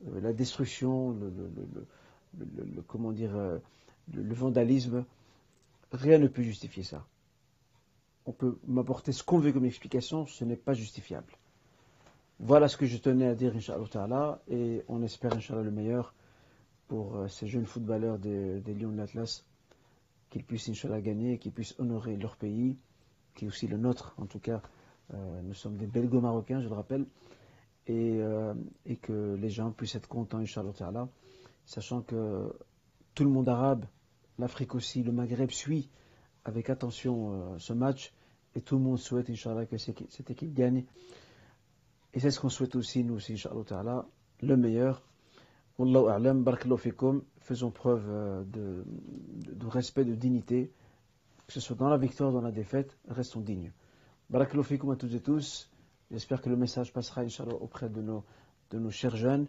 euh, 0.08 0.20
la 0.22 0.34
destruction, 0.34 1.12
le, 1.12 2.82
comment 2.88 3.12
dire, 3.12 3.36
euh, 3.36 3.60
le 4.14 4.34
vandalisme. 4.34 5.06
Rien 5.92 6.18
ne 6.18 6.28
peut 6.28 6.44
justifier 6.44 6.84
ça. 6.84 7.06
On 8.26 8.32
peut 8.32 8.58
m'apporter 8.68 9.12
ce 9.12 9.24
qu'on 9.24 9.40
veut 9.40 9.54
comme 9.54 9.66
explication, 9.66 10.26
ce 10.26 10.44
n'est 10.44 10.56
pas 10.56 10.74
justifiable. 10.74 11.38
Voilà 12.40 12.68
ce 12.68 12.76
que 12.76 12.86
je 12.86 12.98
tenais 12.98 13.28
à 13.28 13.36
dire, 13.36 13.56
Inch'Allah, 13.56 14.42
et 14.50 14.84
on 14.90 15.02
espère, 15.02 15.34
Inch'Allah, 15.34 15.64
le 15.64 15.72
meilleur 15.72 16.14
pour 16.88 17.16
euh, 17.16 17.28
ces 17.30 17.48
jeunes 17.48 17.66
footballeurs 17.66 18.20
des, 18.20 18.62
Lions 18.74 18.92
de 18.92 18.98
l'Atlas, 18.98 19.46
qu'ils 20.30 20.44
puissent, 20.44 20.68
Inch'Allah, 20.68 21.00
gagner, 21.00 21.38
qu'ils 21.38 21.54
puissent 21.54 21.76
honorer 21.80 22.18
leur 22.18 22.36
pays, 22.36 22.78
qui 23.36 23.46
est 23.46 23.48
aussi 23.48 23.68
le 23.68 23.78
nôtre, 23.78 24.14
en 24.18 24.26
tout 24.26 24.40
cas. 24.40 24.62
Euh, 25.14 25.42
nous 25.44 25.54
sommes 25.54 25.78
des 25.78 25.88
belgo-marocains, 25.88 26.62
je 26.62 26.68
le 26.68 26.76
rappelle, 26.76 27.06
euh, 27.90 28.54
et, 28.86 28.98
que 28.98 29.36
les 29.36 29.50
gens 29.50 29.72
puissent 29.72 29.96
être 29.96 30.10
contents, 30.10 30.40
Inch'Allah, 30.40 31.08
sachant 31.66 32.02
que 32.02 32.54
tout 33.14 33.24
le 33.24 33.30
monde 33.30 33.48
arabe, 33.48 33.86
l'Afrique 34.40 34.76
aussi, 34.76 35.04
le 35.04 35.14
Maghreb 35.14 35.52
suit 35.52 35.90
avec 36.44 36.70
attention 36.70 37.58
ce 37.60 37.72
match, 37.72 38.14
et 38.56 38.62
tout 38.62 38.76
le 38.76 38.82
monde 38.82 39.00
souhaite, 39.00 39.30
Inch'Allah, 39.30 39.66
que 39.66 39.78
cette 39.78 40.30
équipe 40.30 40.54
gagne. 40.54 40.84
Et 42.16 42.20
c'est 42.22 42.32
ce 42.32 42.40
qu'on 42.40 42.50
souhaite 42.50 42.76
aussi, 42.76 43.04
nous 43.04 43.16
aussi, 43.16 43.42
le 44.42 44.58
meilleur. 44.58 45.04
Wallahu 45.78 46.08
a'lam, 46.08 46.44
barakallahu 46.44 46.80
fikum, 46.80 47.22
faisons 47.40 47.72
preuve 47.72 48.06
euh, 48.08 48.44
de, 48.46 49.68
respect, 49.68 50.06
de 50.06 50.16
dignité, 50.16 50.72
que 51.46 51.52
ce 51.52 51.60
soit 51.60 51.76
dans 51.76 51.90
la 51.90 51.98
victoire, 51.98 52.32
dans 52.32 52.42
la 52.42 52.52
défaite, 52.52 52.98
restons 53.10 53.42
dignes. 53.42 53.74
Barakallahu 54.30 54.92
à 54.92 54.96
toutes 54.96 55.14
et 55.14 55.20
tous. 55.20 55.70
J'espère 56.10 56.42
que 56.42 56.50
le 56.50 56.56
message 56.56 56.94
passera, 56.94 57.22
Inch'Allah, 57.22 57.56
auprès 57.56 57.90
de 57.90 58.02
nos, 58.02 58.24
chers 58.92 59.18
jeunes. 59.18 59.48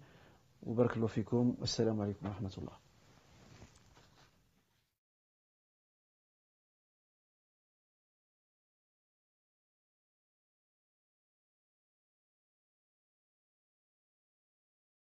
Barakallahu. 0.66 1.54
Assalamu 1.62 2.02
alaikum 2.02 2.26
wa 2.26 2.34
rahmatullah. 2.34 2.85